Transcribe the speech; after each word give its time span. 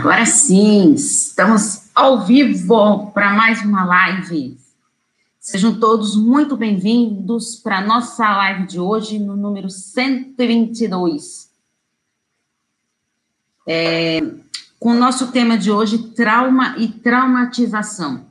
Agora 0.00 0.24
sim, 0.24 0.94
estamos 0.94 1.90
ao 1.94 2.24
vivo 2.24 3.10
para 3.12 3.34
mais 3.34 3.60
uma 3.60 3.84
live. 3.84 4.58
Sejam 5.38 5.78
todos 5.78 6.16
muito 6.16 6.56
bem-vindos 6.56 7.56
para 7.56 7.80
a 7.80 7.86
nossa 7.86 8.26
live 8.34 8.66
de 8.66 8.80
hoje, 8.80 9.18
no 9.18 9.36
número 9.36 9.68
122. 9.68 11.50
É, 13.68 14.20
com 14.78 14.92
o 14.92 14.98
nosso 14.98 15.30
tema 15.32 15.58
de 15.58 15.70
hoje, 15.70 15.98
trauma 16.14 16.78
e 16.78 16.88
traumatização. 16.88 18.24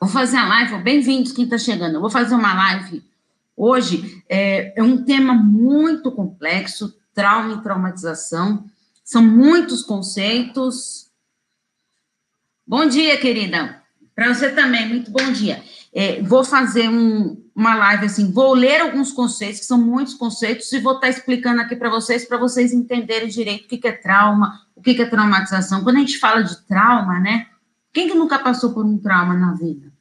Vou 0.00 0.08
fazer 0.08 0.38
a 0.38 0.48
live, 0.48 0.78
bem-vindos 0.78 1.32
quem 1.32 1.44
está 1.44 1.58
chegando. 1.58 1.96
Eu 1.96 2.00
vou 2.00 2.08
fazer 2.08 2.34
uma 2.34 2.54
live 2.54 3.04
hoje, 3.54 4.24
é, 4.26 4.72
é 4.74 4.82
um 4.82 5.04
tema 5.04 5.34
muito 5.34 6.10
complexo, 6.10 6.96
trauma 7.14 7.56
e 7.56 7.62
traumatização. 7.62 8.64
São 9.12 9.22
muitos 9.22 9.82
conceitos. 9.82 11.10
Bom 12.66 12.86
dia, 12.86 13.20
querida. 13.20 13.82
Para 14.14 14.32
você 14.32 14.48
também, 14.48 14.88
muito 14.88 15.10
bom 15.10 15.30
dia. 15.30 15.62
É, 15.92 16.22
vou 16.22 16.42
fazer 16.42 16.88
um, 16.88 17.36
uma 17.54 17.74
live 17.74 18.06
assim, 18.06 18.32
vou 18.32 18.54
ler 18.54 18.80
alguns 18.80 19.12
conceitos, 19.12 19.60
que 19.60 19.66
são 19.66 19.76
muitos 19.76 20.14
conceitos, 20.14 20.72
e 20.72 20.80
vou 20.80 20.94
estar 20.94 21.08
tá 21.08 21.10
explicando 21.10 21.60
aqui 21.60 21.76
para 21.76 21.90
vocês, 21.90 22.24
para 22.24 22.38
vocês 22.38 22.72
entenderem 22.72 23.28
direito 23.28 23.66
o 23.66 23.68
que, 23.68 23.76
que 23.76 23.88
é 23.88 23.92
trauma, 23.92 24.62
o 24.74 24.80
que, 24.80 24.94
que 24.94 25.02
é 25.02 25.06
traumatização. 25.06 25.84
Quando 25.84 25.96
a 25.96 26.00
gente 26.00 26.18
fala 26.18 26.40
de 26.42 26.66
trauma, 26.66 27.20
né? 27.20 27.48
Quem 27.92 28.08
que 28.08 28.14
nunca 28.14 28.38
passou 28.38 28.72
por 28.72 28.86
um 28.86 28.96
trauma 28.96 29.34
na 29.34 29.52
vida? 29.52 29.92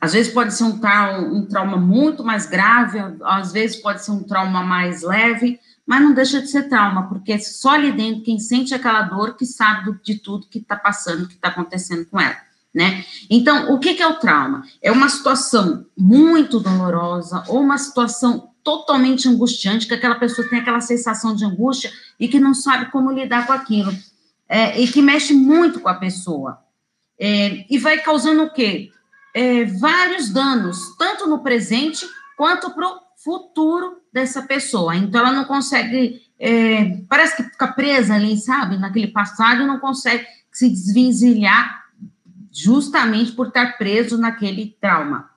Às 0.00 0.14
vezes 0.14 0.32
pode 0.32 0.54
ser 0.54 0.64
um 0.64 0.78
trauma, 0.78 1.18
um 1.28 1.44
trauma 1.44 1.76
muito 1.76 2.24
mais 2.24 2.46
grave, 2.46 2.98
às 3.22 3.52
vezes 3.52 3.76
pode 3.76 4.02
ser 4.02 4.12
um 4.12 4.22
trauma 4.22 4.64
mais 4.64 5.02
leve, 5.02 5.60
mas 5.86 6.00
não 6.00 6.14
deixa 6.14 6.40
de 6.40 6.48
ser 6.48 6.68
trauma, 6.68 7.08
porque 7.08 7.32
é 7.32 7.38
só 7.38 7.70
ali 7.70 7.92
dentro 7.92 8.22
quem 8.22 8.38
sente 8.38 8.74
aquela 8.74 9.02
dor 9.02 9.36
que 9.36 9.44
sabe 9.44 9.98
de 10.02 10.16
tudo 10.16 10.46
que 10.48 10.58
está 10.58 10.76
passando, 10.76 11.26
que 11.26 11.34
está 11.34 11.48
acontecendo 11.48 12.06
com 12.06 12.20
ela, 12.20 12.36
né? 12.72 13.04
Então, 13.28 13.72
o 13.72 13.78
que, 13.78 13.94
que 13.94 14.02
é 14.02 14.06
o 14.06 14.18
trauma? 14.18 14.62
É 14.80 14.92
uma 14.92 15.08
situação 15.08 15.84
muito 15.96 16.60
dolorosa 16.60 17.44
ou 17.48 17.60
uma 17.60 17.78
situação 17.78 18.52
totalmente 18.62 19.28
angustiante, 19.28 19.86
que 19.86 19.94
aquela 19.94 20.14
pessoa 20.14 20.48
tem 20.48 20.60
aquela 20.60 20.80
sensação 20.80 21.34
de 21.34 21.44
angústia 21.44 21.92
e 22.18 22.28
que 22.28 22.38
não 22.38 22.54
sabe 22.54 22.90
como 22.90 23.10
lidar 23.10 23.46
com 23.46 23.52
aquilo, 23.52 23.92
é, 24.48 24.80
e 24.80 24.86
que 24.86 25.02
mexe 25.02 25.34
muito 25.34 25.80
com 25.80 25.88
a 25.88 25.94
pessoa. 25.94 26.58
É, 27.18 27.66
e 27.68 27.78
vai 27.78 27.98
causando 27.98 28.44
o 28.44 28.52
quê? 28.52 28.90
É, 29.34 29.64
vários 29.64 30.28
danos, 30.28 30.96
tanto 30.96 31.26
no 31.26 31.42
presente 31.42 32.06
quanto 32.36 32.70
para 32.70 32.88
o 32.88 33.00
futuro 33.22 33.98
dessa 34.12 34.42
pessoa. 34.42 34.96
Então, 34.96 35.20
ela 35.20 35.32
não 35.32 35.44
consegue, 35.44 36.22
é, 36.38 36.96
parece 37.08 37.36
que 37.36 37.44
fica 37.44 37.68
presa 37.68 38.14
ali, 38.14 38.36
sabe, 38.36 38.76
naquele 38.76 39.08
passado, 39.08 39.66
não 39.66 39.78
consegue 39.78 40.26
se 40.50 40.68
desvencilhar 40.68 41.82
justamente 42.52 43.32
por 43.32 43.48
estar 43.48 43.78
preso 43.78 44.18
naquele 44.18 44.76
trauma. 44.80 45.30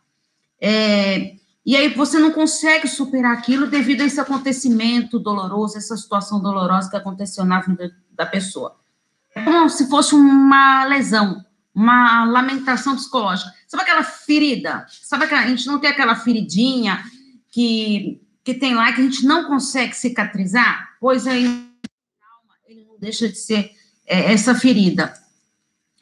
É, 0.59 1.35
e 1.65 1.75
aí 1.75 1.89
você 1.93 2.19
não 2.19 2.31
consegue 2.31 2.87
superar 2.87 3.33
aquilo 3.33 3.67
devido 3.67 4.01
a 4.01 4.05
esse 4.05 4.19
acontecimento 4.19 5.17
doloroso, 5.17 5.77
essa 5.77 5.95
situação 5.95 6.41
dolorosa 6.41 6.89
que 6.89 6.97
aconteceu 6.97 7.45
na 7.45 7.61
vida 7.61 7.95
da 8.11 8.25
pessoa. 8.25 8.75
É 9.33 9.43
como 9.43 9.69
se 9.69 9.89
fosse 9.89 10.13
uma 10.13 10.85
lesão, 10.85 11.43
uma 11.73 12.25
lamentação 12.25 12.95
psicológica. 12.95 13.51
Sabe 13.67 13.83
aquela 13.83 14.03
ferida? 14.03 14.85
Sabe 15.01 15.27
que 15.27 15.33
a 15.33 15.47
gente 15.47 15.65
não 15.67 15.79
tem 15.79 15.89
aquela 15.89 16.15
feridinha 16.15 17.03
que, 17.55 18.21
que 18.43 18.53
tem 18.53 18.75
lá 18.75 18.91
que 18.91 18.99
a 18.99 19.03
gente 19.05 19.25
não 19.25 19.45
consegue 19.45 19.95
cicatrizar, 19.95 20.89
pois 20.99 21.25
aí 21.25 21.45
ele 22.67 22.85
não 22.85 22.99
deixa 22.99 23.29
de 23.29 23.37
ser 23.37 23.71
é, 24.05 24.33
essa 24.33 24.53
ferida. 24.53 25.13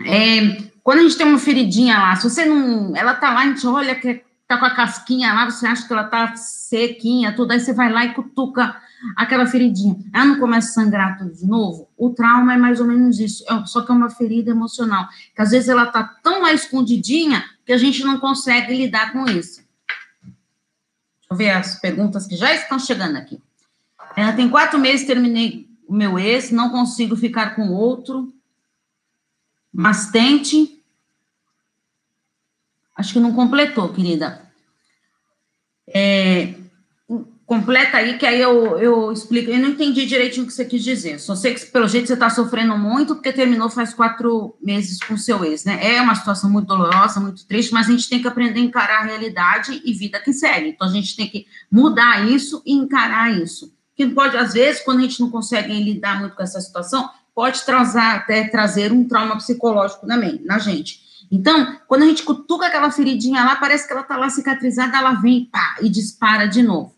É, 0.04 0.64
quando 0.82 1.00
a 1.00 1.02
gente 1.04 1.16
tem 1.16 1.28
uma 1.28 1.38
feridinha 1.38 1.96
lá, 2.00 2.16
se 2.16 2.28
você 2.28 2.44
não. 2.44 2.96
Ela 2.96 3.14
tá 3.14 3.32
lá, 3.32 3.42
a 3.42 3.46
gente 3.46 3.68
olha 3.68 3.94
que 3.94 4.24
tá 4.48 4.58
com 4.58 4.66
a 4.66 4.72
casquinha 4.72 5.32
lá, 5.32 5.46
você 5.46 5.68
acha 5.68 5.86
que 5.86 5.94
ela 5.94 6.06
tá 6.06 6.36
sequinha, 6.36 7.36
tudo, 7.36 7.52
aí 7.52 7.60
você 7.60 7.72
vai 7.72 7.92
lá 7.92 8.04
e 8.04 8.16
cutuca 8.16 8.76
aquela 9.16 9.46
feridinha. 9.46 9.96
Ela 10.12 10.26
não 10.26 10.40
começa 10.40 10.70
a 10.70 10.84
sangrar 10.84 11.20
tudo 11.20 11.36
de 11.36 11.46
novo? 11.46 11.88
O 11.96 12.10
trauma 12.10 12.56
é 12.56 12.58
mais 12.58 12.80
ou 12.80 12.88
menos 12.88 13.20
isso, 13.20 13.46
é, 13.48 13.64
só 13.68 13.82
que 13.84 13.92
é 13.92 13.96
uma 13.96 14.10
ferida 14.10 14.50
emocional, 14.50 15.08
que 15.36 15.42
às 15.44 15.52
vezes 15.52 15.70
ela 15.70 15.86
tá 15.86 16.04
tão 16.24 16.42
lá 16.42 16.52
escondidinha 16.52 17.46
que 17.64 17.72
a 17.72 17.78
gente 17.78 18.04
não 18.04 18.20
consegue 18.20 18.76
lidar 18.76 19.14
com 19.14 19.26
isso 19.30 19.63
ver 21.34 21.52
as 21.52 21.80
perguntas 21.80 22.28
que 22.28 22.36
já 22.36 22.54
estão 22.54 22.80
chegando 22.80 23.18
aqui. 23.18 23.42
É, 24.16 24.32
tem 24.32 24.50
quatro 24.50 24.80
meses 24.80 25.08
terminei 25.08 25.68
o 25.88 25.94
meu 25.94 26.18
ex, 26.18 26.52
não 26.52 26.70
consigo 26.70 27.16
ficar 27.16 27.56
com 27.56 27.70
outro, 27.70 28.34
mas 29.74 30.12
tente. 30.12 30.82
Acho 32.96 33.14
que 33.14 33.20
não 33.20 33.34
completou, 33.34 33.92
querida. 33.92 34.42
É, 35.88 36.54
completa 37.46 37.98
aí, 37.98 38.18
que 38.18 38.26
aí 38.26 38.40
eu, 38.40 38.78
eu 38.80 39.12
explico. 39.12 39.52
Eu 39.52 39.60
não 39.60 39.70
entendi 39.70 40.06
direitinho 40.06 40.46
o 40.46 40.48
que 40.48 40.54
você 40.54 40.66
quis 40.66 40.84
dizer. 40.84 41.20
Só 41.20 41.36
sei 41.36 41.54
que, 41.54 41.66
pelo 41.68 41.88
jeito, 41.88 42.08
você 42.08 42.14
está 42.14 42.30
sofrendo 42.30 42.78
muito, 42.78 43.16
porque 43.16 43.34
terminou 43.34 43.70
faz 43.70 43.94
quatro 43.94 44.56
meses 44.62 45.00
com 45.00 45.18
seu 45.18 45.44
ex, 45.44 45.66
né? 45.66 45.80
É 45.96 46.02
uma 46.02 46.16
situação 46.16 46.50
muito 46.50 46.68
dolorosa, 46.68 47.20
muito 47.20 47.46
triste, 47.46 47.74
mas 47.74 47.88
a 47.88 47.92
gente 47.92 48.10
tem 48.10 48.22
que 48.22 48.28
aprender 48.28 48.60
a 48.60 48.64
encarar 48.64 49.02
a 49.02 49.06
realidade 49.06 49.82
e 49.84 49.94
vida 49.94 50.20
que 50.20 50.34
segue. 50.34 50.70
Então, 50.70 50.88
a 50.88 50.92
gente 50.92 51.16
tem 51.16 51.28
que 51.28 51.46
mudar 51.72 52.26
isso 52.28 52.62
e 52.66 52.74
encarar 52.74 53.32
isso. 53.32 53.74
Que 53.96 54.08
pode, 54.08 54.38
às 54.38 54.54
vezes, 54.54 54.82
quando 54.82 55.00
a 55.00 55.04
gente 55.04 55.20
não 55.20 55.30
consegue 55.30 55.74
lidar 55.74 56.20
muito 56.20 56.36
com 56.36 56.44
essa 56.44 56.62
situação, 56.62 57.10
pode 57.36 57.64
trazer, 57.66 58.00
até 58.00 58.48
trazer 58.48 58.92
um 58.92 59.08
trauma 59.08 59.36
psicológico 59.38 60.08
também 60.08 60.42
na 60.46 60.60
gente. 60.60 61.04
Então, 61.32 61.78
quando 61.88 62.04
a 62.04 62.06
gente 62.06 62.24
cutuca 62.24 62.68
aquela 62.68 62.92
feridinha 62.92 63.44
lá, 63.44 63.56
parece 63.56 63.88
que 63.88 63.94
ela 63.94 64.04
está 64.04 64.18
lá 64.18 64.30
cicatrizada, 64.30 64.98
ela 64.98 65.14
vem 65.14 65.46
pá, 65.52 65.78
e 65.82 65.90
dispara 65.90 66.48
de 66.48 66.62
novo 66.62 66.94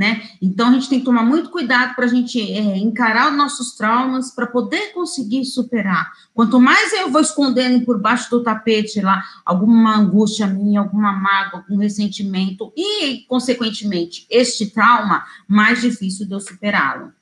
né? 0.00 0.22
Então 0.40 0.68
a 0.68 0.72
gente 0.72 0.88
tem 0.88 0.98
que 0.98 1.04
tomar 1.04 1.22
muito 1.22 1.50
cuidado 1.50 1.94
para 1.94 2.06
a 2.06 2.08
gente 2.08 2.40
é, 2.40 2.78
encarar 2.78 3.30
os 3.30 3.36
nossos 3.36 3.76
traumas 3.76 4.30
para 4.30 4.46
poder 4.46 4.94
conseguir 4.94 5.44
superar. 5.44 6.10
Quanto 6.32 6.58
mais 6.58 6.90
eu 6.94 7.10
vou 7.10 7.20
escondendo 7.20 7.84
por 7.84 8.00
baixo 8.00 8.30
do 8.30 8.42
tapete 8.42 9.02
lá 9.02 9.22
alguma 9.44 9.98
angústia 9.98 10.46
minha, 10.46 10.80
alguma 10.80 11.12
mágoa, 11.12 11.60
algum 11.60 11.76
ressentimento 11.76 12.72
e, 12.74 13.26
consequentemente, 13.28 14.26
este 14.30 14.70
trauma, 14.70 15.26
mais 15.46 15.82
difícil 15.82 16.26
de 16.26 16.32
eu 16.32 16.40
superá-lo. 16.40 17.12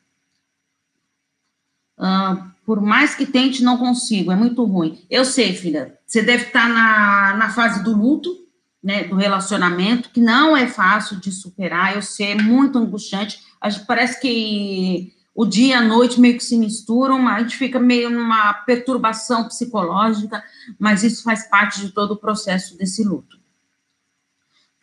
Uh, 1.98 2.48
por 2.64 2.80
mais 2.80 3.16
que 3.16 3.26
tente, 3.26 3.64
não 3.64 3.76
consigo, 3.76 4.30
é 4.30 4.36
muito 4.36 4.62
ruim. 4.62 5.04
Eu 5.10 5.24
sei, 5.24 5.52
filha, 5.52 5.98
você 6.06 6.22
deve 6.22 6.44
estar 6.44 6.68
na, 6.68 7.36
na 7.36 7.50
fase 7.50 7.82
do 7.82 7.96
luto, 7.96 8.30
né, 8.82 9.04
do 9.04 9.16
relacionamento, 9.16 10.10
que 10.10 10.20
não 10.20 10.56
é 10.56 10.66
fácil 10.66 11.18
de 11.20 11.32
superar, 11.32 11.94
eu 11.94 12.02
sei, 12.02 12.32
é 12.32 12.34
muito 12.34 12.78
angustiante. 12.78 13.40
Parece 13.86 14.20
que 14.20 15.12
o 15.34 15.44
dia 15.44 15.68
e 15.68 15.72
a 15.72 15.82
noite 15.82 16.20
meio 16.20 16.36
que 16.36 16.44
se 16.44 16.56
misturam, 16.56 17.28
a 17.28 17.40
gente 17.40 17.56
fica 17.56 17.78
meio 17.78 18.10
numa 18.10 18.52
perturbação 18.54 19.44
psicológica, 19.44 20.42
mas 20.78 21.02
isso 21.02 21.22
faz 21.22 21.48
parte 21.48 21.80
de 21.80 21.90
todo 21.90 22.12
o 22.12 22.16
processo 22.16 22.76
desse 22.76 23.04
luto. 23.04 23.38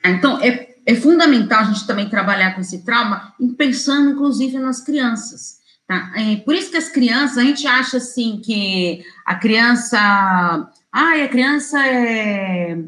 Então, 0.04 0.40
é, 0.42 0.76
é 0.86 0.96
fundamental 0.96 1.62
a 1.62 1.64
gente 1.66 1.88
também 1.88 2.08
trabalhar 2.08 2.54
com 2.54 2.62
esse 2.62 2.86
trauma, 2.86 3.34
pensando 3.58 4.12
inclusive 4.12 4.58
nas 4.60 4.82
crianças. 4.82 5.60
Tá? 5.88 6.12
É, 6.16 6.38
por 6.38 6.56
isso 6.56 6.72
que 6.72 6.78
as 6.78 6.90
crianças, 6.90 7.38
a 7.38 7.44
gente 7.44 7.68
acha 7.68 7.98
assim 7.98 8.40
que 8.44 9.04
a 9.26 9.36
criança. 9.36 10.70
Ai, 10.92 11.24
a 11.24 11.28
criança 11.28 11.86
é 11.86 12.82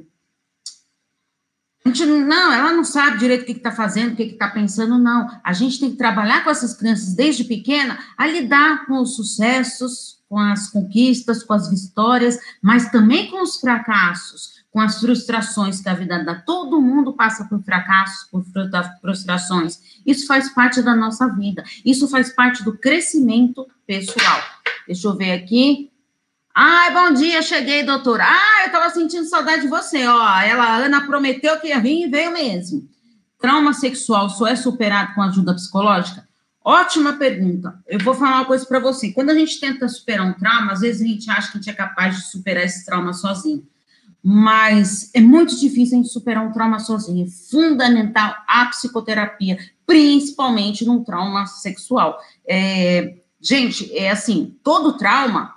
gente, 1.88 2.06
não, 2.06 2.54
ela 2.54 2.74
não 2.74 2.84
sabe 2.84 3.18
direito 3.18 3.42
o 3.42 3.46
que 3.46 3.52
está 3.54 3.72
fazendo, 3.72 4.14
o 4.14 4.16
que 4.16 4.24
está 4.24 4.48
pensando, 4.48 4.98
não. 4.98 5.28
A 5.44 5.54
gente 5.54 5.80
tem 5.80 5.92
que 5.92 5.98
trabalhar 5.98 6.44
com 6.44 6.50
essas 6.50 6.74
crianças 6.76 7.14
desde 7.14 7.44
pequena 7.44 7.98
a 8.18 8.28
lidar 8.28 8.86
com 8.86 9.02
os 9.02 9.16
sucessos, 9.16 10.18
com 10.30 10.38
as 10.40 10.70
conquistas, 10.70 11.44
com 11.44 11.54
as 11.54 11.70
vitórias, 11.70 12.38
mas 12.62 12.92
também 12.92 13.30
com 13.30 13.42
os 13.42 13.60
fracassos, 13.60 14.58
com 14.72 14.80
as 14.80 15.00
frustrações 15.00 15.82
que 15.82 15.90
a 15.90 15.94
vida 15.94 16.24
dá. 16.24 16.36
Todo 16.36 16.82
mundo 16.82 17.14
passa 17.14 17.46
por 17.46 17.64
fracassos, 17.64 18.30
por 18.30 18.46
frustrações. 19.02 19.80
Isso 20.06 20.28
faz 20.28 20.50
parte 20.54 20.82
da 20.82 20.96
nossa 20.96 21.28
vida. 21.28 21.64
Isso 21.86 22.08
faz 22.08 22.30
parte 22.30 22.64
do 22.64 22.78
crescimento 22.78 23.66
pessoal. 23.86 24.42
Deixa 24.86 25.08
eu 25.08 25.16
ver 25.16 25.32
aqui. 25.32 25.92
Ai, 26.60 26.92
bom 26.92 27.14
dia, 27.14 27.40
cheguei, 27.44 27.84
doutora. 27.84 28.24
Ah, 28.28 28.62
eu 28.62 28.66
estava 28.66 28.90
sentindo 28.90 29.30
saudade 29.30 29.62
de 29.62 29.68
você, 29.68 30.08
ó. 30.08 30.42
Ela, 30.42 30.78
Ana 30.78 31.06
prometeu 31.06 31.60
que 31.60 31.68
ia 31.68 31.80
vir 31.80 32.08
e 32.08 32.10
veio 32.10 32.34
mesmo. 32.34 32.90
Trauma 33.40 33.74
sexual 33.74 34.28
só 34.28 34.48
é 34.48 34.56
superado 34.56 35.14
com 35.14 35.22
ajuda 35.22 35.54
psicológica? 35.54 36.28
Ótima 36.66 37.14
pergunta. 37.14 37.80
Eu 37.86 38.00
vou 38.00 38.16
falar 38.16 38.38
uma 38.38 38.46
coisa 38.46 38.66
para 38.66 38.80
você. 38.80 39.12
Quando 39.12 39.30
a 39.30 39.36
gente 39.36 39.60
tenta 39.60 39.88
superar 39.88 40.26
um 40.26 40.34
trauma, 40.34 40.72
às 40.72 40.80
vezes 40.80 41.04
a 41.04 41.06
gente 41.06 41.30
acha 41.30 41.52
que 41.52 41.60
a 41.60 41.62
gente 41.62 41.70
é 41.70 41.74
capaz 41.74 42.16
de 42.16 42.24
superar 42.24 42.64
esse 42.64 42.84
trauma 42.84 43.14
sozinho. 43.14 43.64
Mas 44.24 45.12
é 45.14 45.22
muito 45.22 45.56
difícil 45.60 46.00
a 46.00 46.02
gente 46.02 46.12
superar 46.12 46.44
um 46.44 46.52
trauma 46.52 46.80
sozinho. 46.80 47.28
É 47.28 47.30
fundamental 47.52 48.36
a 48.48 48.66
psicoterapia, 48.66 49.60
principalmente 49.86 50.84
num 50.84 51.04
trauma 51.04 51.46
sexual. 51.46 52.20
É, 52.50 53.14
gente, 53.40 53.96
é 53.96 54.10
assim, 54.10 54.58
todo 54.64 54.98
trauma 54.98 55.56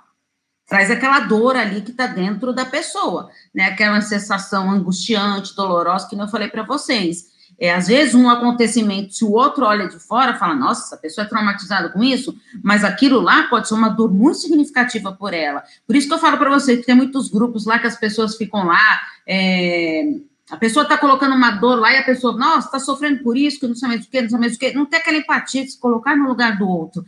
traz 0.71 0.89
aquela 0.89 1.19
dor 1.19 1.57
ali 1.57 1.81
que 1.81 1.91
está 1.91 2.07
dentro 2.07 2.53
da 2.53 2.63
pessoa, 2.63 3.29
né? 3.53 3.65
Aquela 3.65 3.99
sensação 3.99 4.71
angustiante, 4.71 5.53
dolorosa, 5.53 6.07
que 6.07 6.15
eu 6.15 6.27
falei 6.29 6.47
para 6.47 6.63
vocês. 6.63 7.25
É, 7.59 7.73
às 7.73 7.87
vezes, 7.87 8.15
um 8.15 8.29
acontecimento, 8.29 9.13
se 9.13 9.25
o 9.25 9.31
outro 9.31 9.65
olha 9.65 9.89
de 9.89 9.99
fora, 9.99 10.37
fala, 10.37 10.55
nossa, 10.55 10.85
essa 10.85 10.95
pessoa 10.95 11.25
é 11.25 11.27
traumatizada 11.27 11.89
com 11.89 12.01
isso, 12.01 12.33
mas 12.63 12.85
aquilo 12.85 13.19
lá 13.19 13.49
pode 13.49 13.67
ser 13.67 13.73
uma 13.73 13.89
dor 13.89 14.13
muito 14.13 14.37
significativa 14.37 15.11
por 15.11 15.33
ela. 15.33 15.61
Por 15.85 15.93
isso 15.93 16.07
que 16.07 16.13
eu 16.13 16.19
falo 16.19 16.37
para 16.37 16.49
vocês 16.49 16.79
que 16.79 16.85
tem 16.85 16.95
muitos 16.95 17.29
grupos 17.29 17.65
lá 17.65 17.77
que 17.77 17.87
as 17.87 17.97
pessoas 17.97 18.37
ficam 18.37 18.65
lá, 18.65 19.01
é, 19.27 20.05
a 20.49 20.55
pessoa 20.55 20.83
está 20.83 20.97
colocando 20.97 21.35
uma 21.35 21.51
dor 21.51 21.81
lá 21.81 21.91
e 21.91 21.97
a 21.97 22.03
pessoa, 22.03 22.37
nossa, 22.37 22.67
está 22.67 22.79
sofrendo 22.79 23.21
por 23.21 23.35
isso, 23.35 23.59
que 23.59 23.67
não 23.67 23.75
sei 23.75 23.89
mais 23.89 24.05
o 24.05 24.09
que, 24.09 24.21
não 24.21 24.29
sei 24.29 24.39
mais 24.39 24.55
o 24.55 24.59
que, 24.59 24.71
não 24.71 24.85
tem 24.85 25.01
aquela 25.01 25.17
empatia 25.17 25.65
de 25.65 25.71
se 25.71 25.79
colocar 25.79 26.15
no 26.15 26.29
lugar 26.29 26.57
do 26.57 26.65
outro. 26.65 27.05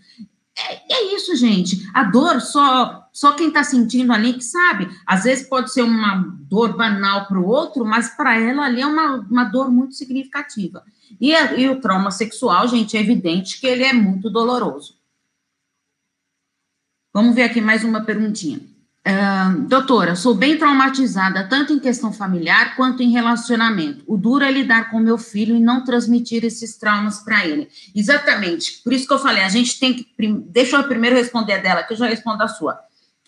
É, 0.57 0.93
é 0.93 1.15
isso, 1.15 1.35
gente. 1.35 1.89
A 1.93 2.03
dor, 2.03 2.39
só, 2.39 3.09
só 3.11 3.33
quem 3.33 3.47
está 3.47 3.63
sentindo 3.63 4.13
ali 4.13 4.33
que 4.33 4.43
sabe. 4.43 4.87
Às 5.05 5.23
vezes 5.23 5.47
pode 5.47 5.71
ser 5.71 5.81
uma 5.81 6.15
dor 6.41 6.77
banal 6.77 7.25
para 7.25 7.39
o 7.39 7.47
outro, 7.47 7.83
mas 7.83 8.09
para 8.09 8.39
ela 8.39 8.65
ali 8.65 8.81
é 8.81 8.85
uma, 8.85 9.15
uma 9.29 9.43
dor 9.45 9.71
muito 9.71 9.95
significativa. 9.95 10.83
E, 11.19 11.33
a, 11.33 11.53
e 11.53 11.69
o 11.69 11.81
trauma 11.81 12.11
sexual, 12.11 12.67
gente, 12.67 12.95
é 12.95 12.99
evidente 13.01 13.59
que 13.59 13.67
ele 13.67 13.83
é 13.83 13.93
muito 13.93 14.29
doloroso. 14.29 14.97
Vamos 17.11 17.35
ver 17.35 17.43
aqui 17.43 17.61
mais 17.61 17.83
uma 17.83 18.01
perguntinha. 18.01 18.72
Uh, 19.05 19.67
doutora, 19.67 20.15
sou 20.15 20.33
bem 20.33 20.57
traumatizada, 20.57 21.45
tanto 21.49 21.73
em 21.73 21.79
questão 21.79 22.13
familiar 22.13 22.73
quanto 22.77 23.03
em 23.03 23.11
relacionamento. 23.11 24.01
O 24.07 24.15
duro 24.15 24.45
é 24.45 24.51
lidar 24.51 24.89
com 24.89 24.97
meu 24.97 25.17
filho 25.17 25.57
e 25.57 25.59
não 25.59 25.83
transmitir 25.83 26.45
esses 26.45 26.77
traumas 26.77 27.19
para 27.19 27.45
ele. 27.45 27.67
Exatamente. 27.93 28.81
Por 28.81 28.93
isso 28.93 29.05
que 29.05 29.13
eu 29.13 29.19
falei, 29.19 29.43
a 29.43 29.49
gente 29.49 29.77
tem 29.77 29.93
que. 29.93 30.07
Deixa 30.47 30.77
eu 30.77 30.83
primeiro 30.85 31.17
responder 31.17 31.61
dela, 31.61 31.83
que 31.83 31.91
eu 31.91 31.97
já 31.97 32.07
respondo 32.07 32.43
a 32.43 32.47
sua. 32.47 32.79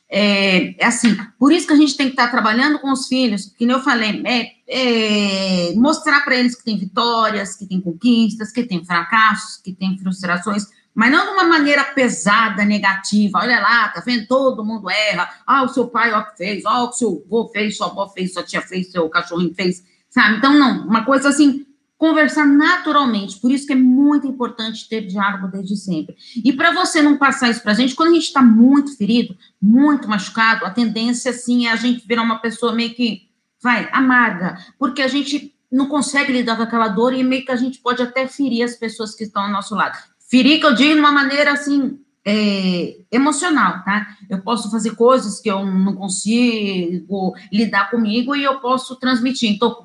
É, 0.10 0.82
é 0.82 0.86
assim, 0.86 1.18
por 1.38 1.52
isso 1.52 1.68
que 1.68 1.74
a 1.74 1.78
gente 1.78 1.98
tem 1.98 2.06
que 2.08 2.14
estar 2.14 2.28
tá 2.28 2.32
trabalhando 2.32 2.80
com 2.80 2.92
os 2.92 3.08
filhos, 3.08 3.48
que 3.58 3.66
nem 3.66 3.76
eu 3.76 3.84
falei, 3.84 4.24
é, 4.26 4.52
é, 4.68 5.74
mostrar 5.76 6.22
para 6.22 6.36
eles 6.36 6.56
que 6.56 6.64
tem 6.64 6.78
vitórias, 6.78 7.58
que 7.58 7.66
tem 7.66 7.82
conquistas, 7.82 8.52
que 8.52 8.64
tem 8.64 8.86
fracassos, 8.86 9.58
que 9.58 9.74
tem 9.74 9.98
frustrações 9.98 10.68
mas 10.96 11.12
não 11.12 11.26
de 11.26 11.32
uma 11.34 11.44
maneira 11.44 11.84
pesada, 11.84 12.64
negativa. 12.64 13.40
Olha 13.40 13.60
lá, 13.60 13.90
tá 13.90 14.00
vendo? 14.00 14.26
Todo 14.28 14.64
mundo 14.64 14.90
erra. 14.90 15.30
Ah, 15.46 15.64
o 15.64 15.68
seu 15.68 15.90
pai, 15.90 16.14
ó, 16.14 16.24
fez. 16.38 16.64
Ó, 16.66 16.88
o 16.88 16.94
seu 16.94 17.22
avô 17.26 17.50
fez, 17.50 17.76
sua 17.76 17.88
avó 17.88 18.08
fez, 18.08 18.32
sua 18.32 18.44
tia 18.44 18.62
fez, 18.62 18.92
seu 18.94 19.10
cachorrinho 19.10 19.54
fez. 19.54 19.84
Sabe? 20.10 20.38
Então, 20.38 20.58
não. 20.58 20.88
Uma 20.88 21.04
coisa 21.04 21.28
assim, 21.28 21.66
conversar 21.98 22.46
naturalmente. 22.46 23.42
Por 23.42 23.52
isso 23.52 23.68
que 23.68 23.74
é 23.74 23.76
muito 23.76 24.26
importante 24.26 24.88
ter 24.88 25.02
diálogo 25.02 25.50
desde 25.50 25.76
sempre. 25.76 26.16
E 26.42 26.54
para 26.54 26.72
você 26.72 27.02
não 27.02 27.18
passar 27.18 27.50
isso 27.50 27.62
para 27.62 27.74
a 27.74 27.76
gente, 27.76 27.94
quando 27.94 28.12
a 28.12 28.14
gente 28.14 28.28
está 28.28 28.42
muito 28.42 28.96
ferido, 28.96 29.38
muito 29.62 30.08
machucado, 30.08 30.66
a 30.66 30.70
tendência, 30.70 31.32
assim, 31.32 31.68
é 31.68 31.74
a 31.74 31.76
gente 31.76 32.08
virar 32.08 32.22
uma 32.22 32.40
pessoa 32.40 32.74
meio 32.74 32.96
que, 32.96 33.24
vai, 33.62 33.90
amarga. 33.92 34.58
Porque 34.80 35.02
a 35.02 35.10
gente 35.10 35.54
não 35.70 35.88
consegue 35.88 36.32
lidar 36.32 36.56
com 36.56 36.64
aquela 36.64 36.88
dor 36.88 37.14
e 37.14 37.22
meio 37.22 37.44
que 37.44 37.52
a 37.52 37.58
gente 37.58 37.80
pode 37.80 38.02
até 38.02 38.26
ferir 38.30 38.64
as 38.64 38.78
pessoas 38.78 39.14
que 39.14 39.26
estão 39.26 39.44
ao 39.44 39.52
nosso 39.52 39.76
lado. 39.76 40.15
Ferir 40.36 40.60
que 40.60 40.66
eu 40.66 40.74
digo 40.74 40.96
de 40.96 41.00
uma 41.00 41.14
maneira 41.14 41.54
assim, 41.54 41.98
é, 42.26 42.98
emocional, 43.10 43.82
tá? 43.86 44.06
Eu 44.30 44.42
posso 44.42 44.70
fazer 44.70 44.94
coisas 44.94 45.40
que 45.40 45.50
eu 45.50 45.66
não 45.66 45.96
consigo 45.96 47.34
lidar 47.50 47.90
comigo 47.90 48.36
e 48.36 48.44
eu 48.44 48.60
posso 48.60 48.98
transmitir. 48.98 49.50
Então, 49.50 49.82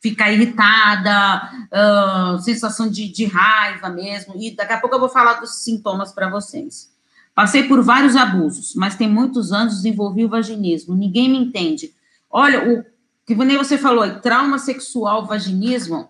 ficar 0.00 0.30
irritada, 0.30 1.50
uh, 1.72 2.38
sensação 2.40 2.88
de, 2.88 3.08
de 3.08 3.24
raiva 3.24 3.88
mesmo. 3.88 4.34
E 4.36 4.54
daqui 4.54 4.74
a 4.74 4.78
pouco 4.78 4.94
eu 4.94 5.00
vou 5.00 5.08
falar 5.08 5.40
dos 5.40 5.64
sintomas 5.64 6.12
para 6.12 6.30
vocês. 6.30 6.92
Passei 7.34 7.64
por 7.64 7.82
vários 7.82 8.14
abusos, 8.14 8.76
mas 8.76 8.94
tem 8.94 9.08
muitos 9.08 9.52
anos 9.52 9.74
desenvolvi 9.74 10.24
o 10.24 10.28
vaginismo. 10.28 10.94
Ninguém 10.94 11.28
me 11.28 11.38
entende. 11.38 11.92
Olha, 12.30 12.78
o 12.78 12.84
que 13.26 13.34
nem 13.34 13.56
você 13.56 13.76
falou, 13.76 14.08
trauma 14.20 14.56
sexual, 14.56 15.26
vaginismo, 15.26 16.08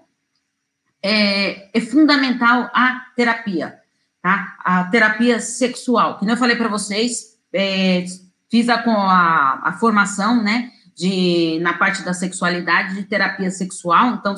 é, 1.03 1.77
é 1.77 1.81
fundamental 1.81 2.71
a 2.75 3.07
terapia, 3.17 3.79
tá? 4.23 4.57
A 4.65 4.85
terapia 4.85 5.41
sexual. 5.41 6.19
Como 6.19 6.31
eu 6.31 6.37
falei 6.37 6.57
para 6.57 6.69
vocês, 6.69 7.39
é, 7.53 8.05
fiz 8.51 8.69
a, 8.69 8.77
a, 8.77 9.69
a 9.69 9.73
formação, 9.75 10.43
né, 10.43 10.71
de, 10.95 11.59
na 11.63 11.75
parte 11.75 12.03
da 12.03 12.13
sexualidade, 12.13 12.95
de 12.95 13.05
terapia 13.05 13.51
sexual, 13.51 14.15
então 14.15 14.35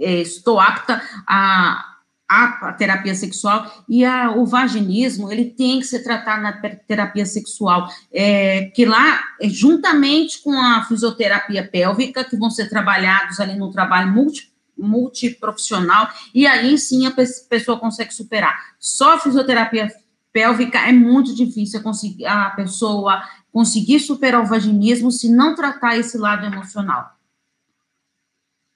é, 0.00 0.20
estou 0.22 0.58
apta 0.58 1.02
a, 1.26 1.84
a, 2.28 2.68
a, 2.68 2.72
terapia 2.72 3.14
sexual 3.14 3.84
e 3.86 4.04
a, 4.04 4.30
o 4.30 4.46
vaginismo, 4.46 5.30
ele 5.30 5.44
tem 5.44 5.80
que 5.80 5.86
ser 5.86 6.02
tratado 6.02 6.42
na 6.42 6.52
terapia 6.52 7.26
sexual, 7.26 7.88
é, 8.12 8.70
que 8.74 8.86
lá, 8.86 9.20
é, 9.40 9.48
juntamente 9.48 10.42
com 10.42 10.52
a 10.52 10.84
fisioterapia 10.84 11.68
pélvica, 11.68 12.24
que 12.24 12.36
vão 12.36 12.50
ser 12.50 12.70
trabalhados 12.70 13.38
ali 13.38 13.54
no 13.54 13.70
trabalho 13.70 14.10
múltiplo, 14.10 14.53
multiprofissional, 14.76 16.08
e 16.34 16.46
aí 16.46 16.76
sim 16.78 17.06
a 17.06 17.12
pessoa 17.48 17.78
consegue 17.78 18.12
superar. 18.12 18.74
Só 18.78 19.14
a 19.14 19.18
fisioterapia 19.18 19.88
pélvica 20.32 20.78
é 20.78 20.92
muito 20.92 21.34
difícil 21.34 21.82
conseguir, 21.82 22.26
a 22.26 22.50
pessoa 22.50 23.22
conseguir 23.52 24.00
superar 24.00 24.42
o 24.42 24.46
vaginismo 24.46 25.10
se 25.12 25.30
não 25.30 25.54
tratar 25.54 25.96
esse 25.96 26.18
lado 26.18 26.44
emocional. 26.44 27.16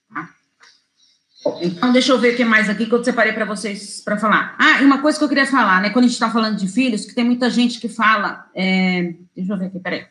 Tá? 0.09 0.31
Então, 1.61 1.93
deixa 1.93 2.13
eu 2.13 2.19
ver 2.19 2.35
o 2.35 2.37
que 2.37 2.45
mais 2.45 2.69
aqui 2.69 2.87
que 2.87 2.93
eu 2.93 3.03
separei 3.03 3.33
para 3.33 3.45
vocês 3.45 4.01
para 4.01 4.17
falar. 4.17 4.55
Ah, 4.59 4.81
e 4.81 4.85
uma 4.85 5.03
coisa 5.03 5.19
que 5.19 5.25
eu 5.25 5.29
queria 5.29 5.47
falar, 5.47 5.83
né? 5.83 5.91
Quando 5.91 6.05
a 6.05 6.09
gente 6.09 6.15
está 6.15 6.31
falando 6.31 6.57
de 6.57 6.69
filhos, 6.69 7.05
que 7.05 7.15
tem 7.15 7.25
muita 7.25 7.51
gente 7.51 7.81
que 7.81 7.89
fala. 7.89 8.47
É, 8.55 9.15
deixa 9.35 9.53
eu 9.53 9.59
ver 9.59 9.67
aqui, 9.67 9.81
peraí. 9.81 10.07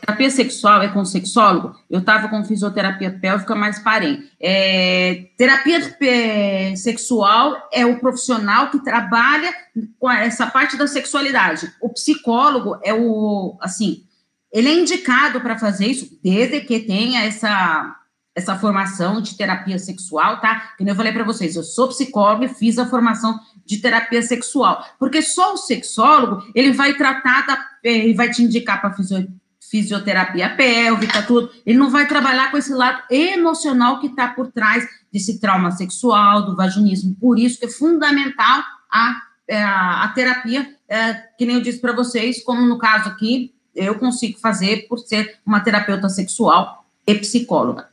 Terapia 0.00 0.30
sexual 0.30 0.82
é 0.82 0.88
com 0.88 1.04
sexólogo? 1.04 1.74
Eu 1.88 2.00
estava 2.00 2.28
com 2.28 2.44
fisioterapia 2.44 3.10
pélvica, 3.10 3.54
mas 3.54 3.78
parei. 3.78 4.28
É, 4.40 5.28
terapia 5.38 5.96
é, 6.00 6.76
sexual 6.76 7.68
é 7.72 7.86
o 7.86 7.98
profissional 7.98 8.70
que 8.70 8.82
trabalha 8.82 9.54
com 9.98 10.10
essa 10.10 10.46
parte 10.46 10.76
da 10.76 10.86
sexualidade. 10.86 11.72
O 11.80 11.88
psicólogo 11.88 12.78
é 12.82 12.92
o, 12.92 13.56
assim, 13.60 14.04
ele 14.52 14.68
é 14.68 14.74
indicado 14.74 15.40
para 15.40 15.58
fazer 15.58 15.86
isso, 15.86 16.18
desde 16.22 16.60
que 16.60 16.80
tenha 16.80 17.24
essa, 17.24 17.96
essa 18.34 18.58
formação 18.58 19.22
de 19.22 19.36
terapia 19.36 19.78
sexual, 19.78 20.40
tá? 20.40 20.74
Como 20.76 20.90
eu 20.90 20.94
falei 20.94 21.12
para 21.12 21.24
vocês, 21.24 21.56
eu 21.56 21.62
sou 21.62 21.88
psicóloga 21.88 22.44
e 22.44 22.54
fiz 22.54 22.78
a 22.78 22.86
formação 22.86 23.38
de 23.64 23.78
terapia 23.78 24.20
sexual, 24.20 24.84
porque 24.98 25.22
só 25.22 25.54
o 25.54 25.56
sexólogo, 25.56 26.46
ele 26.54 26.72
vai 26.72 26.94
tratar, 26.94 27.46
da, 27.46 27.58
ele 27.82 28.12
vai 28.12 28.30
te 28.30 28.42
indicar 28.42 28.80
para 28.80 28.92
fisioterapia 28.92 29.43
fisioterapia 29.70 30.54
pélvica, 30.56 31.22
tudo. 31.22 31.50
Ele 31.64 31.78
não 31.78 31.90
vai 31.90 32.06
trabalhar 32.06 32.50
com 32.50 32.56
esse 32.56 32.72
lado 32.72 33.02
emocional 33.10 34.00
que 34.00 34.06
está 34.06 34.28
por 34.28 34.50
trás 34.52 34.86
desse 35.12 35.40
trauma 35.40 35.70
sexual, 35.70 36.46
do 36.46 36.56
vaginismo. 36.56 37.16
Por 37.20 37.38
isso 37.38 37.58
que 37.58 37.66
é 37.66 37.70
fundamental 37.70 38.62
a, 38.90 39.20
é, 39.48 39.62
a, 39.62 40.04
a 40.04 40.08
terapia, 40.08 40.68
é, 40.88 41.14
que 41.38 41.46
nem 41.46 41.56
eu 41.56 41.62
disse 41.62 41.80
para 41.80 41.92
vocês, 41.92 42.42
como 42.42 42.66
no 42.66 42.78
caso 42.78 43.08
aqui, 43.08 43.54
eu 43.74 43.96
consigo 43.96 44.38
fazer 44.38 44.86
por 44.88 44.98
ser 44.98 45.38
uma 45.44 45.60
terapeuta 45.60 46.08
sexual 46.08 46.86
e 47.06 47.14
psicóloga. 47.16 47.88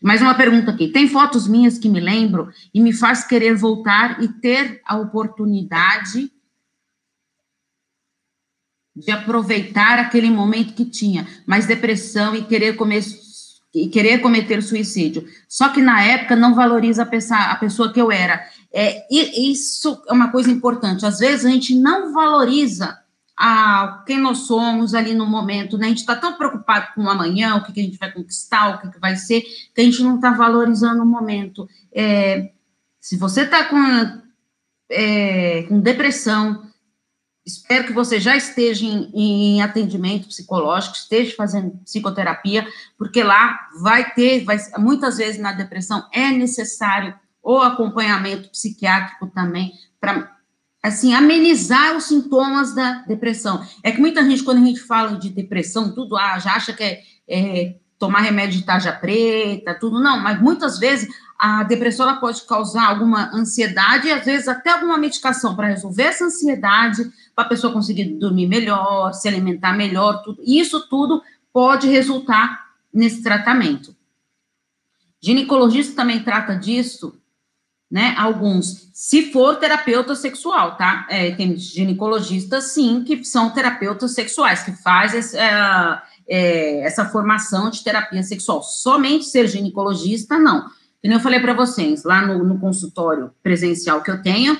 Mais 0.00 0.22
uma 0.22 0.34
pergunta 0.34 0.70
aqui. 0.70 0.88
Tem 0.88 1.08
fotos 1.08 1.48
minhas 1.48 1.76
que 1.76 1.88
me 1.88 2.00
lembro 2.00 2.48
e 2.72 2.80
me 2.80 2.92
faz 2.92 3.24
querer 3.24 3.54
voltar 3.56 4.22
e 4.22 4.28
ter 4.28 4.80
a 4.86 4.96
oportunidade 4.96 6.30
de 8.98 9.10
aproveitar 9.10 9.98
aquele 9.98 10.30
momento 10.30 10.74
que 10.74 10.84
tinha, 10.84 11.26
mas 11.46 11.66
depressão 11.66 12.34
e 12.34 12.42
querer 12.42 12.76
comer 12.76 13.02
e 13.74 13.88
querer 13.88 14.18
cometer 14.18 14.62
suicídio. 14.62 15.26
Só 15.48 15.68
que 15.68 15.80
na 15.80 16.02
época 16.02 16.34
não 16.34 16.54
valoriza 16.54 17.02
a 17.02 17.06
pessoa, 17.06 17.40
a 17.40 17.56
pessoa 17.56 17.92
que 17.92 18.00
eu 18.00 18.10
era. 18.10 18.42
É, 18.72 19.06
isso 19.10 20.02
é 20.08 20.12
uma 20.12 20.30
coisa 20.30 20.50
importante. 20.50 21.04
Às 21.04 21.18
vezes 21.18 21.44
a 21.44 21.50
gente 21.50 21.74
não 21.74 22.12
valoriza 22.12 22.98
a 23.36 24.02
quem 24.06 24.18
nós 24.18 24.38
somos 24.38 24.94
ali 24.94 25.14
no 25.14 25.26
momento, 25.26 25.78
né? 25.78 25.86
A 25.86 25.88
gente 25.90 25.98
está 25.98 26.16
tão 26.16 26.32
preocupado 26.34 26.88
com 26.94 27.04
o 27.04 27.10
amanhã, 27.10 27.54
o 27.54 27.62
que, 27.62 27.72
que 27.72 27.80
a 27.80 27.84
gente 27.84 27.98
vai 27.98 28.10
conquistar, 28.10 28.74
o 28.74 28.78
que, 28.80 28.90
que 28.90 28.98
vai 28.98 29.14
ser, 29.14 29.42
que 29.74 29.80
a 29.80 29.84
gente 29.84 30.02
não 30.02 30.16
está 30.16 30.32
valorizando 30.32 31.02
o 31.02 31.06
momento. 31.06 31.68
É, 31.92 32.50
se 33.00 33.16
você 33.16 33.42
está 33.42 33.64
com, 33.64 33.78
é, 34.90 35.62
com 35.68 35.78
depressão, 35.78 36.67
Espero 37.48 37.86
que 37.86 37.94
você 37.94 38.20
já 38.20 38.36
esteja 38.36 38.84
em, 38.84 39.10
em, 39.14 39.62
atendimento 39.62 40.28
psicológico, 40.28 40.96
esteja 40.96 41.34
fazendo 41.34 41.70
psicoterapia, 41.82 42.68
porque 42.98 43.22
lá 43.22 43.58
vai 43.80 44.12
ter, 44.12 44.44
vai, 44.44 44.58
muitas 44.76 45.16
vezes 45.16 45.40
na 45.40 45.52
depressão 45.52 46.06
é 46.12 46.30
necessário 46.30 47.14
o 47.42 47.56
acompanhamento 47.56 48.50
psiquiátrico 48.50 49.28
também 49.28 49.72
para 49.98 50.36
assim 50.82 51.14
amenizar 51.14 51.96
os 51.96 52.04
sintomas 52.04 52.74
da 52.74 53.02
depressão. 53.08 53.66
É 53.82 53.90
que 53.92 54.00
muita 54.00 54.22
gente 54.22 54.44
quando 54.44 54.62
a 54.62 54.66
gente 54.66 54.80
fala 54.80 55.18
de 55.18 55.30
depressão, 55.30 55.94
tudo 55.94 56.18
ah, 56.18 56.38
já 56.38 56.52
acha 56.52 56.74
que 56.74 56.84
é, 56.84 57.02
é 57.26 57.76
tomar 57.98 58.20
remédio 58.20 58.60
de 58.60 58.66
tarja 58.66 58.92
preta, 58.92 59.74
tudo 59.74 59.98
não, 59.98 60.18
mas 60.20 60.38
muitas 60.38 60.78
vezes 60.78 61.08
a 61.38 61.62
depressão 61.62 62.08
ela 62.08 62.18
pode 62.18 62.42
causar 62.42 62.88
alguma 62.88 63.30
ansiedade 63.32 64.08
e 64.08 64.12
às 64.12 64.24
vezes 64.24 64.48
até 64.48 64.70
alguma 64.70 64.98
medicação 64.98 65.54
para 65.54 65.68
resolver 65.68 66.02
essa 66.02 66.24
ansiedade, 66.24 67.08
para 67.38 67.46
a 67.46 67.48
pessoa 67.50 67.72
conseguir 67.72 68.16
dormir 68.18 68.48
melhor, 68.48 69.12
se 69.12 69.28
alimentar 69.28 69.72
melhor, 69.72 70.24
tudo. 70.24 70.42
Isso 70.44 70.88
tudo 70.88 71.22
pode 71.52 71.86
resultar 71.86 72.66
nesse 72.92 73.22
tratamento. 73.22 73.94
Ginecologista 75.22 75.94
também 75.94 76.20
trata 76.20 76.56
disso, 76.56 77.16
né? 77.88 78.12
Alguns, 78.18 78.90
se 78.92 79.30
for 79.30 79.54
terapeuta 79.54 80.16
sexual, 80.16 80.76
tá? 80.76 81.06
É, 81.08 81.30
tem 81.30 81.56
ginecologistas, 81.56 82.72
sim, 82.72 83.04
que 83.04 83.24
são 83.24 83.50
terapeutas 83.50 84.14
sexuais, 84.14 84.64
que 84.64 84.72
faz 84.72 85.14
essa, 85.14 86.02
é, 86.28 86.80
essa 86.80 87.04
formação 87.04 87.70
de 87.70 87.84
terapia 87.84 88.24
sexual. 88.24 88.64
Somente 88.64 89.26
ser 89.26 89.46
ginecologista, 89.46 90.40
não. 90.40 90.68
Como 91.00 91.14
eu 91.14 91.20
falei 91.20 91.38
para 91.38 91.54
vocês, 91.54 92.02
lá 92.02 92.20
no, 92.20 92.42
no, 92.42 92.58
consultório 92.58 93.30
presencial 93.44 94.02
que 94.02 94.10
eu 94.10 94.20
tenho, 94.20 94.58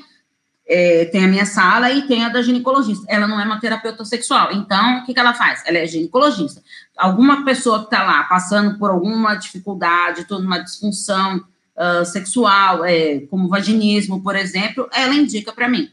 é, 0.69 1.07
tem 1.07 1.25
a 1.25 1.29
minha 1.29 1.47
sala 1.47 1.91
e 1.91 2.03
tem 2.03 2.25
a 2.25 2.29
da 2.29 2.43
ginecologista. 2.43 3.05
Ela 3.09 3.27
não 3.27 3.41
é 3.41 3.45
uma 3.45 3.59
terapeuta 3.59 4.05
sexual. 4.05 4.51
Então, 4.53 4.99
o 4.99 5.07
que, 5.07 5.15
que 5.15 5.19
ela 5.19 5.33
faz? 5.33 5.63
Ela 5.65 5.79
é 5.79 5.87
ginecologista. 5.87 6.63
Alguma 6.97 7.45
pessoa 7.45 7.79
que 7.79 7.85
está 7.87 8.05
lá 8.05 8.25
passando 8.25 8.79
por 8.79 8.91
alguma 8.91 9.35
dificuldade, 9.35 10.27
toda 10.27 10.45
uma 10.45 10.59
disfunção 10.59 11.39
uh, 11.39 12.05
sexual, 12.05 12.85
é, 12.85 13.21
como 13.31 13.49
vaginismo, 13.49 14.23
por 14.23 14.37
exemplo, 14.37 14.89
ela 14.93 15.15
indica 15.15 15.53
para 15.53 15.69
mim. 15.69 15.91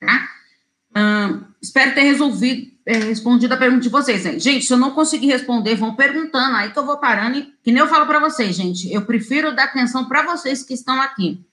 Tá? 0.00 0.28
Uh, 0.96 1.44
espero 1.60 1.94
ter 1.94 2.02
resolvido 2.02 2.72
é, 2.84 2.96
respondido 2.96 3.54
a 3.54 3.56
pergunta 3.56 3.82
de 3.82 3.88
vocês. 3.88 4.26
Hein? 4.26 4.40
Gente, 4.40 4.64
se 4.64 4.72
eu 4.72 4.78
não 4.78 4.90
conseguir 4.90 5.28
responder, 5.28 5.76
vão 5.76 5.94
perguntando, 5.94 6.56
aí 6.56 6.70
que 6.70 6.78
eu 6.78 6.86
vou 6.86 6.96
parando. 6.96 7.38
E, 7.38 7.42
que 7.62 7.70
nem 7.70 7.80
eu 7.80 7.86
falo 7.86 8.06
para 8.06 8.18
vocês, 8.18 8.56
gente, 8.56 8.92
eu 8.92 9.02
prefiro 9.02 9.54
dar 9.54 9.64
atenção 9.64 10.06
para 10.06 10.24
vocês 10.24 10.64
que 10.64 10.74
estão 10.74 11.00
aqui. 11.00 11.44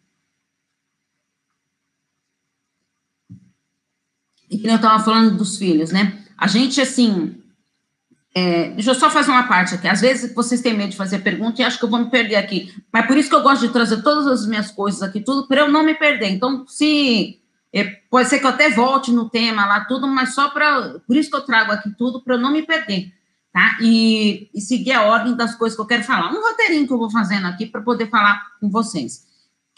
E 4.50 4.58
que 4.58 4.68
eu 4.68 4.75
estava 4.75 5.03
falando 5.03 5.38
dos 5.38 5.58
filhos, 5.58 5.91
né? 5.91 6.18
A 6.38 6.48
gente, 6.48 6.82
assim. 6.82 7.36
É, 8.34 8.70
deixa 8.70 8.91
eu 8.91 8.96
só 8.96 9.10
fazer 9.10 9.32
uma 9.32 9.48
parte 9.48 9.75
aqui. 9.75 9.88
Às 9.88 10.01
vezes 10.01 10.34
vocês 10.34 10.62
têm 10.62 10.75
medo 10.75 10.91
de 10.91 10.98
fazer 10.98 11.20
pergunta 11.20 11.62
e 11.62 11.65
acho 11.65 11.79
que 11.79 11.86
eu 11.86 11.89
vou 11.89 12.00
me 12.00 12.10
perder 12.10 12.36
aqui. 12.36 12.74
Mas 12.94 13.08
por 13.08 13.18
isso 13.18 13.29
que 13.29 13.36
eu 13.36 13.41
gosto 13.41 13.65
de 13.65 13.74
trazer 13.74 14.01
todas 14.03 14.27
as 14.27 14.48
minhas 14.48 14.72
coisas 14.72 15.01
aqui, 15.01 15.20
tudo, 15.20 15.48
para 15.48 15.62
eu 15.62 15.72
não 15.72 15.84
me 15.84 15.96
perder. 15.96 16.29
Então, 16.29 16.65
se 16.68 17.39
é, 17.74 17.84
pode 18.10 18.29
ser 18.29 18.39
que 18.39 18.46
eu 18.46 18.50
até 18.50 18.70
volte 18.70 19.12
no 19.12 19.29
tema 19.29 19.65
lá, 19.65 19.86
tudo, 19.86 20.08
mas 20.08 20.34
só 20.34 20.50
para. 20.50 21.00
Por 21.06 21.15
isso 21.15 21.29
que 21.29 21.36
eu 21.36 21.46
trago 21.46 21.72
aqui 21.72 21.89
tudo, 21.98 22.22
para 22.22 22.36
eu 22.36 22.39
não 22.39 22.51
me 22.51 22.63
perder, 22.63 23.13
tá? 23.53 23.77
E, 23.82 24.50
e, 24.53 24.62
seguir 24.62 24.94
a 24.94 25.03
ordem 25.03 25.36
das 25.36 25.56
coisas 25.56 25.75
que 25.75 25.82
eu 25.82 25.88
quero 25.88 26.03
falar. 26.03 26.32
Um 26.32 26.41
roteirinho 26.41 26.88
que 26.88 26.94
eu 26.94 26.98
vou 26.98 27.12
fazendo 27.12 27.46
aqui 27.46 27.68
para 27.68 27.82
poder 27.82 28.10
falar 28.10 28.41
com 28.60 28.70
vocês. 28.70 29.27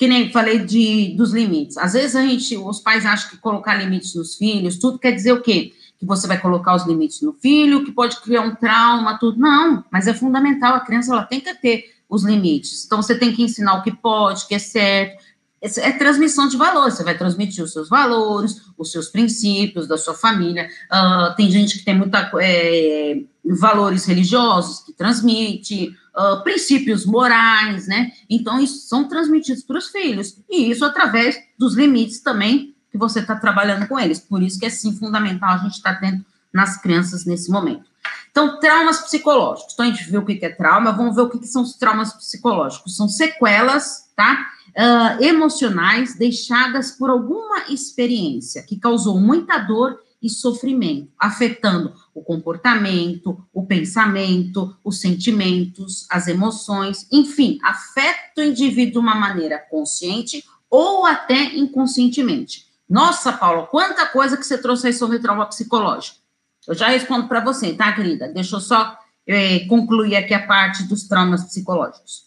Que 0.01 0.07
nem 0.07 0.31
falei 0.31 0.57
de, 0.57 1.13
dos 1.15 1.31
limites. 1.31 1.77
Às 1.77 1.93
vezes 1.93 2.15
a 2.15 2.23
gente, 2.23 2.57
os 2.57 2.79
pais 2.79 3.05
acham 3.05 3.29
que 3.29 3.37
colocar 3.37 3.75
limites 3.75 4.15
nos 4.15 4.35
filhos, 4.35 4.79
tudo 4.79 4.97
quer 4.97 5.11
dizer 5.11 5.31
o 5.31 5.43
quê? 5.43 5.73
Que 5.99 6.07
você 6.07 6.25
vai 6.25 6.41
colocar 6.41 6.73
os 6.73 6.87
limites 6.87 7.21
no 7.21 7.33
filho, 7.33 7.85
que 7.85 7.91
pode 7.91 8.19
criar 8.19 8.41
um 8.41 8.55
trauma, 8.55 9.19
tudo. 9.19 9.39
Não, 9.39 9.85
mas 9.91 10.07
é 10.07 10.13
fundamental, 10.15 10.73
a 10.73 10.79
criança 10.79 11.13
ela 11.13 11.21
tem 11.21 11.39
que 11.39 11.53
ter 11.53 11.85
os 12.09 12.23
limites. 12.23 12.83
Então 12.83 12.99
você 12.99 13.13
tem 13.13 13.31
que 13.31 13.43
ensinar 13.43 13.75
o 13.75 13.83
que 13.83 13.91
pode, 13.91 14.43
o 14.43 14.47
que 14.47 14.55
é 14.55 14.59
certo 14.59 15.23
é 15.61 15.91
transmissão 15.91 16.47
de 16.47 16.57
valores, 16.57 16.95
você 16.95 17.03
vai 17.03 17.15
transmitir 17.15 17.63
os 17.63 17.71
seus 17.71 17.87
valores, 17.87 18.59
os 18.75 18.91
seus 18.91 19.09
princípios 19.09 19.87
da 19.87 19.95
sua 19.95 20.15
família. 20.15 20.67
Uh, 20.91 21.35
tem 21.35 21.51
gente 21.51 21.77
que 21.77 21.85
tem 21.85 21.95
muita 21.95 22.31
é, 22.41 23.21
valores 23.45 24.05
religiosos 24.05 24.79
que 24.79 24.91
transmite, 24.91 25.95
uh, 26.15 26.43
princípios 26.43 27.05
morais, 27.05 27.87
né? 27.87 28.11
Então, 28.29 28.59
isso 28.59 28.87
são 28.87 29.07
transmitidos 29.07 29.63
para 29.63 29.77
os 29.77 29.89
filhos, 29.89 30.37
e 30.49 30.69
isso 30.69 30.85
através 30.85 31.37
dos 31.57 31.75
limites 31.75 32.21
também 32.21 32.75
que 32.91 32.97
você 32.97 33.19
está 33.19 33.35
trabalhando 33.35 33.87
com 33.87 33.99
eles. 33.99 34.19
Por 34.19 34.41
isso 34.41 34.59
que 34.59 34.65
é 34.65 34.69
sim 34.69 34.95
fundamental 34.97 35.53
a 35.53 35.57
gente 35.57 35.75
estar 35.75 35.95
tá 35.95 36.01
dentro 36.01 36.25
nas 36.53 36.81
crianças 36.81 37.25
nesse 37.25 37.49
momento. 37.49 37.85
Então, 38.29 38.59
traumas 38.59 38.99
psicológicos. 39.01 39.73
Então, 39.73 39.85
a 39.85 39.89
gente 39.89 40.09
viu 40.09 40.21
o 40.21 40.25
que 40.25 40.39
é 40.45 40.49
trauma, 40.49 40.91
vamos 40.91 41.15
ver 41.15 41.21
o 41.21 41.29
que 41.29 41.45
são 41.45 41.61
os 41.61 41.75
traumas 41.75 42.13
psicológicos. 42.13 42.95
São 42.95 43.07
sequelas, 43.07 44.09
tá? 44.15 44.47
uh, 44.71 45.23
emocionais 45.23 46.15
deixadas 46.15 46.91
por 46.91 47.09
alguma 47.09 47.65
experiência 47.69 48.63
que 48.63 48.79
causou 48.79 49.19
muita 49.19 49.57
dor 49.57 49.99
e 50.21 50.29
sofrimento, 50.29 51.11
afetando 51.17 51.93
o 52.13 52.21
comportamento, 52.21 53.43
o 53.51 53.65
pensamento, 53.65 54.75
os 54.83 54.99
sentimentos, 54.99 56.05
as 56.09 56.27
emoções, 56.27 57.07
enfim, 57.11 57.57
afeta 57.63 58.41
o 58.41 58.43
indivíduo 58.43 58.93
de 58.93 58.99
uma 58.99 59.15
maneira 59.15 59.57
consciente 59.57 60.43
ou 60.69 61.05
até 61.05 61.55
inconscientemente. 61.55 62.67
Nossa, 62.87 63.33
Paula, 63.33 63.65
quanta 63.67 64.05
coisa 64.05 64.37
que 64.37 64.45
você 64.45 64.57
trouxe 64.57 64.87
aí 64.87 64.93
sobre 64.93 65.19
trauma 65.19 65.45
psicológico. 65.45 66.17
Eu 66.67 66.75
já 66.75 66.89
respondo 66.89 67.27
para 67.27 67.39
você, 67.39 67.73
tá, 67.73 67.91
querida? 67.93 68.27
Deixa 68.27 68.57
eu 68.57 68.59
só 68.59 68.97
eh, 69.25 69.61
concluir 69.61 70.15
aqui 70.15 70.33
a 70.33 70.45
parte 70.45 70.83
dos 70.83 71.07
traumas 71.07 71.43
psicológicos. 71.43 72.25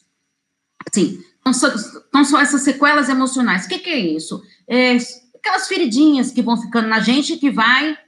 Sim, 0.92 1.22
então, 1.40 1.52
são 1.52 2.24
só 2.24 2.40
essas 2.40 2.62
sequelas 2.62 3.08
emocionais. 3.08 3.66
O 3.66 3.68
que, 3.68 3.78
que 3.78 3.90
é 3.90 3.98
isso? 3.98 4.42
É 4.66 4.96
aquelas 5.44 5.68
feridinhas 5.68 6.30
que 6.30 6.40
vão 6.40 6.56
ficando 6.56 6.88
na 6.88 7.00
gente 7.00 7.36
que 7.36 7.50
vai. 7.50 7.98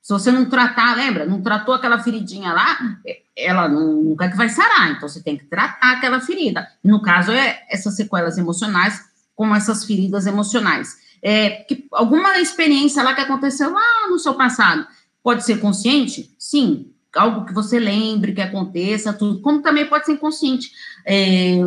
Se 0.00 0.12
você 0.12 0.32
não 0.32 0.46
tratar, 0.46 0.96
lembra? 0.96 1.26
Não 1.26 1.42
tratou 1.42 1.74
aquela 1.74 2.02
feridinha 2.02 2.50
lá, 2.50 2.78
é, 3.06 3.20
ela 3.36 3.68
nunca 3.68 4.24
é 4.24 4.30
que 4.30 4.36
vai 4.36 4.48
sarar. 4.48 4.90
Então, 4.90 5.06
você 5.06 5.22
tem 5.22 5.36
que 5.36 5.44
tratar 5.44 5.92
aquela 5.92 6.18
ferida. 6.20 6.66
No 6.82 7.02
caso, 7.02 7.30
é 7.30 7.62
essas 7.68 7.94
sequelas 7.94 8.38
emocionais, 8.38 9.04
como 9.36 9.54
essas 9.54 9.84
feridas 9.84 10.26
emocionais. 10.26 10.96
É, 11.22 11.50
que 11.68 11.86
alguma 11.92 12.38
experiência 12.38 13.02
lá 13.02 13.14
que 13.14 13.20
aconteceu 13.20 13.70
lá 13.70 14.08
no 14.08 14.18
seu 14.18 14.34
passado 14.34 14.86
pode 15.22 15.44
ser 15.44 15.60
consciente? 15.60 16.34
Sim. 16.38 16.90
Algo 17.14 17.44
que 17.44 17.52
você 17.52 17.78
lembre, 17.78 18.32
que 18.32 18.40
aconteça, 18.40 19.12
tudo. 19.12 19.42
Como 19.42 19.60
também 19.60 19.86
pode 19.86 20.06
ser 20.06 20.12
inconsciente. 20.12 20.70
É, 21.04 21.58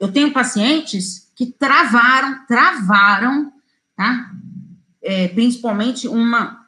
eu 0.00 0.10
tenho 0.12 0.32
pacientes 0.32 1.30
que 1.36 1.46
travaram, 1.46 2.44
travaram, 2.46 3.52
tá? 3.94 4.30
É, 5.08 5.28
principalmente 5.28 6.08
uma, 6.08 6.66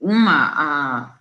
uma, 0.00 0.52
a, 0.56 1.18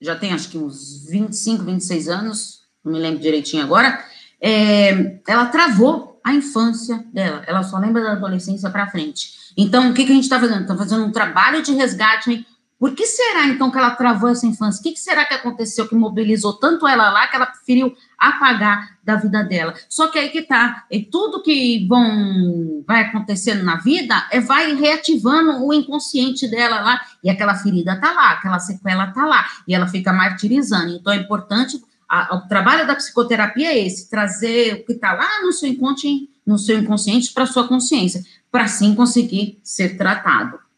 já 0.00 0.14
tem 0.14 0.32
acho 0.32 0.48
que 0.48 0.56
uns 0.56 1.04
25, 1.08 1.64
26 1.64 2.08
anos, 2.08 2.60
não 2.84 2.92
me 2.92 3.00
lembro 3.00 3.20
direitinho 3.20 3.64
agora, 3.64 4.04
é, 4.40 5.20
ela 5.26 5.46
travou 5.46 6.20
a 6.22 6.32
infância 6.32 7.04
dela, 7.12 7.42
ela 7.44 7.64
só 7.64 7.76
lembra 7.78 8.04
da 8.04 8.12
adolescência 8.12 8.70
para 8.70 8.88
frente. 8.88 9.52
Então, 9.56 9.90
o 9.90 9.94
que, 9.94 10.04
que 10.04 10.12
a 10.12 10.14
gente 10.14 10.24
está 10.24 10.38
fazendo? 10.38 10.62
Está 10.62 10.76
fazendo 10.76 11.04
um 11.04 11.10
trabalho 11.10 11.60
de 11.60 11.72
resgate 11.72 12.46
por 12.80 12.94
que 12.94 13.06
será, 13.06 13.46
então, 13.46 13.70
que 13.70 13.76
ela 13.76 13.90
travou 13.90 14.30
essa 14.30 14.46
infância? 14.46 14.80
O 14.80 14.82
que, 14.82 14.92
que 14.92 14.98
será 14.98 15.26
que 15.26 15.34
aconteceu 15.34 15.86
que 15.86 15.94
mobilizou 15.94 16.54
tanto 16.54 16.88
ela 16.88 17.10
lá 17.10 17.28
que 17.28 17.36
ela 17.36 17.44
preferiu 17.44 17.94
apagar 18.16 18.96
da 19.04 19.16
vida 19.16 19.44
dela? 19.44 19.74
Só 19.86 20.08
que 20.08 20.18
aí 20.18 20.30
que 20.30 20.40
tá, 20.40 20.86
e 20.90 21.02
tudo 21.02 21.42
que 21.42 21.86
vão, 21.86 22.82
vai 22.88 23.02
acontecendo 23.02 23.62
na 23.62 23.76
vida 23.76 24.26
é 24.30 24.40
vai 24.40 24.72
reativando 24.72 25.62
o 25.62 25.74
inconsciente 25.74 26.48
dela 26.48 26.80
lá, 26.80 27.02
e 27.22 27.28
aquela 27.28 27.54
ferida 27.54 28.00
tá 28.00 28.12
lá, 28.12 28.30
aquela 28.30 28.58
sequela 28.58 29.08
tá 29.08 29.26
lá, 29.26 29.44
e 29.68 29.74
ela 29.74 29.86
fica 29.86 30.10
martirizando. 30.10 30.94
Então, 30.94 31.12
é 31.12 31.16
importante, 31.16 31.78
a, 32.08 32.34
o 32.34 32.48
trabalho 32.48 32.86
da 32.86 32.96
psicoterapia 32.96 33.74
é 33.74 33.86
esse, 33.86 34.08
trazer 34.08 34.72
o 34.72 34.86
que 34.86 34.94
tá 34.94 35.12
lá 35.12 35.42
no 35.42 35.52
seu 35.52 35.68
inconsciente, 35.68 36.30
no 36.46 36.58
seu 36.58 36.78
inconsciente 36.78 37.30
para 37.34 37.44
sua 37.44 37.68
consciência, 37.68 38.24
para 38.50 38.64
assim 38.64 38.94
conseguir 38.94 39.60
ser 39.62 39.98
tratado. 39.98 40.69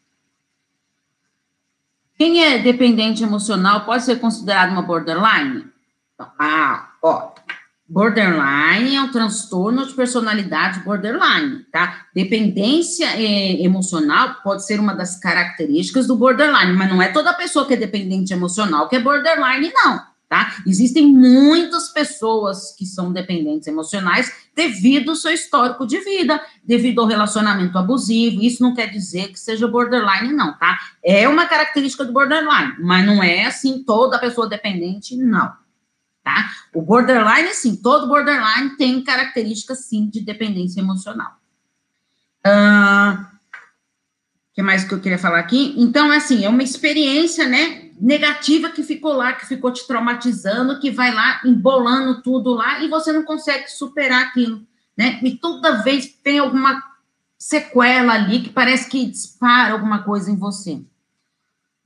Quem 2.23 2.41
é 2.41 2.59
dependente 2.61 3.25
emocional 3.25 3.85
pode 3.85 4.05
ser 4.05 4.21
considerado 4.21 4.71
uma 4.71 4.83
borderline? 4.83 5.65
Ah, 6.39 6.91
ó, 7.03 7.33
borderline 7.89 8.95
é 8.95 9.01
um 9.01 9.11
transtorno 9.11 9.85
de 9.85 9.93
personalidade 9.93 10.85
borderline, 10.85 11.65
tá? 11.73 12.07
Dependência 12.15 13.07
é, 13.17 13.61
emocional 13.65 14.37
pode 14.45 14.65
ser 14.65 14.79
uma 14.79 14.95
das 14.95 15.19
características 15.19 16.07
do 16.07 16.15
borderline, 16.15 16.73
mas 16.75 16.89
não 16.89 17.03
é 17.03 17.09
toda 17.09 17.35
pessoa 17.35 17.67
que 17.67 17.75
é 17.75 17.77
dependente 17.77 18.33
emocional 18.33 18.89
que 18.89 18.95
é 18.95 19.01
borderline, 19.01 19.73
não 19.75 20.12
tá? 20.33 20.63
Existem 20.67 21.07
muitas 21.07 21.91
pessoas 21.91 22.75
que 22.75 22.87
são 22.87 23.13
dependentes 23.13 23.69
emocionais 23.69 24.33
devido 24.57 25.11
ao 25.11 25.15
seu 25.15 25.31
histórico 25.31 25.87
de 25.87 26.01
vida, 26.01 26.43
devido 26.65 27.03
ao 27.03 27.07
relacionamento 27.07 27.77
abusivo. 27.77 28.41
Isso 28.41 28.63
não 28.63 28.75
quer 28.75 28.87
dizer 28.87 29.29
que 29.29 29.39
seja 29.39 29.69
borderline, 29.69 30.33
não, 30.33 30.57
tá? 30.57 30.79
É 31.05 31.29
uma 31.29 31.45
característica 31.45 32.03
do 32.03 32.15
borderline, 32.15 32.77
mas 32.81 33.05
não 33.05 33.23
é 33.23 33.45
assim 33.45 33.85
toda 33.85 34.19
pessoa 34.19 34.49
dependente, 34.49 35.15
não. 35.19 35.53
Tá? 36.25 36.51
O 36.73 36.81
borderline, 36.81 37.53
sim, 37.53 37.77
todo 37.77 38.09
borderline 38.09 38.75
tem 38.79 39.05
características, 39.05 39.81
sim, 39.81 40.09
de 40.09 40.23
dependência 40.23 40.81
emocional. 40.81 41.33
Uh, 42.47 43.27
que 44.55 44.63
mais 44.63 44.85
que 44.85 44.93
eu 44.93 45.01
queria 45.01 45.19
falar 45.19 45.39
aqui? 45.39 45.75
Então, 45.77 46.13
é 46.13 46.17
assim, 46.17 46.45
é 46.45 46.49
uma 46.49 46.63
experiência, 46.63 47.49
né, 47.49 47.91
negativa 48.01 48.69
que 48.71 48.83
ficou 48.83 49.15
lá, 49.15 49.33
que 49.33 49.47
ficou 49.47 49.73
te 49.73 49.87
traumatizando, 49.87 50.81
que 50.81 50.91
vai 50.91 51.15
lá 51.15 51.41
embolando 51.45 52.21
tudo 52.23 52.53
lá 52.53 52.83
e 52.83 52.89
você 52.89 53.13
não 53.13 53.23
consegue 53.23 53.71
superar 53.71 54.27
aquilo, 54.27 54.67
né? 54.97 55.21
E 55.23 55.37
toda 55.37 55.83
vez 55.83 56.07
tem 56.07 56.39
alguma 56.39 56.83
sequela 57.39 58.15
ali 58.15 58.41
que 58.41 58.51
parece 58.51 58.91
que 58.91 59.07
dispara 59.07 59.73
alguma 59.73 60.03
coisa 60.03 60.31
em 60.31 60.37
você. 60.37 60.83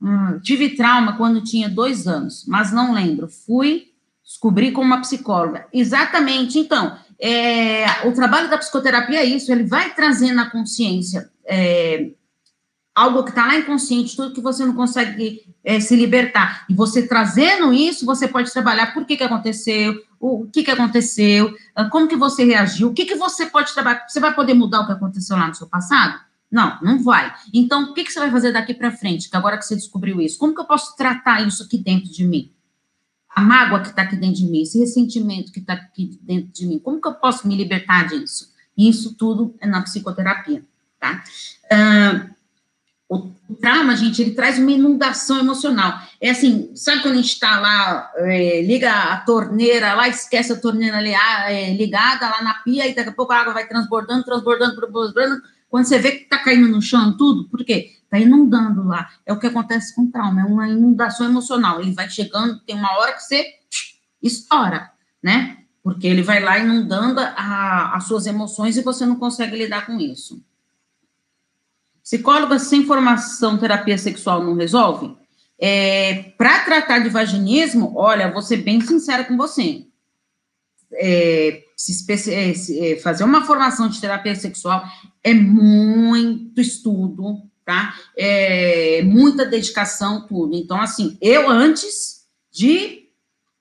Hum, 0.01 0.39
tive 0.41 0.75
trauma 0.75 1.17
quando 1.17 1.43
tinha 1.43 1.69
dois 1.69 2.07
anos, 2.07 2.45
mas 2.47 2.71
não 2.71 2.93
lembro. 2.93 3.27
Fui 3.27 3.91
descobrir 4.23 4.71
com 4.71 4.81
uma 4.81 5.01
psicóloga. 5.01 5.67
Exatamente. 5.71 6.59
Então, 6.59 6.97
é, 7.19 8.07
o 8.07 8.11
trabalho 8.11 8.49
da 8.49 8.57
psicoterapia 8.57 9.21
é 9.21 9.25
isso, 9.25 9.51
ele 9.51 9.63
vai 9.63 9.93
trazendo 9.93 10.41
a 10.41 10.49
consciência 10.49 11.31
é, 11.45 12.11
algo 12.97 13.23
que 13.23 13.29
está 13.29 13.45
lá 13.45 13.55
inconsciente, 13.55 14.15
tudo 14.15 14.33
que 14.33 14.41
você 14.41 14.65
não 14.65 14.73
consegue 14.73 15.43
é, 15.63 15.79
se 15.79 15.95
libertar. 15.95 16.65
E 16.67 16.73
você 16.73 17.07
trazendo 17.07 17.71
isso, 17.71 18.07
você 18.07 18.27
pode 18.27 18.51
trabalhar 18.51 18.91
por 18.91 19.05
que, 19.05 19.15
que 19.15 19.23
aconteceu, 19.23 20.03
o 20.19 20.47
que, 20.47 20.63
que 20.63 20.71
aconteceu, 20.71 21.55
ah, 21.75 21.85
como 21.85 22.07
que 22.07 22.15
você 22.15 22.43
reagiu, 22.43 22.87
o 22.87 22.93
que, 22.95 23.05
que 23.05 23.13
você 23.13 23.45
pode 23.45 23.71
trabalhar. 23.71 24.07
Você 24.07 24.19
vai 24.19 24.33
poder 24.33 24.55
mudar 24.55 24.81
o 24.81 24.87
que 24.87 24.93
aconteceu 24.93 25.37
lá 25.37 25.47
no 25.47 25.53
seu 25.53 25.67
passado? 25.67 26.19
Não, 26.51 26.79
não 26.81 27.03
vai. 27.03 27.31
Então, 27.53 27.91
o 27.91 27.93
que, 27.93 28.03
que 28.03 28.11
você 28.11 28.19
vai 28.19 28.31
fazer 28.31 28.51
daqui 28.51 28.73
para 28.73 28.89
frente, 28.89 29.29
agora 29.31 29.59
que 29.59 29.65
você 29.65 29.75
descobriu 29.75 30.19
isso? 30.19 30.39
Como 30.39 30.55
que 30.55 30.61
eu 30.61 30.65
posso 30.65 30.95
tratar 30.95 31.45
isso 31.45 31.61
aqui 31.61 31.77
dentro 31.77 32.11
de 32.11 32.25
mim? 32.25 32.51
A 33.29 33.41
mágoa 33.41 33.81
que 33.81 33.89
está 33.89 34.01
aqui 34.01 34.15
dentro 34.15 34.37
de 34.37 34.47
mim, 34.47 34.63
esse 34.63 34.79
ressentimento 34.79 35.51
que 35.51 35.59
está 35.59 35.73
aqui 35.73 36.19
dentro 36.23 36.51
de 36.51 36.65
mim, 36.65 36.79
como 36.79 36.99
que 36.99 37.07
eu 37.07 37.13
posso 37.13 37.47
me 37.47 37.55
libertar 37.55 38.07
disso? 38.07 38.51
Isso 38.75 39.13
tudo 39.13 39.53
é 39.59 39.67
na 39.67 39.83
psicoterapia, 39.83 40.65
tá? 40.99 41.23
Uh, 41.71 42.36
o, 43.09 43.31
trauma, 43.61 43.95
gente, 43.95 44.21
ele 44.21 44.31
traz 44.31 44.59
uma 44.59 44.71
inundação 44.71 45.39
emocional. 45.39 45.99
É 46.19 46.29
assim, 46.29 46.71
sabe 46.75 47.01
quando 47.01 47.13
a 47.13 47.17
gente 47.17 47.33
está 47.33 47.59
lá, 47.59 48.11
é, 48.17 48.61
liga 48.61 48.91
a 48.91 49.17
torneira 49.21 49.93
lá, 49.93 50.07
esquece 50.07 50.51
a 50.51 50.59
torneira 50.59 50.97
ali, 50.97 51.13
é, 51.13 51.73
ligada 51.73 52.27
lá 52.27 52.41
na 52.41 52.55
pia, 52.55 52.87
e 52.87 52.93
daqui 52.93 53.09
a 53.09 53.13
pouco 53.13 53.31
a 53.31 53.37
água 53.37 53.53
vai 53.53 53.67
transbordando, 53.67 54.23
transbordando, 54.23 54.75
transbordando. 54.75 55.41
Quando 55.69 55.85
você 55.85 55.99
vê 55.99 56.11
que 56.11 56.23
está 56.23 56.37
caindo 56.39 56.67
no 56.67 56.81
chão 56.81 57.15
tudo, 57.17 57.49
por 57.49 57.63
quê? 57.63 57.91
Está 58.03 58.19
inundando 58.19 58.85
lá. 58.85 59.09
É 59.25 59.33
o 59.33 59.39
que 59.39 59.47
acontece 59.47 59.95
com 59.95 60.03
o 60.03 60.11
trauma, 60.11 60.41
é 60.41 60.45
uma 60.45 60.67
inundação 60.67 61.25
emocional. 61.25 61.81
Ele 61.81 61.93
vai 61.93 62.09
chegando, 62.09 62.59
tem 62.59 62.75
uma 62.75 62.97
hora 62.97 63.13
que 63.13 63.23
você 63.23 63.45
estoura, 64.21 64.91
né? 65.23 65.57
Porque 65.83 66.07
ele 66.07 66.21
vai 66.21 66.41
lá 66.41 66.59
inundando 66.59 67.21
a, 67.21 67.95
as 67.95 68.03
suas 68.05 68.25
emoções 68.25 68.75
e 68.75 68.81
você 68.81 69.05
não 69.05 69.15
consegue 69.15 69.55
lidar 69.55 69.85
com 69.85 69.97
isso. 69.99 70.41
Psicóloga 72.07 72.57
sem 72.57 72.85
formação 72.85 73.57
terapia 73.57 73.97
sexual 73.97 74.41
não 74.41 74.55
resolve? 74.55 75.13
É, 75.59 76.31
Para 76.37 76.59
tratar 76.63 76.99
de 76.99 77.09
vaginismo, 77.09 77.91
olha, 77.97 78.31
vou 78.31 78.41
ser 78.41 78.63
bem 78.63 78.79
sincera 78.79 79.25
com 79.25 79.35
você. 79.35 79.83
É, 80.93 81.63
se, 81.75 82.31
é, 82.31 82.93
é, 82.93 82.95
fazer 82.95 83.25
uma 83.25 83.43
formação 83.43 83.89
de 83.89 83.99
terapia 83.99 84.33
sexual 84.37 84.85
é 85.21 85.33
muito 85.33 86.61
estudo, 86.61 87.41
tá? 87.65 87.93
É 88.15 89.01
muita 89.03 89.45
dedicação, 89.45 90.25
tudo. 90.25 90.55
Então, 90.55 90.79
assim, 90.79 91.17
eu 91.19 91.49
antes 91.49 92.25
de, 92.49 93.09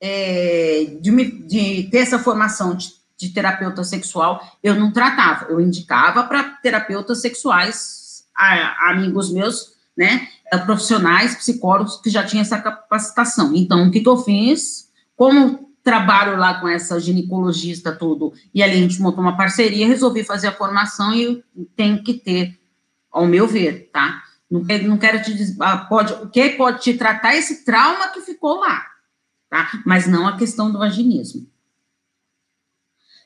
é, 0.00 0.84
de, 1.00 1.10
me, 1.10 1.24
de 1.24 1.88
ter 1.90 1.98
essa 1.98 2.20
formação 2.20 2.76
de, 2.76 2.92
de 3.18 3.30
terapeuta 3.30 3.82
sexual, 3.82 4.40
eu 4.62 4.76
não 4.76 4.92
tratava, 4.92 5.46
eu 5.46 5.60
indicava 5.60 6.22
para 6.22 6.44
terapeutas 6.62 7.20
sexuais 7.20 8.05
a, 8.36 8.90
amigos 8.90 9.32
meus, 9.32 9.76
né, 9.96 10.28
eh, 10.52 10.58
profissionais, 10.58 11.34
psicólogos 11.34 12.00
que 12.00 12.10
já 12.10 12.22
tinham 12.24 12.42
essa 12.42 12.60
capacitação. 12.60 13.52
Então, 13.54 13.88
o 13.88 13.90
que, 13.90 14.00
que 14.00 14.08
eu 14.08 14.18
fiz? 14.18 14.90
Como 15.16 15.66
trabalho 15.82 16.36
lá 16.36 16.60
com 16.60 16.68
essa 16.68 16.98
ginecologista 17.00 17.92
tudo, 17.92 18.32
e 18.52 18.62
ali 18.62 18.72
a 18.72 18.80
gente 18.80 19.00
montou 19.00 19.22
uma 19.22 19.36
parceria, 19.36 19.86
resolvi 19.86 20.24
fazer 20.24 20.48
a 20.48 20.52
formação 20.52 21.14
e 21.14 21.42
tem 21.76 22.02
que 22.02 22.14
ter, 22.14 22.58
ao 23.10 23.24
meu 23.24 23.46
ver, 23.46 23.90
tá? 23.92 24.22
Não, 24.50 24.60
não 24.60 24.98
quero 24.98 25.22
te 25.22 25.32
dizer, 25.32 25.56
ah, 25.60 25.78
pode, 25.78 26.12
o 26.14 26.28
que 26.28 26.50
pode 26.50 26.82
te 26.82 26.94
tratar 26.94 27.36
esse 27.36 27.64
trauma 27.64 28.08
que 28.08 28.20
ficou 28.20 28.58
lá, 28.60 28.84
tá? 29.48 29.80
Mas 29.86 30.06
não 30.06 30.26
a 30.26 30.36
questão 30.36 30.72
do 30.72 30.78
vaginismo. 30.78 31.46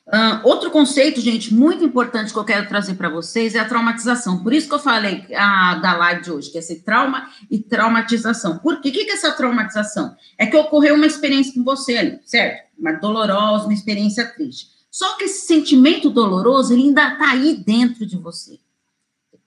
Uh, 0.07 0.45
outro 0.45 0.71
conceito, 0.71 1.21
gente, 1.21 1.53
muito 1.53 1.83
importante 1.85 2.33
que 2.33 2.39
eu 2.39 2.43
quero 2.43 2.67
trazer 2.67 2.95
para 2.95 3.09
vocês 3.09 3.55
é 3.55 3.59
a 3.59 3.67
traumatização. 3.67 4.43
Por 4.43 4.51
isso 4.51 4.67
que 4.67 4.73
eu 4.73 4.79
falei 4.79 5.25
a, 5.33 5.75
da 5.75 5.95
live 5.95 6.23
de 6.23 6.31
hoje, 6.31 6.51
que 6.51 6.57
é 6.57 6.59
esse 6.59 6.81
trauma 6.81 7.29
e 7.49 7.59
traumatização. 7.59 8.57
Por 8.57 8.81
quê? 8.81 8.89
O 8.89 8.91
que 8.91 9.01
é 9.01 9.13
essa 9.13 9.31
traumatização? 9.31 10.15
É 10.37 10.45
que 10.47 10.57
ocorreu 10.57 10.95
uma 10.95 11.05
experiência 11.05 11.53
com 11.53 11.63
você 11.63 11.97
ali, 11.97 12.19
certo? 12.25 12.69
Uma 12.77 12.93
dolorosa, 12.93 13.65
uma 13.65 13.73
experiência 13.73 14.25
triste. 14.25 14.67
Só 14.89 15.15
que 15.15 15.25
esse 15.25 15.45
sentimento 15.45 16.09
doloroso, 16.09 16.73
ele 16.73 16.83
ainda 16.83 17.13
está 17.13 17.31
aí 17.31 17.63
dentro 17.65 18.05
de 18.05 18.17
você. 18.17 18.59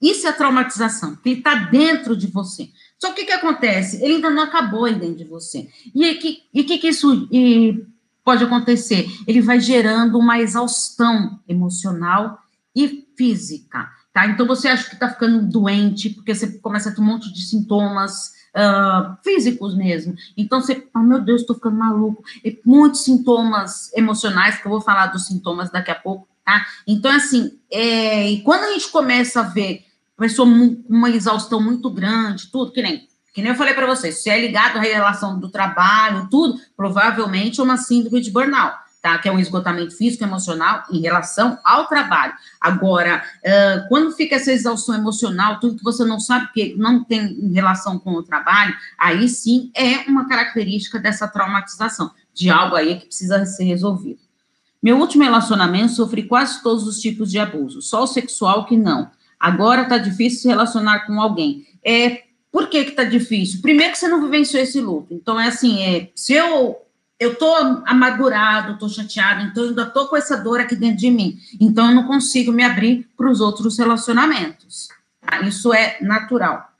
Isso 0.01 0.27
é 0.27 0.31
traumatização, 0.31 1.15
que 1.15 1.29
ele 1.29 1.37
está 1.39 1.55
dentro 1.55 2.15
de 2.15 2.27
você. 2.27 2.69
Só 2.97 3.11
que 3.11 3.21
o 3.21 3.25
que 3.25 3.31
acontece? 3.31 4.03
Ele 4.03 4.15
ainda 4.15 4.29
não 4.29 4.43
acabou 4.43 4.85
aí 4.85 4.95
dentro 4.95 5.17
de 5.17 5.25
você. 5.25 5.67
E 5.93 6.09
o 6.11 6.19
que, 6.19 6.43
e 6.53 6.63
que, 6.63 6.77
que 6.77 6.87
isso 6.87 7.27
e 7.31 7.85
pode 8.25 8.43
acontecer? 8.43 9.07
Ele 9.27 9.39
vai 9.39 9.59
gerando 9.59 10.17
uma 10.17 10.39
exaustão 10.39 11.39
emocional 11.47 12.39
e 12.75 13.07
física, 13.15 13.87
tá? 14.11 14.25
Então 14.25 14.45
você 14.47 14.67
acha 14.67 14.89
que 14.89 14.99
tá 14.99 15.07
ficando 15.07 15.47
doente, 15.47 16.09
porque 16.09 16.33
você 16.33 16.57
começa 16.57 16.89
a 16.89 16.91
ter 16.91 16.99
um 16.99 17.05
monte 17.05 17.31
de 17.31 17.45
sintomas 17.45 18.33
uh, 18.55 19.15
físicos 19.23 19.75
mesmo. 19.75 20.15
Então 20.35 20.59
você, 20.59 20.85
oh, 20.93 20.99
meu 20.99 21.21
Deus, 21.21 21.41
estou 21.41 21.55
ficando 21.55 21.77
maluco. 21.77 22.23
E 22.43 22.59
muitos 22.65 23.03
sintomas 23.03 23.93
emocionais, 23.93 24.57
que 24.57 24.65
eu 24.65 24.71
vou 24.71 24.81
falar 24.81 25.07
dos 25.07 25.27
sintomas 25.27 25.69
daqui 25.69 25.91
a 25.91 25.95
pouco, 25.95 26.27
tá? 26.43 26.65
Então, 26.87 27.11
assim, 27.11 27.57
é, 27.71 28.29
e 28.31 28.41
quando 28.41 28.63
a 28.63 28.71
gente 28.73 28.89
começa 28.89 29.41
a 29.41 29.43
ver 29.43 29.85
pessoa 30.17 30.47
com 30.47 30.83
uma 30.89 31.09
exaustão 31.09 31.61
muito 31.61 31.89
grande, 31.89 32.49
tudo, 32.51 32.71
que 32.71 32.81
nem 32.81 33.07
que 33.35 33.41
nem 33.41 33.51
eu 33.51 33.57
falei 33.57 33.73
para 33.73 33.85
vocês, 33.85 34.23
se 34.23 34.29
é 34.29 34.39
ligado 34.39 34.77
à 34.77 34.81
relação 34.81 35.37
do 35.37 35.49
trabalho, 35.49 36.29
tudo, 36.31 36.57
provavelmente 36.77 37.59
é 37.59 37.63
uma 37.63 37.75
síndrome 37.75 38.21
de 38.21 38.31
burnout, 38.31 38.77
tá? 39.01 39.17
Que 39.17 39.27
é 39.27 39.31
um 39.31 39.37
esgotamento 39.37 39.93
físico 39.97 40.23
e 40.23 40.25
emocional 40.25 40.85
em 40.89 41.01
relação 41.01 41.59
ao 41.61 41.85
trabalho. 41.85 42.31
Agora, 42.61 43.21
uh, 43.43 43.89
quando 43.89 44.13
fica 44.13 44.37
essa 44.37 44.53
exaustão 44.53 44.95
emocional, 44.95 45.59
tudo 45.59 45.75
que 45.75 45.83
você 45.83 46.05
não 46.05 46.17
sabe 46.17 46.49
que 46.53 46.75
não 46.77 47.03
tem 47.03 47.51
relação 47.51 47.99
com 47.99 48.13
o 48.13 48.23
trabalho, 48.23 48.73
aí 48.97 49.27
sim 49.27 49.69
é 49.75 50.09
uma 50.09 50.29
característica 50.29 50.97
dessa 50.97 51.27
traumatização, 51.27 52.11
de 52.33 52.49
algo 52.49 52.77
aí 52.77 52.99
que 52.99 53.07
precisa 53.07 53.45
ser 53.45 53.65
resolvido. 53.65 54.19
Meu 54.81 54.97
último 54.97 55.25
relacionamento 55.25 55.91
sofri 55.91 56.23
quase 56.23 56.63
todos 56.63 56.87
os 56.87 57.01
tipos 57.01 57.29
de 57.29 57.37
abuso, 57.37 57.81
só 57.81 58.03
o 58.03 58.07
sexual 58.07 58.65
que 58.65 58.77
não. 58.77 59.11
Agora 59.37 59.83
tá 59.83 59.97
difícil 59.97 60.39
se 60.39 60.47
relacionar 60.47 61.05
com 61.05 61.19
alguém. 61.19 61.67
É 61.83 62.24
por 62.55 62.69
que 62.69 62.85
que 62.85 62.91
tá 62.91 63.03
difícil? 63.03 63.61
Primeiro 63.61 63.91
que 63.91 63.99
você 63.99 64.07
não 64.07 64.21
vivenciou 64.21 64.63
esse 64.63 64.79
luto. 64.79 65.13
Então, 65.13 65.37
é 65.37 65.47
assim, 65.47 65.81
é, 65.81 66.09
se 66.15 66.31
eu 66.31 66.81
eu 67.19 67.35
tô 67.35 67.53
amargurado, 67.85 68.79
tô 68.79 68.87
chateado, 68.87 69.41
então 69.41 69.63
eu 69.63 69.69
ainda 69.71 69.85
tô 69.85 70.07
com 70.07 70.15
essa 70.15 70.37
dor 70.37 70.61
aqui 70.61 70.73
dentro 70.73 70.95
de 70.95 71.11
mim. 71.11 71.37
Então, 71.59 71.89
eu 71.89 71.95
não 71.95 72.07
consigo 72.07 72.53
me 72.53 72.63
abrir 72.63 73.09
para 73.17 73.29
os 73.29 73.41
outros 73.41 73.77
relacionamentos. 73.77 74.87
Tá? 75.19 75.41
Isso 75.41 75.73
é 75.73 75.97
natural. 75.99 76.71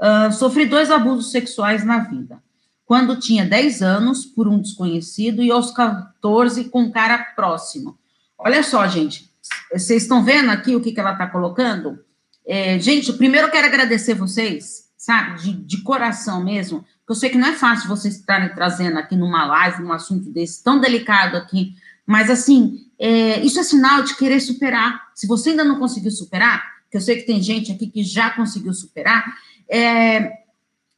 Uh, 0.00 0.32
sofri 0.32 0.66
dois 0.66 0.90
abusos 0.90 1.30
sexuais 1.30 1.84
na 1.84 2.00
vida. 2.00 2.42
Quando 2.84 3.14
tinha 3.14 3.44
10 3.44 3.82
anos, 3.82 4.24
por 4.24 4.48
um 4.48 4.60
desconhecido, 4.60 5.44
e 5.44 5.52
aos 5.52 5.70
14, 5.70 6.64
com 6.64 6.82
um 6.82 6.90
cara 6.90 7.18
próximo. 7.36 7.96
Olha 8.36 8.64
só, 8.64 8.84
gente. 8.88 9.30
Vocês 9.72 10.02
estão 10.02 10.24
vendo 10.24 10.50
aqui 10.50 10.74
o 10.74 10.80
que, 10.80 10.90
que 10.90 10.98
ela 10.98 11.12
está 11.12 11.28
colocando? 11.28 12.00
É, 12.44 12.80
gente, 12.80 13.12
primeiro 13.12 13.46
eu 13.46 13.52
quero 13.52 13.68
agradecer 13.68 14.14
vocês 14.14 14.89
sabe, 15.10 15.40
de, 15.40 15.52
de 15.52 15.82
coração 15.82 16.44
mesmo, 16.44 16.84
eu 17.08 17.14
sei 17.16 17.30
que 17.30 17.38
não 17.38 17.48
é 17.48 17.52
fácil 17.52 17.88
vocês 17.88 18.14
estarem 18.14 18.54
trazendo 18.54 18.96
aqui 18.96 19.16
numa 19.16 19.44
live 19.44 19.82
um 19.82 19.92
assunto 19.92 20.30
desse 20.30 20.62
tão 20.62 20.78
delicado 20.78 21.36
aqui, 21.36 21.74
mas 22.06 22.30
assim, 22.30 22.86
é, 22.96 23.40
isso 23.40 23.58
é 23.58 23.64
sinal 23.64 24.04
de 24.04 24.16
querer 24.16 24.38
superar. 24.38 25.08
Se 25.12 25.26
você 25.26 25.50
ainda 25.50 25.64
não 25.64 25.80
conseguiu 25.80 26.12
superar, 26.12 26.62
que 26.88 26.96
eu 26.96 27.00
sei 27.00 27.16
que 27.16 27.26
tem 27.26 27.42
gente 27.42 27.72
aqui 27.72 27.88
que 27.88 28.04
já 28.04 28.30
conseguiu 28.30 28.72
superar, 28.72 29.24
é, 29.68 30.32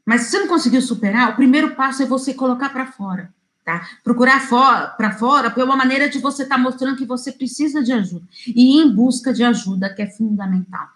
mas 0.04 0.22
se 0.22 0.32
você 0.32 0.40
não 0.40 0.48
conseguiu 0.48 0.82
superar, 0.82 1.30
o 1.30 1.36
primeiro 1.36 1.74
passo 1.74 2.02
é 2.02 2.06
você 2.06 2.34
colocar 2.34 2.68
para 2.68 2.92
fora. 2.92 3.32
Tá? 3.64 3.88
Procurar 4.04 4.46
para 4.96 5.12
fora 5.12 5.50
foi 5.50 5.64
uma 5.64 5.76
maneira 5.76 6.10
de 6.10 6.18
você 6.18 6.42
estar 6.42 6.56
tá 6.56 6.60
mostrando 6.60 6.98
que 6.98 7.06
você 7.06 7.32
precisa 7.32 7.82
de 7.82 7.92
ajuda. 7.92 8.26
E 8.46 8.76
ir 8.76 8.82
em 8.82 8.94
busca 8.94 9.32
de 9.32 9.42
ajuda, 9.42 9.88
que 9.88 10.02
é 10.02 10.06
fundamental. 10.10 10.86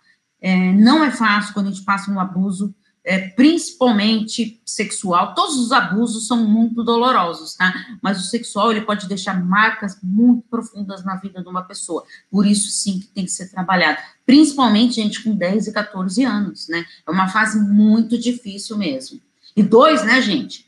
É, 0.43 0.73
não 0.73 1.03
é 1.03 1.11
fácil 1.11 1.55
quando 1.55 1.69
a 1.69 1.71
gente 1.71 1.85
passa 1.85 2.11
um 2.11 2.21
abuso, 2.21 2.75
é, 3.07 3.29
principalmente 3.29 4.61
sexual. 4.67 5.33
Todos 5.33 5.57
os 5.57 5.71
abusos 5.71 6.27
são 6.27 6.45
muito 6.45 6.83
dolorosos, 6.83 7.55
tá? 7.55 7.73
Mas 8.03 8.21
o 8.21 8.25
sexual, 8.29 8.73
ele 8.73 8.81
pode 8.81 9.07
deixar 9.07 9.41
marcas 9.43 9.97
muito 10.03 10.43
profundas 10.51 11.05
na 11.05 11.15
vida 11.15 11.41
de 11.41 11.49
uma 11.49 11.63
pessoa. 11.63 12.05
Por 12.29 12.45
isso, 12.45 12.69
sim, 12.69 12.99
que 12.99 13.07
tem 13.07 13.25
que 13.25 13.31
ser 13.31 13.49
trabalhado. 13.49 13.99
Principalmente 14.27 14.97
gente 14.97 15.23
com 15.23 15.37
10 15.37 15.69
e 15.69 15.73
14 15.73 16.25
anos, 16.25 16.69
né? 16.69 16.85
É 17.07 17.11
uma 17.11 17.29
fase 17.29 17.61
muito 17.61 18.19
difícil 18.19 18.77
mesmo. 18.77 19.21
E 19.57 19.63
dois, 19.63 20.05
né, 20.05 20.21
gente? 20.21 20.67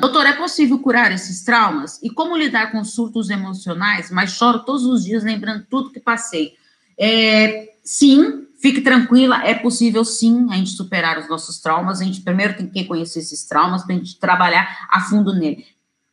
Doutor, 0.00 0.26
é 0.26 0.32
possível 0.32 0.80
curar 0.80 1.12
esses 1.12 1.44
traumas? 1.44 2.00
E 2.02 2.10
como 2.10 2.36
lidar 2.36 2.72
com 2.72 2.82
surtos 2.84 3.30
emocionais? 3.30 4.10
Mas 4.10 4.32
choro 4.32 4.64
todos 4.64 4.84
os 4.84 5.04
dias 5.04 5.22
lembrando 5.22 5.64
tudo 5.70 5.92
que 5.92 6.00
passei. 6.00 6.54
É, 6.98 7.74
sim, 7.84 8.45
fique 8.66 8.80
tranquila, 8.80 9.44
é 9.44 9.54
possível 9.54 10.04
sim 10.04 10.48
a 10.50 10.56
gente 10.56 10.70
superar 10.70 11.18
os 11.20 11.28
nossos 11.28 11.60
traumas. 11.60 12.00
A 12.00 12.04
gente 12.04 12.20
primeiro 12.22 12.56
tem 12.56 12.66
que 12.66 12.84
conhecer 12.84 13.20
esses 13.20 13.44
traumas 13.46 13.84
para 13.84 13.94
a 13.94 13.98
gente 13.98 14.18
trabalhar 14.18 14.88
a 14.90 15.00
fundo 15.02 15.32
nele. 15.32 15.64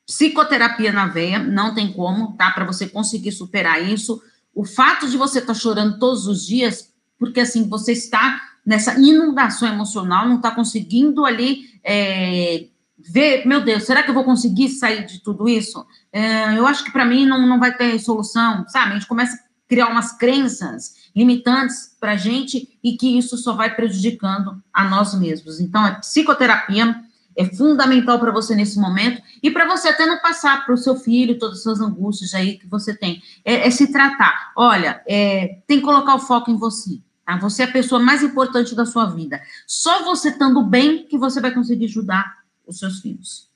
Psicoterapia 0.06 0.92
na 0.92 1.08
veia, 1.08 1.40
não 1.40 1.74
tem 1.74 1.92
como, 1.92 2.34
tá? 2.34 2.52
Para 2.52 2.64
você 2.64 2.88
conseguir 2.88 3.32
superar 3.32 3.82
isso. 3.84 4.22
O 4.54 4.66
fato 4.66 5.10
de 5.10 5.18
você 5.18 5.40
estar 5.40 5.56
tá 5.56 5.60
chorando 5.60 5.98
todos 5.98 6.28
os 6.28 6.46
dias, 6.46 6.94
porque 7.18 7.40
assim, 7.40 7.68
você 7.68 7.94
está 7.94 8.40
nessa 8.64 9.00
inundação 9.00 9.68
emocional, 9.68 10.28
não 10.28 10.36
está 10.36 10.52
conseguindo 10.52 11.26
ali 11.26 11.64
é, 11.84 12.68
ver, 13.00 13.48
meu 13.48 13.62
Deus, 13.62 13.84
será 13.84 14.04
que 14.04 14.12
eu 14.12 14.14
vou 14.14 14.24
conseguir 14.24 14.70
sair 14.70 15.08
de 15.08 15.24
tudo 15.24 15.50
isso? 15.50 15.84
É, 16.12 16.56
eu 16.56 16.68
acho 16.68 16.84
que 16.84 16.92
para 16.92 17.04
mim 17.04 17.26
não, 17.26 17.48
não 17.48 17.60
vai 17.60 17.76
ter 17.76 17.98
solução, 17.98 18.64
sabe? 18.68 18.92
A 18.92 18.94
gente 18.94 19.08
começa 19.08 19.36
a 19.36 19.53
criar 19.74 19.88
umas 19.88 20.16
crenças 20.16 21.10
limitantes 21.16 21.96
para 22.00 22.12
a 22.12 22.16
gente 22.16 22.78
e 22.84 22.96
que 22.96 23.18
isso 23.18 23.36
só 23.38 23.54
vai 23.54 23.76
prejudicando 23.76 24.62
a 24.72 24.88
nós 24.88 25.16
mesmos. 25.16 25.60
Então, 25.60 25.84
a 25.84 25.96
psicoterapia 25.96 26.96
é 27.36 27.46
fundamental 27.46 28.20
para 28.20 28.32
você 28.32 28.54
nesse 28.54 28.80
momento 28.80 29.20
e 29.42 29.50
para 29.50 29.66
você 29.66 29.90
até 29.90 30.06
não 30.06 30.20
passar 30.20 30.64
para 30.64 30.76
o 30.76 30.78
seu 30.78 30.96
filho 30.96 31.40
todas 31.40 31.62
essas 31.62 31.82
angústias 31.82 32.36
aí 32.36 32.60
que 32.60 32.68
você 32.68 32.96
tem. 32.96 33.20
É, 33.44 33.68
é 33.68 33.72
se 33.72 33.92
tratar. 33.92 34.52
Olha, 34.56 35.02
é, 35.08 35.60
tem 35.66 35.80
que 35.80 35.86
colocar 35.86 36.14
o 36.14 36.20
foco 36.20 36.52
em 36.52 36.56
você. 36.56 37.02
Tá? 37.26 37.36
Você 37.38 37.64
é 37.64 37.66
a 37.66 37.72
pessoa 37.72 38.00
mais 38.00 38.22
importante 38.22 38.76
da 38.76 38.86
sua 38.86 39.06
vida. 39.06 39.42
Só 39.66 40.04
você 40.04 40.30
estando 40.30 40.62
bem 40.64 41.08
que 41.08 41.18
você 41.18 41.42
vai 41.42 41.52
conseguir 41.52 41.86
ajudar 41.86 42.44
os 42.68 42.78
seus 42.78 43.00
filhos. 43.00 43.50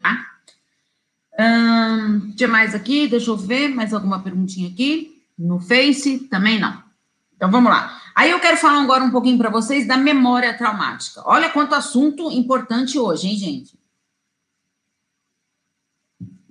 Tá? 0.00 0.24
Hum, 1.40 2.32
tinha 2.36 2.48
mais 2.48 2.76
aqui? 2.76 3.08
Deixa 3.08 3.28
eu 3.28 3.36
ver. 3.36 3.66
Mais 3.74 3.92
alguma 3.92 4.22
perguntinha 4.22 4.68
aqui? 4.68 5.11
No 5.38 5.60
Face? 5.60 6.20
Também 6.28 6.58
não. 6.58 6.82
Então 7.34 7.50
vamos 7.50 7.70
lá. 7.70 8.00
Aí 8.14 8.30
eu 8.30 8.40
quero 8.40 8.56
falar 8.56 8.82
agora 8.82 9.02
um 9.02 9.10
pouquinho 9.10 9.38
para 9.38 9.50
vocês 9.50 9.86
da 9.86 9.96
memória 9.96 10.56
traumática. 10.56 11.22
Olha 11.24 11.50
quanto 11.50 11.74
assunto 11.74 12.30
importante 12.30 12.98
hoje, 12.98 13.28
hein, 13.28 13.36
gente? 13.36 13.78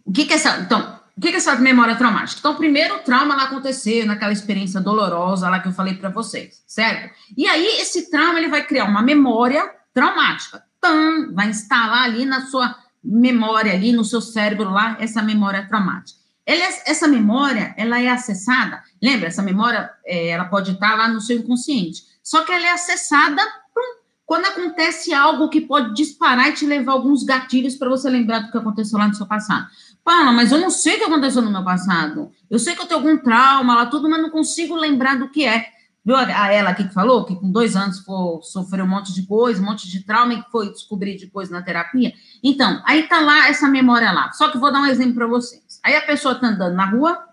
O 0.03 0.11
que, 0.11 0.25
que 0.25 0.33
é 0.33 0.35
essa. 0.35 0.59
Então, 0.59 0.99
o 1.15 1.21
que 1.21 1.29
é 1.29 1.35
essa 1.35 1.55
memória 1.55 1.95
traumática? 1.95 2.39
Então, 2.39 2.55
primeiro 2.55 2.95
o 2.95 2.99
trauma 2.99 3.35
lá 3.35 3.43
aconteceu, 3.43 4.05
naquela 4.05 4.33
experiência 4.33 4.81
dolorosa 4.81 5.49
lá 5.49 5.59
que 5.59 5.67
eu 5.67 5.73
falei 5.73 5.93
para 5.93 6.09
vocês, 6.09 6.63
certo? 6.67 7.15
E 7.37 7.47
aí, 7.47 7.79
esse 7.79 8.09
trauma 8.09 8.39
ele 8.39 8.49
vai 8.49 8.65
criar 8.65 8.85
uma 8.85 9.01
memória 9.01 9.63
traumática. 9.93 10.63
Tam, 10.81 11.33
vai 11.33 11.49
instalar 11.49 12.03
ali 12.03 12.25
na 12.25 12.47
sua 12.47 12.75
memória, 13.03 13.71
ali 13.71 13.91
no 13.91 14.03
seu 14.03 14.19
cérebro 14.19 14.69
lá, 14.69 14.97
essa 14.99 15.21
memória 15.21 15.65
traumática. 15.67 16.19
Ela, 16.51 16.65
é, 16.65 16.91
essa 16.91 17.07
memória, 17.07 17.73
ela 17.77 18.01
é 18.01 18.09
acessada, 18.09 18.83
lembra, 19.01 19.27
essa 19.27 19.41
memória, 19.41 19.89
é, 20.05 20.27
ela 20.27 20.43
pode 20.43 20.71
estar 20.71 20.97
lá 20.97 21.07
no 21.07 21.21
seu 21.21 21.37
inconsciente, 21.37 22.03
só 22.21 22.43
que 22.43 22.51
ela 22.51 22.67
é 22.67 22.71
acessada 22.71 23.41
pum, 23.73 24.01
quando 24.25 24.47
acontece 24.47 25.13
algo 25.13 25.47
que 25.47 25.61
pode 25.61 25.95
disparar 25.95 26.49
e 26.49 26.53
te 26.53 26.65
levar 26.65 26.91
alguns 26.91 27.23
gatilhos 27.23 27.75
para 27.75 27.87
você 27.87 28.09
lembrar 28.09 28.39
do 28.39 28.51
que 28.51 28.57
aconteceu 28.57 28.99
lá 28.99 29.07
no 29.07 29.15
seu 29.15 29.25
passado. 29.25 29.65
Fala, 30.03 30.33
mas 30.33 30.51
eu 30.51 30.57
não 30.57 30.69
sei 30.69 30.95
o 30.95 30.97
que 30.97 31.03
aconteceu 31.05 31.41
no 31.41 31.51
meu 31.51 31.63
passado. 31.63 32.31
Eu 32.49 32.59
sei 32.59 32.75
que 32.75 32.81
eu 32.81 32.85
tenho 32.85 32.99
algum 32.99 33.17
trauma 33.17 33.75
lá, 33.75 33.85
tudo, 33.85 34.09
mas 34.09 34.21
não 34.21 34.29
consigo 34.29 34.75
lembrar 34.75 35.17
do 35.17 35.29
que 35.29 35.45
é. 35.45 35.67
Viu 36.03 36.15
a 36.17 36.51
ela 36.51 36.71
aqui 36.71 36.85
que 36.85 36.93
falou 36.93 37.23
que 37.23 37.35
com 37.35 37.49
dois 37.51 37.75
anos 37.75 37.99
foi, 37.99 38.41
sofreu 38.41 38.83
um 38.85 38.89
monte 38.89 39.13
de 39.13 39.21
coisa, 39.25 39.61
um 39.61 39.65
monte 39.65 39.87
de 39.89 40.03
trauma 40.03 40.33
e 40.33 40.43
foi 40.51 40.69
descobrir 40.71 41.17
depois 41.17 41.49
na 41.49 41.61
terapia? 41.61 42.11
Então, 42.43 42.81
aí 42.85 43.03
tá 43.03 43.21
lá 43.21 43.47
essa 43.47 43.69
memória 43.69 44.11
lá. 44.11 44.33
Só 44.33 44.49
que 44.49 44.57
vou 44.57 44.71
dar 44.71 44.81
um 44.81 44.87
exemplo 44.87 45.13
para 45.13 45.27
vocês. 45.27 45.60
Aí 45.83 45.95
a 45.95 46.01
pessoa 46.01 46.35
tá 46.35 46.47
andando 46.47 46.75
na 46.75 46.85
rua, 46.85 47.27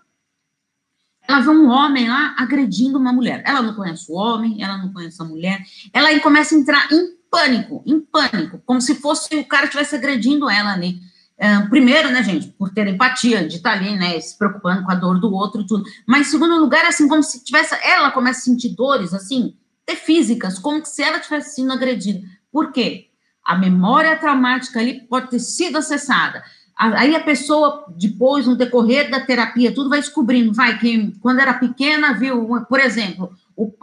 ela 1.27 1.41
vê 1.41 1.49
um 1.49 1.69
homem 1.69 2.09
lá 2.09 2.35
agredindo 2.39 2.97
uma 2.97 3.13
mulher. 3.13 3.43
Ela 3.45 3.61
não 3.61 3.75
conhece 3.75 4.11
o 4.11 4.15
homem, 4.15 4.63
ela 4.63 4.77
não 4.77 4.91
conhece 4.91 5.21
a 5.21 5.25
mulher. 5.25 5.63
Ela 5.93 6.19
começa 6.19 6.55
a 6.55 6.57
entrar 6.57 6.91
em 6.91 7.15
pânico, 7.29 7.83
em 7.85 7.99
pânico, 7.99 8.59
como 8.65 8.81
se 8.81 8.95
fosse 8.95 9.35
o 9.35 9.47
cara 9.47 9.65
estivesse 9.65 9.95
agredindo 9.95 10.49
ela 10.49 10.73
ali. 10.73 10.99
Né? 11.37 11.67
primeiro, 11.69 12.09
né, 12.09 12.21
gente, 12.21 12.47
por 12.49 12.69
ter 12.69 12.87
empatia, 12.87 13.47
de 13.47 13.57
estar 13.57 13.71
ali, 13.71 13.95
né, 13.95 14.19
se 14.19 14.37
preocupando 14.37 14.83
com 14.83 14.91
a 14.91 14.95
dor 14.95 15.21
do 15.21 15.31
outro 15.33 15.61
e 15.61 15.67
tudo. 15.67 15.83
Mas, 16.05 16.27
em 16.27 16.31
segundo 16.31 16.57
lugar, 16.57 16.83
assim, 16.85 17.07
como 17.07 17.23
se 17.23 17.43
tivesse, 17.43 17.75
ela 17.81 18.11
começa 18.11 18.39
a 18.39 18.43
sentir 18.43 18.75
dores, 18.75 19.13
assim, 19.13 19.55
físicas, 19.95 20.59
como 20.59 20.85
se 20.85 21.01
ela 21.01 21.19
tivesse 21.19 21.55
sido 21.55 21.71
agredida. 21.71 22.27
Por 22.51 22.71
quê? 22.71 23.09
A 23.43 23.55
memória 23.55 24.15
traumática 24.17 24.79
ali 24.79 25.01
pode 25.07 25.29
ter 25.29 25.39
sido 25.39 25.77
acessada. 25.77 26.43
Aí 26.79 27.13
a 27.13 27.19
pessoa, 27.19 27.85
depois, 27.89 28.47
no 28.47 28.55
decorrer 28.55 29.11
da 29.11 29.19
terapia, 29.19 29.73
tudo 29.73 29.89
vai 29.89 29.99
descobrindo, 29.99 30.53
vai, 30.53 30.79
que 30.79 31.11
quando 31.19 31.41
era 31.41 31.53
pequena, 31.53 32.13
viu, 32.13 32.65
por 32.69 32.79
exemplo, 32.79 33.33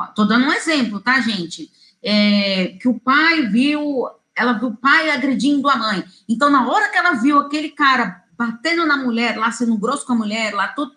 estou 0.09 0.27
dando 0.27 0.47
um 0.47 0.53
exemplo, 0.53 0.99
tá, 1.01 1.21
gente? 1.21 1.71
É, 2.03 2.77
que 2.81 2.89
o 2.89 2.99
pai 2.99 3.43
viu 3.49 4.09
ela 4.37 4.53
viu 4.53 4.69
o 4.69 4.77
pai 4.77 5.11
agredindo 5.11 5.69
a 5.69 5.77
mãe. 5.77 6.05
Então, 6.29 6.51
na 6.51 6.69
hora 6.69 6.91
que 6.91 6.99
ela 6.99 7.13
viu 7.13 7.39
aquele 7.39 7.71
cara 7.71 8.23
batendo 8.37 8.85
na 8.85 8.99
mulher, 8.99 9.39
lá 9.39 9.51
sendo 9.51 9.79
grosso 9.79 10.05
com 10.05 10.13
a 10.13 10.17
mulher, 10.17 10.53
lá 10.53 10.69
tudo, 10.69 10.93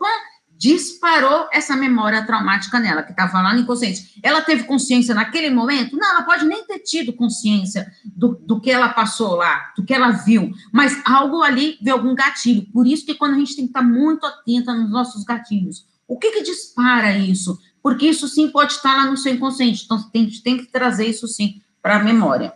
disparou 0.59 1.47
essa 1.53 1.73
memória 1.73 2.21
traumática 2.25 2.81
nela, 2.81 3.01
que 3.01 3.11
estava 3.11 3.41
lá 3.41 3.53
no 3.53 3.61
inconsciente. 3.61 4.19
Ela 4.21 4.41
teve 4.41 4.65
consciência 4.65 5.15
naquele 5.15 5.49
momento? 5.49 5.95
Não, 5.95 6.11
ela 6.11 6.23
pode 6.23 6.45
nem 6.45 6.65
ter 6.65 6.79
tido 6.79 7.13
consciência 7.13 7.89
do, 8.03 8.35
do 8.35 8.59
que 8.59 8.69
ela 8.69 8.89
passou 8.89 9.35
lá, 9.35 9.71
do 9.77 9.85
que 9.85 9.93
ela 9.93 10.11
viu, 10.11 10.51
mas 10.69 11.01
algo 11.05 11.41
ali 11.41 11.77
veio 11.81 11.95
algum 11.95 12.13
gatilho. 12.13 12.67
Por 12.73 12.85
isso 12.85 13.05
que 13.05 13.15
quando 13.15 13.35
a 13.35 13.39
gente 13.39 13.55
tem 13.55 13.63
que 13.63 13.69
estar 13.69 13.81
muito 13.81 14.25
atenta 14.25 14.73
nos 14.73 14.91
nossos 14.91 15.23
gatilhos. 15.23 15.87
O 16.05 16.19
que 16.19 16.29
que 16.29 16.43
dispara 16.43 17.17
isso? 17.17 17.57
Porque 17.81 18.07
isso 18.07 18.27
sim 18.27 18.49
pode 18.49 18.73
estar 18.73 18.97
lá 18.97 19.09
no 19.09 19.15
seu 19.15 19.33
inconsciente. 19.33 19.85
Então, 19.85 20.11
gente 20.13 20.43
tem 20.43 20.57
que 20.57 20.65
trazer 20.65 21.05
isso 21.05 21.25
sim 21.25 21.61
para 21.81 21.95
a 21.95 22.03
memória. 22.03 22.51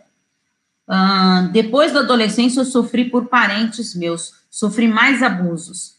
Uh, 0.86 1.50
depois 1.52 1.90
da 1.90 2.00
adolescência, 2.00 2.60
eu 2.60 2.66
sofri 2.66 3.06
por 3.06 3.28
parentes 3.28 3.94
meus, 3.94 4.34
sofri 4.50 4.86
mais 4.86 5.22
abusos. 5.22 5.93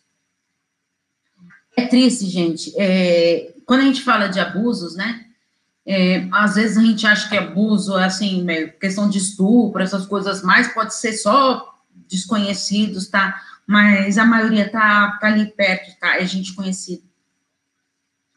É 1.75 1.85
triste, 1.85 2.25
gente. 2.27 2.73
É, 2.77 3.53
quando 3.65 3.81
a 3.81 3.85
gente 3.85 4.01
fala 4.01 4.27
de 4.27 4.39
abusos, 4.39 4.95
né? 4.95 5.25
É, 5.85 6.27
às 6.31 6.55
vezes 6.55 6.77
a 6.77 6.81
gente 6.81 7.05
acha 7.05 7.29
que 7.29 7.37
abuso 7.37 7.97
é 7.97 8.05
assim, 8.05 8.45
questão 8.79 9.07
de 9.07 9.19
estupro, 9.19 9.83
essas 9.83 10.05
coisas 10.05 10.41
mais, 10.41 10.67
pode 10.73 10.95
ser 10.95 11.13
só 11.13 11.75
desconhecidos, 12.07 13.07
tá? 13.07 13.39
Mas 13.67 14.17
a 14.17 14.25
maioria 14.25 14.69
tá, 14.69 15.17
tá 15.19 15.27
ali 15.27 15.45
perto, 15.45 15.99
tá? 15.99 16.19
É 16.19 16.25
gente 16.25 16.53
conhecida. 16.53 17.03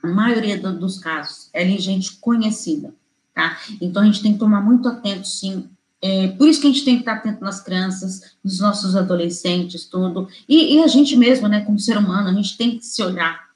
A 0.03 0.09
maioria 0.09 0.59
do, 0.59 0.79
dos 0.79 0.99
casos 0.99 1.49
é 1.53 1.63
ali 1.63 1.79
gente 1.79 2.17
conhecida, 2.19 2.95
tá? 3.35 3.59
Então 3.81 4.03
a 4.03 4.07
gente 4.07 4.23
tem 4.23 4.35
que 4.35 4.39
tomar 4.39 4.61
muito 4.61 4.89
atento, 4.89 5.27
sim, 5.27 5.71
é, 6.01 6.29
por 6.29 6.49
isso 6.49 6.61
que 6.61 6.67
a 6.69 6.71
gente 6.71 6.85
tem 6.85 6.95
que 6.95 7.03
estar 7.03 7.15
atento 7.15 7.43
nas 7.43 7.61
crianças, 7.61 8.37
nos 8.43 8.61
nossos 8.61 8.95
adolescentes, 8.95 9.87
tudo. 9.87 10.29
E, 10.49 10.77
e 10.77 10.83
a 10.83 10.87
gente 10.87 11.17
mesmo, 11.17 11.49
né, 11.49 11.65
como 11.65 11.79
ser 11.79 11.99
humano, 11.99 12.29
a 12.29 12.33
gente 12.33 12.57
tem 12.57 12.79
que 12.79 12.85
se 12.85 13.03
olhar. 13.03 13.49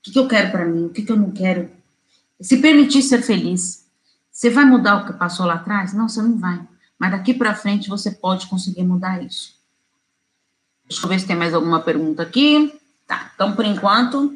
O 0.00 0.02
que, 0.02 0.12
que 0.12 0.18
eu 0.18 0.26
quero 0.26 0.50
para 0.50 0.64
mim? 0.64 0.86
O 0.86 0.90
que, 0.90 1.02
que 1.02 1.12
eu 1.12 1.16
não 1.16 1.30
quero? 1.30 1.70
Se 2.40 2.58
permitir 2.58 3.02
ser 3.02 3.22
feliz. 3.22 3.86
Você 4.30 4.50
vai 4.50 4.64
mudar 4.64 4.96
o 4.96 5.06
que 5.06 5.12
passou 5.12 5.46
lá 5.46 5.54
atrás? 5.54 5.92
Não, 5.92 6.08
você 6.08 6.22
não 6.22 6.38
vai. 6.38 6.60
Mas 6.98 7.12
daqui 7.12 7.34
para 7.34 7.54
frente 7.54 7.88
você 7.88 8.10
pode 8.10 8.46
conseguir 8.46 8.82
mudar 8.82 9.22
isso. 9.22 9.54
Deixa 10.88 11.04
eu 11.04 11.08
ver 11.08 11.20
se 11.20 11.26
tem 11.26 11.36
mais 11.36 11.54
alguma 11.54 11.80
pergunta 11.80 12.22
aqui. 12.22 12.72
Tá, 13.06 13.32
então 13.34 13.54
por 13.54 13.64
enquanto 13.64 14.32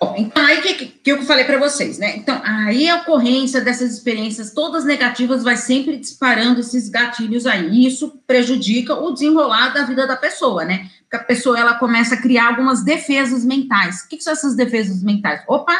Bom, 0.00 0.14
então, 0.16 0.44
aí 0.44 0.62
que, 0.62 0.86
que 0.86 1.10
eu 1.10 1.22
falei 1.22 1.44
para 1.44 1.58
vocês, 1.58 1.98
né? 1.98 2.16
Então, 2.16 2.40
aí 2.44 2.88
a 2.88 2.96
ocorrência 2.98 3.60
dessas 3.60 3.92
experiências 3.92 4.52
todas 4.52 4.84
negativas 4.84 5.42
vai 5.42 5.56
sempre 5.56 5.96
disparando 5.96 6.60
esses 6.60 6.88
gatilhos 6.88 7.46
aí. 7.46 7.84
Isso 7.84 8.22
prejudica 8.24 8.94
o 8.94 9.12
desenrolar 9.12 9.70
da 9.70 9.82
vida 9.82 10.06
da 10.06 10.16
pessoa, 10.16 10.64
né? 10.64 10.88
Porque 11.00 11.16
a 11.16 11.24
pessoa, 11.24 11.58
ela 11.58 11.74
começa 11.74 12.14
a 12.14 12.20
criar 12.20 12.48
algumas 12.48 12.84
defesas 12.84 13.44
mentais. 13.44 14.02
O 14.02 14.08
que, 14.08 14.18
que 14.18 14.22
são 14.22 14.32
essas 14.32 14.54
defesas 14.54 15.02
mentais? 15.02 15.42
Opa! 15.48 15.76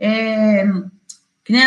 É, 0.00 0.66
né, 1.50 1.62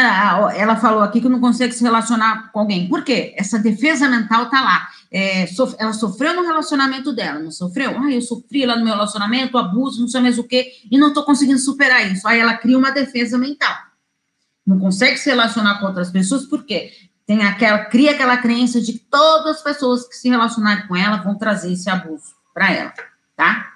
ela 0.56 0.76
falou 0.76 1.02
aqui 1.02 1.20
que 1.20 1.30
não 1.30 1.40
consegue 1.40 1.74
se 1.74 1.84
relacionar 1.84 2.52
com 2.52 2.60
alguém. 2.60 2.88
Por 2.88 3.04
quê? 3.04 3.34
Essa 3.38 3.60
defesa 3.60 4.08
mental 4.08 4.50
tá 4.50 4.62
lá 4.62 4.88
é, 5.14 5.46
ela 5.78 5.94
sofreu 5.94 6.34
no 6.34 6.42
relacionamento 6.42 7.14
dela, 7.14 7.38
não 7.38 7.52
sofreu? 7.52 7.96
Ah, 8.00 8.12
eu 8.12 8.20
sofri 8.20 8.66
lá 8.66 8.76
no 8.76 8.84
meu 8.84 8.96
relacionamento, 8.96 9.60
abuso, 9.60 10.02
não 10.02 10.08
sei 10.08 10.22
mais 10.22 10.40
o 10.40 10.44
quê, 10.44 10.72
e 10.90 10.98
não 10.98 11.10
estou 11.10 11.24
conseguindo 11.24 11.60
superar 11.60 12.12
isso. 12.12 12.28
Aí 12.28 12.40
ela 12.40 12.58
cria 12.58 12.76
uma 12.76 12.92
defesa 12.92 13.38
mental. 13.38 13.78
não 14.66 14.80
consegue 14.80 15.18
se 15.18 15.30
relacionar 15.30 15.80
com 15.80 15.86
outras 15.86 16.10
pessoas, 16.10 16.46
por 16.46 16.66
quê? 16.66 16.92
Tem 17.28 17.44
aquela, 17.44 17.86
cria 17.86 18.12
aquela 18.12 18.38
crença 18.38 18.82
de 18.82 18.94
que 18.94 19.00
todas 19.00 19.58
as 19.58 19.62
pessoas 19.62 20.08
que 20.08 20.16
se 20.16 20.30
relacionarem 20.30 20.88
com 20.88 20.96
ela 20.96 21.18
vão 21.18 21.38
trazer 21.38 21.72
esse 21.72 21.90
abuso 21.90 22.34
para 22.52 22.72
ela, 22.72 22.94
tá? 23.36 23.74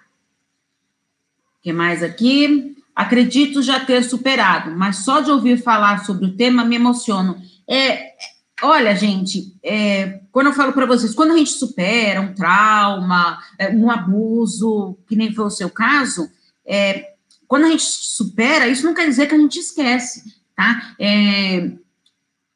O 1.60 1.62
que 1.62 1.72
mais 1.72 2.02
aqui? 2.02 2.77
Acredito 2.98 3.62
já 3.62 3.80
ter 3.80 4.04
superado, 4.04 4.72
mas 4.72 4.96
só 4.96 5.22
de 5.22 5.30
ouvir 5.30 5.62
falar 5.62 6.04
sobre 6.04 6.26
o 6.26 6.36
tema 6.36 6.66
me 6.66 6.78
emociono. 6.78 7.40
É, 7.70 8.14
olha, 8.60 8.96
gente, 8.96 9.56
é, 9.64 10.22
quando 10.32 10.48
eu 10.48 10.54
falo 10.54 10.74
para 10.74 10.88
vocês, 10.88 11.14
quando 11.14 11.34
a 11.34 11.38
gente 11.38 11.52
supera 11.52 12.20
um 12.20 12.34
trauma, 12.34 13.38
é, 13.60 13.70
um 13.70 13.92
abuso, 13.92 14.98
que 15.08 15.16
nem 15.16 15.32
foi 15.32 15.46
o 15.46 15.52
seu 15.52 15.70
caso, 15.70 16.28
é, 16.66 17.14
quando 17.48 17.66
a 17.66 17.70
gente 17.70 17.84
supera, 17.84 18.68
isso 18.68 18.84
não 18.84 18.96
quer 18.96 19.08
dizer 19.08 19.28
que 19.28 19.36
a 19.36 19.38
gente 19.38 19.60
esquece, 19.60 20.24
tá? 20.56 20.96
É, 21.00 21.70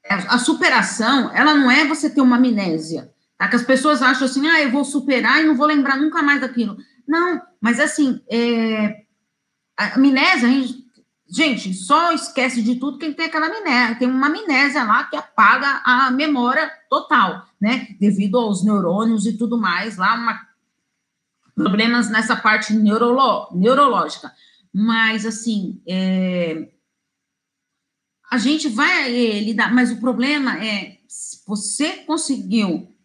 a 0.10 0.40
superação, 0.40 1.30
ela 1.36 1.54
não 1.54 1.70
é 1.70 1.86
você 1.86 2.10
ter 2.10 2.22
uma 2.22 2.38
amnésia, 2.38 3.12
tá? 3.38 3.48
Que 3.48 3.58
as 3.58 3.64
pessoas 3.64 4.02
acham 4.02 4.26
assim, 4.26 4.48
ah, 4.48 4.60
eu 4.60 4.72
vou 4.72 4.84
superar 4.84 5.40
e 5.40 5.46
não 5.46 5.56
vou 5.56 5.68
lembrar 5.68 5.98
nunca 5.98 6.24
mais 6.24 6.42
daquilo. 6.42 6.78
Não, 7.08 7.40
mas 7.62 7.80
assim, 7.80 8.20
é, 8.28 9.01
a 9.82 9.96
amnésia, 9.96 10.48
a 10.48 10.52
gente, 10.52 10.86
gente, 11.28 11.74
só 11.74 12.12
esquece 12.12 12.62
de 12.62 12.76
tudo 12.76 13.00
quem 13.00 13.14
tem 13.14 13.26
aquela 13.26 13.48
amnésia, 13.48 13.98
tem 13.98 14.08
uma 14.08 14.28
amnésia 14.28 14.84
lá 14.84 15.06
que 15.06 15.16
apaga 15.16 15.82
a 15.84 16.12
memória 16.12 16.72
total, 16.90 17.48
né? 17.60 17.88
Devido 18.00 18.38
aos 18.38 18.64
neurônios 18.64 19.26
e 19.26 19.38
tudo 19.38 19.58
mais, 19.58 19.98
lá 19.98 20.14
uma, 20.16 20.40
problemas 21.56 22.10
nessa 22.10 22.36
parte 22.36 22.74
neurolo, 22.74 23.50
neurológica. 23.54 24.32
Mas, 24.74 25.26
assim, 25.26 25.82
é, 25.88 26.70
a 28.32 28.38
gente 28.38 28.70
vai 28.70 29.14
é, 29.14 29.40
lidar, 29.40 29.74
mas 29.74 29.92
o 29.92 30.00
problema 30.00 30.64
é, 30.64 30.98
você 31.46 31.98
conseguiu, 32.06 32.96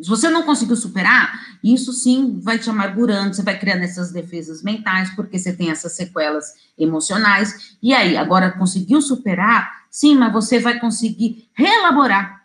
se 0.00 0.08
você 0.08 0.28
não 0.28 0.42
conseguiu 0.42 0.76
superar, 0.76 1.32
isso 1.62 1.92
sim 1.92 2.40
vai 2.40 2.58
te 2.58 2.68
amargurando, 2.68 3.34
você 3.34 3.42
vai 3.42 3.58
criando 3.58 3.82
essas 3.82 4.10
defesas 4.10 4.62
mentais, 4.62 5.10
porque 5.14 5.38
você 5.38 5.52
tem 5.52 5.70
essas 5.70 5.92
sequelas 5.92 6.52
emocionais, 6.76 7.76
e 7.82 7.94
aí, 7.94 8.16
agora 8.16 8.50
conseguiu 8.50 9.00
superar, 9.00 9.84
sim, 9.90 10.16
mas 10.16 10.32
você 10.32 10.58
vai 10.58 10.80
conseguir 10.80 11.48
reelaborar 11.54 12.42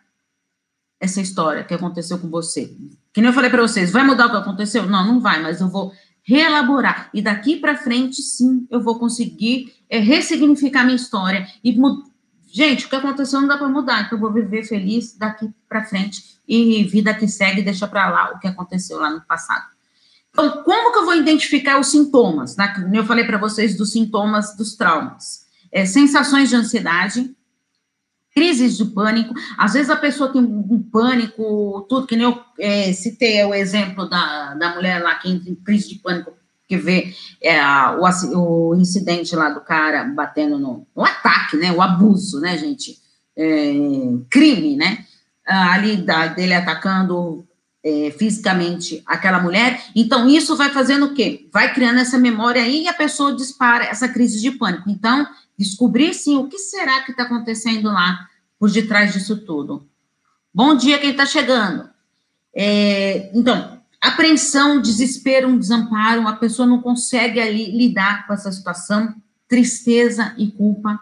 essa 1.00 1.20
história 1.20 1.64
que 1.64 1.74
aconteceu 1.74 2.18
com 2.18 2.28
você. 2.28 2.72
Que 3.12 3.20
nem 3.20 3.30
eu 3.30 3.34
falei 3.34 3.50
para 3.50 3.62
vocês, 3.62 3.90
vai 3.90 4.04
mudar 4.04 4.26
o 4.26 4.30
que 4.30 4.36
aconteceu? 4.36 4.86
Não, 4.86 5.04
não 5.04 5.20
vai, 5.20 5.42
mas 5.42 5.60
eu 5.60 5.68
vou 5.68 5.92
reelaborar. 6.22 7.10
E 7.12 7.20
daqui 7.20 7.56
para 7.56 7.76
frente, 7.76 8.22
sim, 8.22 8.66
eu 8.70 8.80
vou 8.80 8.98
conseguir 8.98 9.74
é, 9.88 9.98
ressignificar 9.98 10.84
minha 10.84 10.94
história. 10.94 11.48
E, 11.64 11.72
gente, 12.52 12.86
o 12.86 12.88
que 12.88 12.96
aconteceu 12.96 13.40
não 13.40 13.48
dá 13.48 13.56
para 13.56 13.68
mudar, 13.68 14.02
então 14.02 14.16
eu 14.16 14.20
vou 14.20 14.32
viver 14.32 14.64
feliz 14.64 15.16
daqui 15.16 15.50
para 15.68 15.84
frente. 15.84 16.38
E 16.46 16.84
vida 16.84 17.14
que 17.14 17.28
segue, 17.28 17.62
deixa 17.62 17.86
para 17.86 18.10
lá 18.10 18.32
o 18.34 18.38
que 18.38 18.48
aconteceu 18.48 18.98
lá 18.98 19.10
no 19.10 19.20
passado. 19.20 19.66
Então, 20.32 20.62
como 20.62 20.92
que 20.92 20.98
eu 20.98 21.04
vou 21.04 21.14
identificar 21.14 21.78
os 21.78 21.88
sintomas? 21.88 22.56
Né? 22.56 22.72
Eu 22.94 23.04
falei 23.04 23.24
para 23.24 23.38
vocês 23.38 23.76
dos 23.76 23.92
sintomas 23.92 24.56
dos 24.56 24.74
traumas. 24.74 25.46
É, 25.72 25.84
sensações 25.84 26.48
de 26.48 26.56
ansiedade, 26.56 27.34
crises 28.34 28.76
de 28.76 28.84
pânico. 28.84 29.34
Às 29.58 29.74
vezes 29.74 29.90
a 29.90 29.96
pessoa 29.96 30.32
tem 30.32 30.42
um 30.42 30.82
pânico, 30.90 31.86
tudo, 31.88 32.06
que 32.06 32.16
nem 32.16 32.24
eu 32.24 32.40
é, 32.58 32.92
citei 32.92 33.44
o 33.44 33.54
exemplo 33.54 34.08
da, 34.08 34.54
da 34.54 34.74
mulher 34.74 35.02
lá 35.02 35.14
que 35.16 35.28
entra 35.28 35.50
em 35.50 35.54
crise 35.54 35.88
de 35.88 35.96
pânico, 35.96 36.32
que 36.70 36.76
vê 36.76 37.12
é, 37.42 37.60
o, 37.96 38.70
o 38.70 38.76
incidente 38.76 39.34
lá 39.34 39.50
do 39.50 39.60
cara 39.60 40.04
batendo 40.04 40.56
no, 40.56 40.86
o 40.94 41.04
ataque, 41.04 41.56
né, 41.56 41.72
o 41.72 41.82
abuso, 41.82 42.38
né, 42.38 42.56
gente, 42.56 42.96
é, 43.36 43.72
crime, 44.30 44.76
né, 44.76 45.04
ah, 45.44 45.72
ali 45.72 45.96
da, 45.96 46.28
dele 46.28 46.54
atacando 46.54 47.44
é, 47.82 48.14
fisicamente 48.16 49.02
aquela 49.04 49.40
mulher. 49.40 49.82
Então, 49.96 50.28
isso 50.28 50.56
vai 50.56 50.70
fazendo 50.70 51.06
o 51.06 51.14
quê? 51.14 51.48
Vai 51.52 51.74
criando 51.74 51.98
essa 51.98 52.16
memória 52.16 52.62
aí 52.62 52.84
e 52.84 52.88
a 52.88 52.94
pessoa 52.94 53.34
dispara 53.34 53.86
essa 53.86 54.08
crise 54.08 54.40
de 54.40 54.52
pânico. 54.52 54.88
Então, 54.88 55.26
descobrir 55.58 56.14
sim 56.14 56.36
o 56.36 56.46
que 56.46 56.58
será 56.58 57.00
que 57.00 57.10
está 57.10 57.24
acontecendo 57.24 57.88
lá 57.88 58.28
por 58.60 58.70
detrás 58.70 59.12
disso 59.12 59.38
tudo. 59.38 59.88
Bom 60.54 60.76
dia, 60.76 61.00
quem 61.00 61.10
está 61.10 61.26
chegando. 61.26 61.90
É, 62.54 63.28
então, 63.34 63.79
apreensão, 64.00 64.80
desespero, 64.80 65.48
um 65.48 65.58
desamparo, 65.58 66.26
a 66.26 66.34
pessoa 66.34 66.66
não 66.66 66.80
consegue 66.80 67.38
ali 67.38 67.76
lidar 67.76 68.26
com 68.26 68.32
essa 68.32 68.50
situação, 68.50 69.14
tristeza 69.46 70.34
e 70.38 70.50
culpa, 70.50 70.98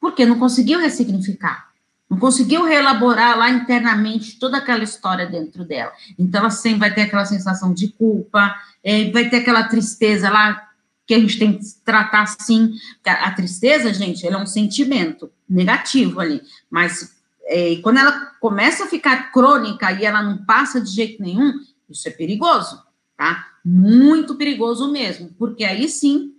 porque 0.00 0.26
não 0.26 0.38
conseguiu 0.38 0.80
ressignificar, 0.80 1.68
não 2.08 2.18
conseguiu 2.18 2.64
reelaborar 2.64 3.38
lá 3.38 3.50
internamente 3.50 4.38
toda 4.38 4.56
aquela 4.56 4.82
história 4.82 5.26
dentro 5.26 5.64
dela. 5.64 5.92
Então, 6.18 6.40
ela 6.40 6.50
sempre 6.50 6.80
vai 6.80 6.94
ter 6.94 7.02
aquela 7.02 7.24
sensação 7.24 7.72
de 7.72 7.88
culpa, 7.88 8.54
é, 8.82 9.10
vai 9.10 9.28
ter 9.28 9.36
aquela 9.38 9.64
tristeza 9.64 10.28
lá 10.28 10.66
que 11.06 11.14
a 11.14 11.18
gente 11.18 11.38
tem 11.38 11.58
que 11.58 11.64
tratar 11.84 12.22
assim. 12.22 12.72
A 13.04 13.30
tristeza, 13.32 13.92
gente, 13.92 14.26
ela 14.26 14.38
é 14.38 14.42
um 14.42 14.46
sentimento 14.46 15.30
negativo 15.48 16.20
ali, 16.20 16.40
mas 16.70 17.14
é, 17.44 17.76
quando 17.82 17.98
ela 17.98 18.12
começa 18.40 18.84
a 18.84 18.88
ficar 18.88 19.32
crônica 19.32 19.90
e 19.92 20.04
ela 20.04 20.22
não 20.22 20.38
passa 20.44 20.80
de 20.80 20.88
jeito 20.88 21.20
nenhum, 21.22 21.52
isso 21.92 22.08
é 22.08 22.10
perigoso, 22.10 22.82
tá? 23.16 23.46
Muito 23.64 24.36
perigoso 24.36 24.90
mesmo, 24.90 25.30
porque 25.38 25.64
aí 25.64 25.88
sim 25.88 26.34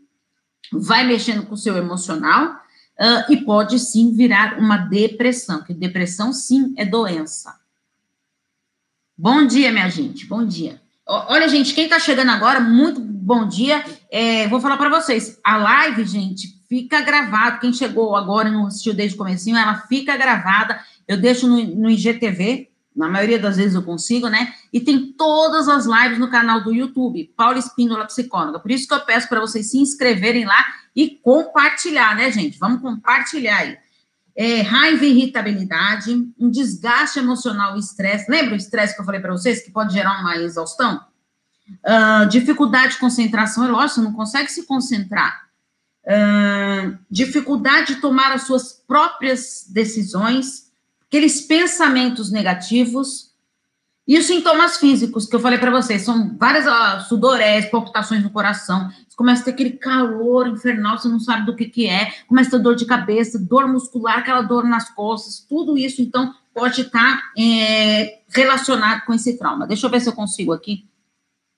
vai 0.71 1.05
mexendo 1.05 1.45
com 1.45 1.53
o 1.53 1.57
seu 1.57 1.77
emocional 1.77 2.53
uh, 2.99 3.31
e 3.31 3.37
pode 3.37 3.79
sim 3.79 4.15
virar 4.15 4.57
uma 4.57 4.77
depressão, 4.77 5.63
que 5.63 5.73
depressão 5.73 6.33
sim 6.33 6.73
é 6.77 6.85
doença. 6.85 7.59
Bom 9.17 9.45
dia, 9.45 9.71
minha 9.71 9.89
gente, 9.89 10.25
bom 10.25 10.45
dia. 10.45 10.81
Olha, 11.07 11.47
gente, 11.49 11.73
quem 11.73 11.83
está 11.83 11.99
chegando 11.99 12.31
agora, 12.31 12.59
muito 12.59 13.01
bom 13.01 13.47
dia. 13.47 13.83
É, 14.09 14.47
vou 14.47 14.61
falar 14.61 14.77
para 14.77 14.89
vocês, 14.89 15.39
a 15.43 15.57
live, 15.57 16.05
gente, 16.05 16.47
fica 16.69 17.01
gravada. 17.01 17.57
Quem 17.57 17.73
chegou 17.73 18.15
agora 18.15 18.47
e 18.47 18.51
não 18.51 18.67
assistiu 18.67 18.93
desde 18.93 19.15
o 19.15 19.17
comecinho, 19.17 19.57
ela 19.57 19.75
fica 19.87 20.15
gravada. 20.15 20.79
Eu 21.07 21.17
deixo 21.17 21.47
no, 21.47 21.61
no 21.63 21.89
IGTV, 21.89 22.70
na 22.95 23.07
maioria 23.07 23.39
das 23.39 23.57
vezes 23.57 23.75
eu 23.75 23.83
consigo, 23.83 24.27
né? 24.27 24.53
E 24.71 24.79
tem 24.79 25.13
todas 25.13 25.67
as 25.67 25.85
lives 25.85 26.19
no 26.19 26.29
canal 26.29 26.63
do 26.63 26.73
YouTube, 26.73 27.33
Paula 27.35 27.57
Espíndola 27.57 28.05
Psicóloga. 28.05 28.59
Por 28.59 28.71
isso 28.71 28.87
que 28.87 28.93
eu 28.93 28.99
peço 29.01 29.29
para 29.29 29.39
vocês 29.39 29.71
se 29.71 29.77
inscreverem 29.77 30.45
lá 30.45 30.65
e 30.95 31.09
compartilhar, 31.09 32.15
né, 32.15 32.31
gente? 32.31 32.59
Vamos 32.59 32.81
compartilhar 32.81 33.57
aí 33.57 33.77
é, 34.35 34.61
raiva 34.61 35.05
e 35.05 35.09
irritabilidade, 35.09 36.13
um 36.39 36.49
desgaste 36.49 37.19
emocional 37.19 37.75
e 37.75 37.79
estresse. 37.79 38.29
Lembra 38.29 38.53
o 38.53 38.57
estresse 38.57 38.95
que 38.95 39.01
eu 39.01 39.05
falei 39.05 39.19
para 39.19 39.31
vocês, 39.31 39.63
que 39.63 39.71
pode 39.71 39.93
gerar 39.93 40.19
uma 40.19 40.37
exaustão? 40.37 41.05
Uh, 41.85 42.27
dificuldade 42.27 42.93
de 42.93 42.99
concentração, 42.99 43.65
é 43.65 43.67
lógico, 43.67 43.95
você 43.95 44.01
não 44.01 44.13
consegue 44.13 44.51
se 44.51 44.65
concentrar. 44.65 45.47
Uh, 46.05 46.97
dificuldade 47.09 47.95
de 47.95 48.01
tomar 48.01 48.31
as 48.31 48.43
suas 48.43 48.73
próprias 48.73 49.65
decisões, 49.69 50.70
aqueles 51.11 51.41
pensamentos 51.41 52.31
negativos, 52.31 53.31
e 54.07 54.17
os 54.17 54.25
sintomas 54.25 54.77
físicos 54.77 55.27
que 55.27 55.35
eu 55.35 55.41
falei 55.41 55.59
para 55.59 55.69
vocês, 55.69 56.03
são 56.03 56.37
várias 56.37 56.65
uh, 56.65 57.05
sudorese, 57.07 57.69
palpitações 57.69 58.23
no 58.23 58.29
coração, 58.29 58.89
você 58.89 59.17
começa 59.17 59.41
a 59.41 59.45
ter 59.45 59.51
aquele 59.51 59.71
calor 59.71 60.47
infernal, 60.47 60.97
você 60.97 61.09
não 61.09 61.19
sabe 61.19 61.45
do 61.45 61.53
que, 61.53 61.65
que 61.65 61.85
é, 61.85 62.13
começa 62.27 62.47
a 62.47 62.51
ter 62.53 62.63
dor 62.63 62.75
de 62.75 62.85
cabeça, 62.85 63.37
dor 63.37 63.67
muscular, 63.67 64.19
aquela 64.19 64.41
dor 64.41 64.63
nas 64.63 64.89
costas, 64.89 65.45
tudo 65.47 65.77
isso, 65.77 66.01
então, 66.01 66.33
pode 66.53 66.81
estar 66.81 67.17
tá, 67.17 67.23
é, 67.37 68.21
relacionado 68.29 69.05
com 69.05 69.13
esse 69.13 69.37
trauma. 69.37 69.67
Deixa 69.67 69.85
eu 69.85 69.91
ver 69.91 69.99
se 69.99 70.07
eu 70.07 70.13
consigo 70.13 70.53
aqui, 70.53 70.87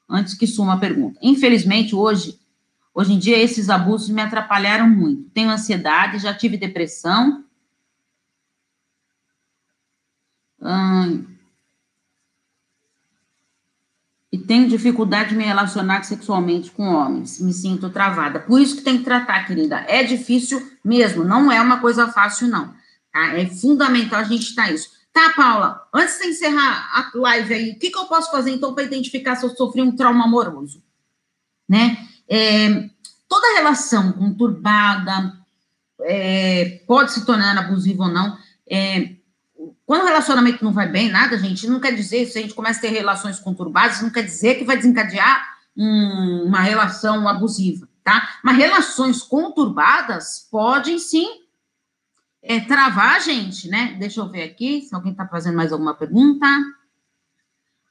antes 0.09 0.33
que 0.33 0.47
suma 0.47 0.73
a 0.73 0.77
pergunta. 0.77 1.19
Infelizmente, 1.21 1.95
hoje, 1.95 2.39
hoje 2.91 3.13
em 3.13 3.19
dia, 3.19 3.37
esses 3.37 3.69
abusos 3.69 4.09
me 4.09 4.21
atrapalharam 4.21 4.89
muito. 4.89 5.29
Tenho 5.29 5.51
ansiedade, 5.51 6.17
já 6.17 6.33
tive 6.33 6.57
depressão. 6.57 7.43
Hum, 10.63 11.25
e 14.33 14.37
tenho 14.39 14.67
dificuldade 14.67 15.29
de 15.29 15.35
me 15.35 15.43
relacionar 15.43 16.01
sexualmente 16.01 16.71
com 16.71 16.91
homens, 16.91 17.39
me 17.39 17.53
sinto 17.53 17.91
travada. 17.91 18.39
Por 18.39 18.59
isso 18.59 18.77
que 18.77 18.81
tem 18.81 18.97
que 18.97 19.03
tratar, 19.03 19.45
querida. 19.45 19.85
É 19.87 20.01
difícil 20.01 20.71
mesmo, 20.83 21.23
não 21.23 21.51
é 21.51 21.61
uma 21.61 21.79
coisa 21.79 22.07
fácil, 22.07 22.47
não. 22.47 22.73
Tá? 23.11 23.37
É 23.37 23.45
fundamental 23.45 24.19
a 24.19 24.23
gente 24.23 24.41
estar 24.41 24.71
isso. 24.71 24.89
Tá, 25.13 25.31
Paula, 25.35 25.87
antes 25.93 26.17
de 26.17 26.29
encerrar 26.29 26.89
a 26.91 27.11
live 27.13 27.53
aí, 27.53 27.71
o 27.73 27.79
que, 27.79 27.91
que 27.91 27.97
eu 27.97 28.05
posso 28.05 28.31
fazer, 28.31 28.49
então, 28.49 28.73
para 28.73 28.85
identificar 28.85 29.35
se 29.35 29.45
eu 29.45 29.51
sofri 29.51 29.83
um 29.83 29.95
trauma 29.95 30.23
amoroso? 30.23 30.81
Né? 31.69 31.95
É, 32.27 32.89
toda 33.29 33.55
relação 33.55 34.13
conturbada 34.13 35.31
é, 36.01 36.81
pode 36.87 37.11
se 37.11 37.23
tornar 37.23 37.55
abusiva 37.55 38.05
ou 38.05 38.09
não. 38.11 38.35
É, 38.67 39.13
quando 39.93 40.05
o 40.05 40.07
relacionamento 40.07 40.65
não 40.65 40.73
vai 40.73 40.89
bem, 40.89 41.11
nada, 41.11 41.37
gente, 41.37 41.67
não 41.67 41.79
quer 41.79 41.91
dizer, 41.93 42.25
se 42.25 42.39
a 42.39 42.41
gente 42.41 42.55
começa 42.55 42.79
a 42.79 42.81
ter 42.81 42.87
relações 42.87 43.39
conturbadas, 43.39 44.01
não 44.01 44.09
quer 44.09 44.23
dizer 44.23 44.55
que 44.55 44.63
vai 44.63 44.75
desencadear 44.75 45.55
um, 45.77 46.45
uma 46.47 46.61
relação 46.61 47.27
abusiva, 47.27 47.87
tá? 48.03 48.39
Mas 48.43 48.57
relações 48.57 49.21
conturbadas 49.21 50.47
podem 50.49 50.97
sim 50.97 51.27
é, 52.41 52.59
travar 52.61 53.17
a 53.17 53.19
gente, 53.19 53.69
né? 53.69 53.95
Deixa 53.99 54.19
eu 54.19 54.31
ver 54.31 54.41
aqui 54.41 54.81
se 54.81 54.95
alguém 54.95 55.11
está 55.11 55.27
fazendo 55.27 55.57
mais 55.57 55.71
alguma 55.71 55.93
pergunta. 55.93 56.47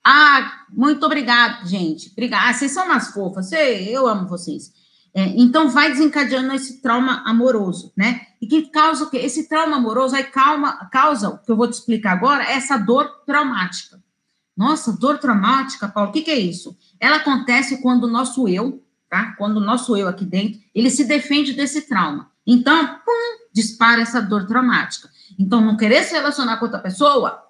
Ah, 0.05 0.65
muito 0.73 1.07
obrigado, 1.07 1.69
gente. 1.69 2.11
Obrigada. 2.11 2.49
Ah, 2.49 2.53
vocês 2.53 2.73
são 2.73 2.85
umas 2.85 3.13
fofas. 3.13 3.53
Eu 3.53 4.09
amo 4.09 4.27
vocês. 4.27 4.73
É, 5.15 5.23
então, 5.37 5.69
vai 5.69 5.93
desencadeando 5.93 6.53
esse 6.53 6.83
trauma 6.83 7.23
amoroso, 7.25 7.93
né? 7.97 8.27
E 8.43 8.47
que 8.49 8.63
causa 8.63 9.05
o 9.05 9.11
quê? 9.11 9.19
Esse 9.19 9.49
trauma 9.49 9.77
amoroso 9.77 10.17
aí 10.17 10.25
calma, 10.25 10.89
causa, 10.91 11.29
o 11.29 11.39
que 11.39 11.53
eu 11.53 11.57
vou 11.57 11.69
te 11.69 11.75
explicar 11.75 12.11
agora, 12.11 12.43
é 12.43 12.55
essa 12.55 12.77
dor 12.77 13.23
traumática. 13.25 14.03
Nossa, 14.57 14.93
dor 14.93 15.19
traumática, 15.19 15.89
Paulo, 15.89 16.11
o 16.11 16.13
que, 16.13 16.23
que 16.23 16.31
é 16.33 16.39
isso? 16.41 16.77
Ela 16.99 17.19
acontece 17.19 17.81
quando 17.81 18.05
o 18.05 18.11
nosso 18.11 18.49
eu, 18.49 18.85
tá? 19.09 19.37
Quando 19.39 19.59
o 19.59 19.61
nosso 19.61 19.97
eu 19.97 20.09
aqui 20.09 20.25
dentro, 20.25 20.61
ele 20.75 20.91
se 20.91 21.05
defende 21.05 21.53
desse 21.53 21.83
trauma. 21.83 22.33
Então, 22.45 22.85
pum, 23.07 23.47
dispara 23.55 24.03
essa 24.03 24.21
dor 24.21 24.45
traumática. 24.45 25.09
Então, 25.39 25.61
não 25.61 25.77
querer 25.77 26.03
se 26.03 26.13
relacionar 26.13 26.57
com 26.57 26.65
outra 26.65 26.81
pessoa, 26.81 27.41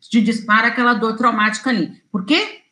te 0.00 0.22
dispara 0.22 0.68
aquela 0.68 0.94
dor 0.94 1.14
traumática 1.14 1.68
ali. 1.68 2.02
Por 2.10 2.24
quê? 2.24 2.62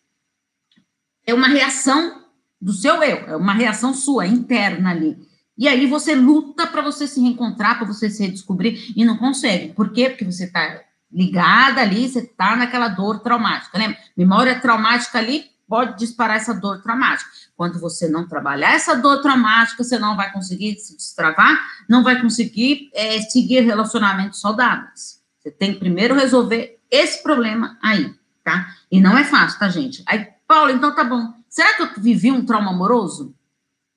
É 1.27 1.35
uma 1.35 1.49
reação 1.49 2.25
do 2.59 2.73
seu 2.73 3.03
eu, 3.03 3.19
é 3.19 3.37
uma 3.37 3.53
reação 3.53 3.93
sua, 3.93 4.27
interna 4.27 4.93
ali. 4.93 5.19
E 5.57 5.67
aí 5.67 5.87
você 5.87 6.15
luta 6.15 6.67
para 6.67 6.83
você 6.83 7.07
se 7.07 7.21
reencontrar, 7.21 7.79
para 7.79 7.87
você 7.87 8.11
se 8.11 8.23
redescobrir 8.23 8.93
e 8.95 9.05
não 9.05 9.17
consegue. 9.17 9.73
Por 9.73 9.93
quê? 9.93 10.11
Porque 10.11 10.25
você 10.25 10.45
está 10.45 10.83
ligada 11.11 11.81
ali, 11.81 12.09
você 12.09 12.21
está 12.21 12.57
naquela 12.57 12.89
dor 12.89 13.21
traumática. 13.21 13.79
Lembra? 13.79 13.97
Memória 14.17 14.61
traumática 14.61 15.19
ali 15.19 15.47
pode 15.69 15.99
disparar 15.99 16.37
essa 16.37 16.55
dor 16.55 16.83
traumática. 16.83 17.31
Quando 17.57 17.81
você 17.81 18.09
não 18.09 18.29
trabalhar 18.29 18.75
essa 18.75 18.95
dor 18.95 19.21
traumática, 19.23 19.83
você 19.83 19.99
não 19.99 20.15
vai 20.15 20.33
conseguir 20.33 20.79
se 20.79 20.97
destravar, 20.97 21.59
não 21.89 22.03
vai 22.03 22.21
conseguir 22.21 22.91
é, 22.93 23.21
seguir 23.23 23.61
relacionamentos 23.61 24.41
saudáveis. 24.41 25.21
Você 25.39 25.51
tem 25.51 25.73
que 25.73 25.79
primeiro 25.79 26.15
resolver 26.15 26.79
esse 26.91 27.23
problema 27.23 27.79
aí, 27.83 28.15
tá? 28.45 28.75
E 28.91 29.01
não 29.01 29.17
é 29.17 29.25
fácil, 29.25 29.59
tá, 29.59 29.69
gente? 29.69 30.03
Aí, 30.07 30.29
Paulo, 30.47 30.71
então 30.71 30.95
tá 30.95 31.03
bom. 31.03 31.33
Será 31.49 31.75
que 31.75 31.83
eu 31.83 31.89
vivi 31.99 32.31
um 32.31 32.45
trauma 32.45 32.71
amoroso? 32.71 33.35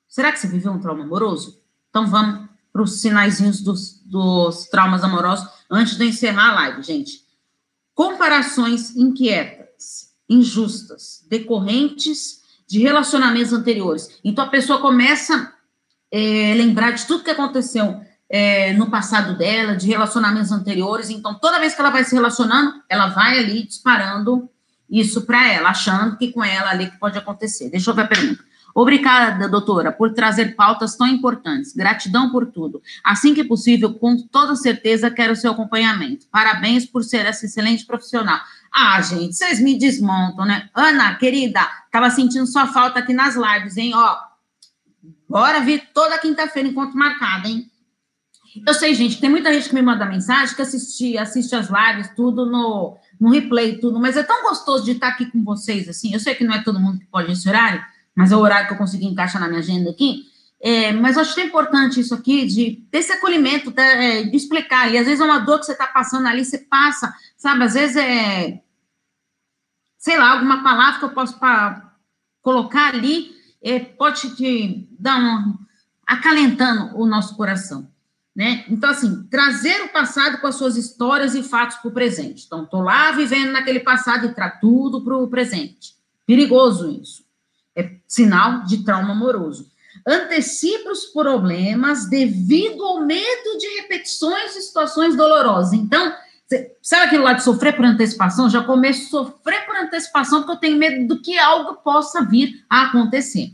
Será 0.10 0.32
que 0.32 0.40
você 0.40 0.48
viveu 0.48 0.72
um 0.72 0.80
trauma 0.80 1.04
amoroso? 1.04 1.62
Então 1.92 2.08
vamos 2.08 2.50
para 2.74 2.82
os 2.82 3.00
sinaizinhos 3.00 3.62
dos, 3.62 4.02
dos 4.04 4.66
traumas 4.66 5.04
amorosos 5.04 5.48
antes 5.70 5.98
de 5.98 6.06
encerrar 6.06 6.50
a 6.50 6.54
live, 6.56 6.82
gente. 6.82 7.24
Comparações 7.94 8.96
inquietas, 8.96 10.10
injustas, 10.28 11.24
decorrentes 11.30 12.42
de 12.68 12.80
relacionamentos 12.80 13.54
anteriores. 13.54 14.20
Então 14.24 14.46
a 14.46 14.50
pessoa 14.50 14.80
começa 14.80 15.36
a 15.36 15.54
é, 16.12 16.56
lembrar 16.56 16.92
de 16.92 17.06
tudo 17.06 17.24
que 17.24 17.32
aconteceu 17.32 18.02
é, 18.28 18.74
no 18.74 18.90
passado 18.90 19.38
dela, 19.38 19.76
de 19.76 19.88
relacionamentos 19.88 20.52
anteriores. 20.52 21.12
Então 21.12 21.36
toda 21.36 21.60
vez 21.60 21.76
que 21.76 21.82
ela 21.82 21.92
vai 21.92 22.04
se 22.04 22.16
relacionando, 22.16 22.82
ela 22.90 23.10
vai 23.10 23.38
ali 23.38 23.64
disparando 23.64 24.50
isso 24.90 25.22
para 25.22 25.48
ela, 25.48 25.70
achando 25.70 26.18
que 26.18 26.32
com 26.32 26.44
ela 26.44 26.72
ali 26.72 26.90
que 26.90 26.98
pode 26.98 27.18
acontecer. 27.18 27.70
Deixa 27.70 27.92
eu 27.92 27.96
ver 27.96 28.04
a 28.04 28.08
pergunta. 28.08 28.49
Obrigada, 28.74 29.50
doutora, 29.50 29.92
por 29.92 30.14
trazer 30.14 30.56
pautas 30.56 30.96
tão 30.96 31.08
importantes. 31.08 31.74
Gratidão 31.74 32.32
por 32.32 32.46
tudo. 32.46 32.82
Assim 33.04 33.34
que 33.34 33.44
possível, 33.44 33.94
com 33.94 34.18
toda 34.18 34.56
certeza, 34.56 35.10
quero 35.10 35.34
o 35.34 35.36
seu 35.36 35.52
acompanhamento. 35.52 36.28
Parabéns 36.32 36.86
por 36.86 37.04
ser 37.04 37.26
essa 37.26 37.46
excelente 37.46 37.86
profissional. 37.86 38.40
Ah, 38.72 39.02
gente, 39.02 39.36
vocês 39.36 39.60
me 39.60 39.78
desmontam, 39.78 40.46
né? 40.46 40.70
Ana, 40.74 41.16
querida, 41.16 41.62
tava 41.92 42.10
sentindo 42.10 42.46
sua 42.46 42.68
falta 42.68 43.00
aqui 43.00 43.14
nas 43.14 43.36
lives, 43.36 43.78
hein? 43.78 43.92
Ó, 43.96 44.18
bora 45.28 45.60
vir 45.62 45.90
toda 45.94 46.20
quinta-feira, 46.20 46.70
encontro 46.70 46.98
marcado, 46.98 47.48
hein? 47.48 47.70
Eu 48.66 48.74
sei, 48.74 48.94
gente, 48.94 49.20
tem 49.20 49.30
muita 49.30 49.54
gente 49.54 49.70
que 49.70 49.76
me 49.76 49.82
manda 49.82 50.06
mensagem 50.06 50.56
que 50.56 50.62
assiste, 50.62 51.18
assiste 51.18 51.56
as 51.56 51.70
lives, 51.70 52.12
tudo 52.16 52.46
no, 52.46 52.98
no 53.20 53.30
replay, 53.30 53.78
tudo, 53.78 54.00
mas 54.00 54.18
é 54.18 54.24
tão 54.24 54.44
gostoso 54.44 54.84
de 54.86 54.92
estar 54.92 55.10
aqui 55.10 55.26
com 55.26 55.44
vocês, 55.44 55.88
assim. 55.88 56.14
Eu 56.14 56.20
sei 56.20 56.34
que 56.34 56.44
não 56.44 56.56
é 56.56 56.64
todo 56.64 56.80
mundo 56.80 57.00
que 57.00 57.06
pode 57.06 57.32
esse 57.32 57.48
horário, 57.48 57.84
mas 58.20 58.34
é 58.34 58.36
o 58.36 58.40
horário 58.40 58.68
que 58.68 58.74
eu 58.74 58.78
consegui 58.78 59.06
encaixar 59.06 59.40
na 59.40 59.48
minha 59.48 59.62
agenda 59.62 59.90
aqui. 59.90 60.26
É, 60.60 60.92
mas 60.92 61.16
eu 61.16 61.22
acho 61.22 61.34
que 61.34 61.40
é 61.40 61.46
importante 61.46 62.02
isso 62.02 62.14
aqui, 62.14 62.46
de 62.46 62.86
ter 62.92 62.98
esse 62.98 63.14
acolhimento, 63.14 63.72
tá, 63.72 63.82
é, 63.82 64.24
de 64.24 64.36
explicar. 64.36 64.92
E 64.92 64.98
às 64.98 65.06
vezes 65.06 65.22
é 65.22 65.24
uma 65.24 65.40
dor 65.40 65.58
que 65.58 65.66
você 65.66 65.72
está 65.72 65.88
passando 65.88 66.28
ali, 66.28 66.44
você 66.44 66.58
passa, 66.58 67.16
sabe? 67.38 67.64
Às 67.64 67.76
vezes 67.76 67.96
é, 67.96 68.62
sei 69.98 70.18
lá, 70.18 70.32
alguma 70.32 70.62
palavra 70.62 71.00
que 71.00 71.06
eu 71.06 71.12
posso 71.12 71.40
pra, 71.40 71.94
colocar 72.42 72.94
ali, 72.94 73.32
é, 73.64 73.80
pode 73.80 74.36
te 74.36 74.86
dar 75.00 75.18
um, 75.18 75.58
acalentando 76.06 76.98
o 76.98 77.06
nosso 77.06 77.38
coração. 77.38 77.90
Né? 78.36 78.66
Então, 78.68 78.90
assim, 78.90 79.24
trazer 79.32 79.82
o 79.84 79.94
passado 79.94 80.42
com 80.42 80.48
as 80.48 80.56
suas 80.56 80.76
histórias 80.76 81.36
e 81.36 81.42
fatos 81.42 81.78
para 81.78 81.88
o 81.88 81.94
presente. 81.94 82.44
Então, 82.46 82.66
estou 82.66 82.82
lá 82.82 83.14
vivendo 83.14 83.54
naquele 83.54 83.80
passado 83.80 84.26
e 84.26 84.34
trago 84.34 84.58
tudo 84.60 85.06
para 85.06 85.16
o 85.16 85.30
presente. 85.30 85.96
Perigoso 86.28 86.90
isso. 87.02 87.29
É 87.80 87.92
sinal 88.08 88.64
de 88.64 88.84
trauma 88.84 89.12
amoroso. 89.12 89.68
Antecipa 90.08 90.92
os 90.92 91.06
problemas 91.06 92.10
devido 92.10 92.84
ao 92.84 93.06
medo 93.06 93.58
de 93.58 93.82
repetições 93.82 94.54
de 94.54 94.62
situações 94.62 95.16
dolorosas. 95.16 95.74
Então, 95.74 96.14
sabe 96.82 97.06
aquilo 97.06 97.24
lá 97.24 97.34
de 97.34 97.44
sofrer 97.44 97.76
por 97.76 97.86
antecipação? 97.86 98.50
Já 98.50 98.64
começo 98.64 99.06
a 99.08 99.10
sofrer 99.24 99.66
por 99.66 99.76
antecipação 99.76 100.40
porque 100.40 100.54
eu 100.54 100.60
tenho 100.60 100.78
medo 100.78 101.08
do 101.08 101.22
que 101.22 101.38
algo 101.38 101.76
possa 101.84 102.24
vir 102.24 102.64
a 102.70 102.84
acontecer 102.84 103.54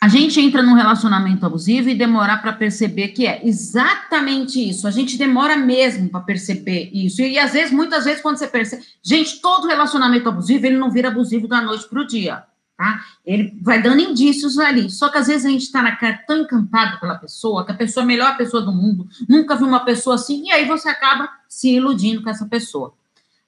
a 0.00 0.08
gente 0.08 0.40
entra 0.40 0.62
num 0.62 0.72
relacionamento 0.72 1.44
abusivo 1.44 1.90
e 1.90 1.94
demorar 1.94 2.38
para 2.38 2.54
perceber 2.54 3.08
que 3.08 3.26
é 3.26 3.46
exatamente 3.46 4.58
isso. 4.58 4.88
A 4.88 4.90
gente 4.90 5.18
demora 5.18 5.56
mesmo 5.56 6.08
para 6.08 6.20
perceber 6.20 6.90
isso. 6.90 7.20
E, 7.20 7.32
e, 7.32 7.38
às 7.38 7.52
vezes, 7.52 7.70
muitas 7.70 8.06
vezes, 8.06 8.22
quando 8.22 8.38
você 8.38 8.46
percebe. 8.46 8.82
Gente, 9.02 9.42
todo 9.42 9.68
relacionamento 9.68 10.26
abusivo, 10.26 10.64
ele 10.64 10.78
não 10.78 10.90
vira 10.90 11.08
abusivo 11.08 11.46
da 11.46 11.60
noite 11.60 11.86
para 11.86 12.00
o 12.00 12.06
dia. 12.06 12.42
Tá? 12.80 13.04
Ele 13.26 13.54
vai 13.60 13.82
dando 13.82 14.00
indícios 14.00 14.58
ali. 14.58 14.88
Só 14.88 15.10
que 15.10 15.18
às 15.18 15.26
vezes 15.26 15.44
a 15.44 15.50
gente 15.50 15.64
está 15.64 15.98
tão 16.26 16.38
encantado 16.38 16.98
pela 16.98 17.14
pessoa, 17.14 17.62
que 17.62 17.72
a 17.72 17.74
pessoa 17.74 18.00
é 18.00 18.04
a 18.04 18.06
melhor 18.06 18.38
pessoa 18.38 18.62
do 18.62 18.72
mundo, 18.72 19.06
nunca 19.28 19.54
viu 19.54 19.66
uma 19.66 19.84
pessoa 19.84 20.14
assim, 20.14 20.46
e 20.46 20.50
aí 20.50 20.64
você 20.64 20.88
acaba 20.88 21.28
se 21.46 21.76
iludindo 21.76 22.22
com 22.22 22.30
essa 22.30 22.46
pessoa. 22.46 22.94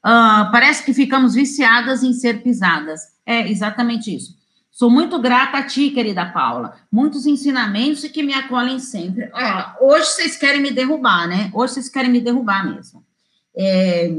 Uh, 0.04 0.52
parece 0.52 0.84
que 0.84 0.92
ficamos 0.92 1.32
viciadas 1.32 2.02
em 2.02 2.12
ser 2.12 2.42
pisadas. 2.42 3.00
É 3.24 3.50
exatamente 3.50 4.14
isso. 4.14 4.36
Sou 4.70 4.90
muito 4.90 5.18
grata 5.18 5.56
a 5.56 5.62
ti, 5.62 5.88
querida 5.88 6.26
Paula. 6.26 6.74
Muitos 6.92 7.24
ensinamentos 7.24 8.04
que 8.04 8.22
me 8.22 8.34
acolhem 8.34 8.78
sempre. 8.78 9.30
Ó, 9.32 9.86
hoje 9.92 10.08
vocês 10.08 10.36
querem 10.36 10.60
me 10.60 10.70
derrubar, 10.70 11.26
né? 11.26 11.50
Hoje 11.54 11.72
vocês 11.72 11.88
querem 11.88 12.10
me 12.10 12.20
derrubar 12.20 12.68
mesmo. 12.70 13.02
É, 13.56 14.12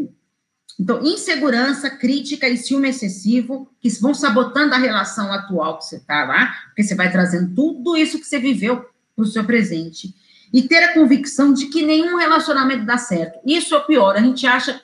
então, 0.79 1.03
insegurança, 1.03 1.89
crítica 1.89 2.49
e 2.49 2.57
ciúme 2.57 2.89
excessivo, 2.89 3.69
que 3.79 3.89
vão 4.01 4.13
sabotando 4.13 4.73
a 4.73 4.77
relação 4.77 5.31
atual 5.31 5.77
que 5.77 5.85
você 5.85 5.97
está 5.97 6.25
lá, 6.25 6.47
porque 6.67 6.83
você 6.83 6.95
vai 6.95 7.11
trazendo 7.11 7.53
tudo 7.53 7.95
isso 7.95 8.19
que 8.19 8.25
você 8.25 8.39
viveu 8.39 8.85
para 9.15 9.23
o 9.23 9.27
seu 9.27 9.43
presente. 9.43 10.13
E 10.51 10.63
ter 10.63 10.83
a 10.83 10.93
convicção 10.93 11.53
de 11.53 11.67
que 11.67 11.83
nenhum 11.83 12.17
relacionamento 12.17 12.85
dá 12.85 12.97
certo. 12.97 13.39
Isso 13.45 13.73
é 13.73 13.77
o 13.77 13.85
pior. 13.85 14.15
A 14.15 14.21
gente 14.21 14.45
acha 14.45 14.81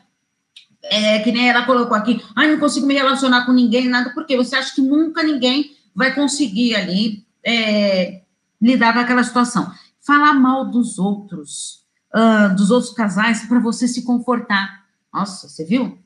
é, 0.83 1.19
que 1.19 1.31
nem 1.31 1.49
ela 1.49 1.65
colocou 1.65 1.95
aqui, 1.95 2.23
ai, 2.35 2.51
não 2.51 2.59
consigo 2.59 2.85
me 2.85 2.93
relacionar 2.93 3.45
com 3.45 3.51
ninguém, 3.51 3.87
nada, 3.87 4.11
porque 4.11 4.37
você 4.37 4.55
acha 4.55 4.73
que 4.73 4.81
nunca 4.81 5.23
ninguém 5.23 5.75
vai 5.93 6.13
conseguir 6.13 6.75
ali 6.75 7.25
é, 7.43 8.21
lidar 8.61 8.93
com 8.93 8.99
aquela 8.99 9.23
situação. 9.23 9.71
Falar 10.01 10.33
mal 10.33 10.65
dos 10.65 10.97
outros, 10.97 11.83
uh, 12.15 12.55
dos 12.55 12.71
outros 12.71 12.93
casais, 12.93 13.43
para 13.45 13.59
você 13.59 13.87
se 13.87 14.03
confortar. 14.03 14.78
Nossa, 15.13 15.47
você 15.47 15.65
viu? 15.65 15.97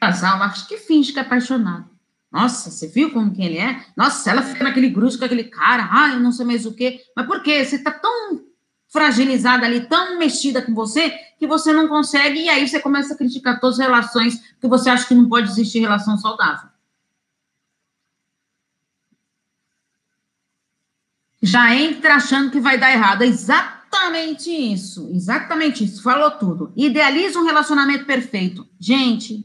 Casal, 0.00 0.42
acho 0.42 0.66
que 0.68 0.78
finge 0.78 1.12
que 1.12 1.18
é 1.18 1.22
apaixonado. 1.22 1.90
Nossa, 2.30 2.70
você 2.70 2.86
viu 2.86 3.12
como 3.12 3.34
que 3.34 3.42
ele 3.42 3.58
é? 3.58 3.84
Nossa, 3.96 4.30
ela 4.30 4.42
fica 4.42 4.62
naquele 4.62 4.88
grupo 4.90 5.18
com 5.18 5.24
aquele 5.24 5.44
cara, 5.44 5.88
ai, 5.90 6.16
eu 6.16 6.20
não 6.20 6.30
sei 6.30 6.44
mais 6.44 6.66
o 6.66 6.74
quê. 6.74 7.00
Mas 7.16 7.26
por 7.26 7.42
quê? 7.42 7.64
Você 7.64 7.78
tá 7.78 7.90
tão 7.90 8.44
fragilizada 8.88 9.66
ali, 9.66 9.86
tão 9.86 10.18
mexida 10.18 10.62
com 10.62 10.74
você, 10.74 11.10
que 11.38 11.46
você 11.46 11.72
não 11.72 11.88
consegue, 11.88 12.40
e 12.40 12.48
aí 12.48 12.66
você 12.66 12.80
começa 12.80 13.14
a 13.14 13.16
criticar 13.16 13.60
todas 13.60 13.78
as 13.78 13.86
relações, 13.86 14.38
porque 14.52 14.68
você 14.68 14.90
acha 14.90 15.06
que 15.06 15.14
não 15.14 15.28
pode 15.28 15.50
existir 15.50 15.80
relação 15.80 16.16
saudável. 16.16 16.68
Já 21.42 21.74
entra 21.74 22.16
achando 22.16 22.50
que 22.50 22.60
vai 22.60 22.78
dar 22.78 22.90
errado. 22.90 23.22
É 23.22 23.26
exatamente 23.26 23.77
isso. 24.72 25.08
Exatamente 25.12 25.84
isso. 25.84 26.02
Falou 26.02 26.30
tudo. 26.32 26.72
Idealiza 26.76 27.38
um 27.38 27.44
relacionamento 27.44 28.04
perfeito. 28.04 28.66
Gente, 28.78 29.44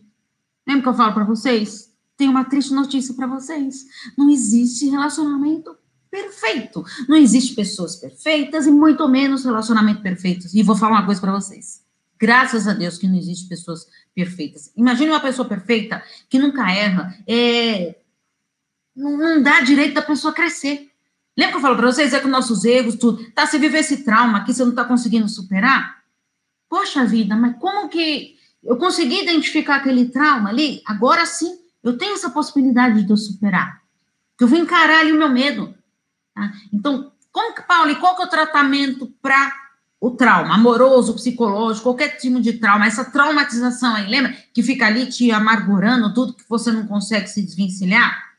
lembra 0.68 0.84
que 0.84 0.90
eu 0.90 0.94
falo 0.94 1.14
para 1.14 1.24
vocês? 1.24 1.94
Tem 2.16 2.30
uma 2.30 2.46
triste 2.46 2.74
notícia 2.74 3.14
para 3.14 3.28
vocês. 3.28 3.86
Não 4.18 4.30
existe 4.30 4.88
relacionamento 4.90 5.76
perfeito. 6.10 6.86
Não 7.10 7.18
existe 7.18 7.56
pessoas 7.56 7.96
perfeitas 7.96 8.68
e 8.68 8.72
muito 8.72 9.08
menos 9.08 9.44
relacionamento 9.44 10.02
perfeitos. 10.02 10.54
E 10.54 10.62
vou 10.62 10.76
falar 10.76 11.00
uma 11.00 11.06
coisa 11.06 11.20
para 11.20 11.34
vocês. 11.34 11.84
Graças 12.20 12.68
a 12.68 12.74
Deus 12.74 12.98
que 12.98 13.08
não 13.08 13.18
existe 13.18 13.50
pessoas 13.50 13.88
perfeitas. 14.14 14.72
Imagine 14.78 15.10
uma 15.10 15.20
pessoa 15.20 15.48
perfeita 15.48 16.02
que 16.30 16.40
nunca 16.40 16.72
erra, 16.72 17.18
é, 17.28 17.98
não, 18.96 19.18
não 19.18 19.42
dá 19.42 19.60
direito 19.62 19.96
da 19.96 20.02
pessoa 20.02 20.34
crescer. 20.34 20.93
Lembra 21.38 21.54
que 21.54 21.58
eu 21.58 21.62
falo 21.62 21.76
para 21.76 21.92
vocês, 21.92 22.14
é 22.14 22.20
com 22.20 22.28
nossos 22.28 22.64
erros, 22.64 22.96
tudo. 22.96 23.32
Tá, 23.32 23.46
você 23.46 23.58
viveu 23.58 23.80
esse 23.80 24.04
trauma 24.04 24.40
aqui, 24.40 24.54
você 24.54 24.64
não 24.64 24.72
está 24.72 24.86
conseguindo 24.86 25.28
superar? 25.28 26.04
Poxa 26.70 27.06
vida, 27.06 27.36
mas 27.36 27.58
como 27.60 27.90
que 27.90 28.36
eu 28.64 28.78
consegui 28.78 29.24
identificar 29.24 29.78
aquele 29.78 30.10
trauma 30.10 30.50
ali? 30.50 30.82
Agora 30.86 31.26
sim, 31.26 31.58
eu 31.84 31.98
tenho 31.98 32.14
essa 32.14 32.30
possibilidade 32.30 33.04
de 33.04 33.12
eu 33.12 33.18
superar. 33.18 33.82
Eu 34.40 34.48
vou 34.48 34.58
encarar 34.58 35.00
ali 35.00 35.12
o 35.12 35.18
meu 35.18 35.30
medo. 35.30 35.74
Tá? 36.36 36.52
Então, 36.72 37.12
como 37.32 37.56
que, 37.56 37.62
Paulo, 37.64 37.90
e 37.90 37.96
qual 37.96 38.16
que 38.16 38.22
é 38.22 38.26
o 38.26 38.30
tratamento 38.30 39.08
para 39.22 39.52
o 40.00 40.12
trauma, 40.12 40.56
amoroso, 40.56 41.16
psicológico, 41.16 41.86
qualquer 41.86 42.18
tipo 42.18 42.42
de 42.42 42.54
trauma, 42.54 42.86
essa 42.86 43.06
traumatização 43.06 43.96
aí, 43.96 44.06
lembra? 44.10 44.36
Que 44.54 44.62
fica 44.62 44.86
ali 44.86 45.08
te 45.08 45.32
amargurando, 45.32 46.14
tudo 46.14 46.34
que 46.34 46.44
você 46.48 46.72
não 46.72 46.86
consegue 46.86 47.28
se 47.28 47.42
desvencilhar? 47.42 48.33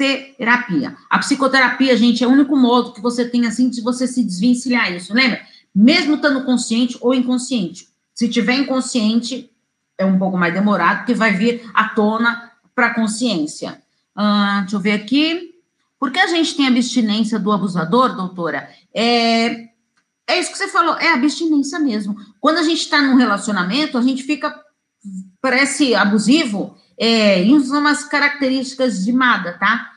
Terapia. 0.00 0.96
A 1.10 1.18
psicoterapia, 1.18 1.94
gente, 1.94 2.24
é 2.24 2.26
o 2.26 2.30
único 2.30 2.56
modo 2.56 2.94
que 2.94 3.02
você 3.02 3.28
tem, 3.28 3.46
assim, 3.46 3.68
de 3.68 3.82
você 3.82 4.06
se 4.06 4.24
desvencilhar 4.24 4.90
isso, 4.90 5.12
lembra? 5.12 5.42
Mesmo 5.74 6.14
estando 6.14 6.42
consciente 6.42 6.96
ou 7.02 7.12
inconsciente. 7.12 7.86
Se 8.14 8.26
tiver 8.26 8.54
inconsciente, 8.54 9.50
é 9.98 10.06
um 10.06 10.18
pouco 10.18 10.38
mais 10.38 10.54
demorado, 10.54 11.00
porque 11.00 11.12
vai 11.12 11.34
vir 11.34 11.70
à 11.74 11.90
tona 11.90 12.50
para 12.74 12.86
a 12.86 12.94
consciência. 12.94 13.82
Uh, 14.16 14.62
deixa 14.62 14.76
eu 14.76 14.80
ver 14.80 14.92
aqui. 14.92 15.54
Por 15.98 16.10
que 16.10 16.18
a 16.18 16.28
gente 16.28 16.56
tem 16.56 16.66
abstinência 16.66 17.38
do 17.38 17.52
abusador, 17.52 18.16
doutora? 18.16 18.70
É, 18.94 19.68
é 20.26 20.40
isso 20.40 20.50
que 20.50 20.56
você 20.56 20.68
falou, 20.68 20.96
é 20.96 21.12
abstinência 21.12 21.78
mesmo. 21.78 22.16
Quando 22.40 22.56
a 22.56 22.62
gente 22.62 22.80
está 22.80 23.02
num 23.02 23.16
relacionamento, 23.16 23.98
a 23.98 24.02
gente 24.02 24.22
fica, 24.22 24.58
parece 25.42 25.94
abusivo, 25.94 26.74
é, 27.00 27.42
e 27.42 27.54
umas 27.54 28.04
características 28.04 29.02
de 29.02 29.10
Mada, 29.10 29.54
tá? 29.58 29.92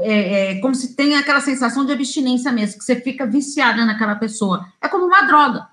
É, 0.00 0.56
é, 0.56 0.60
como 0.60 0.74
se 0.74 0.96
tem 0.96 1.14
aquela 1.14 1.40
sensação 1.40 1.86
de 1.86 1.92
abstinência 1.92 2.50
mesmo, 2.50 2.80
que 2.80 2.84
você 2.84 2.96
fica 2.96 3.24
viciada 3.24 3.86
naquela 3.86 4.16
pessoa. 4.16 4.66
É 4.82 4.88
como 4.88 5.06
uma 5.06 5.22
droga, 5.22 5.68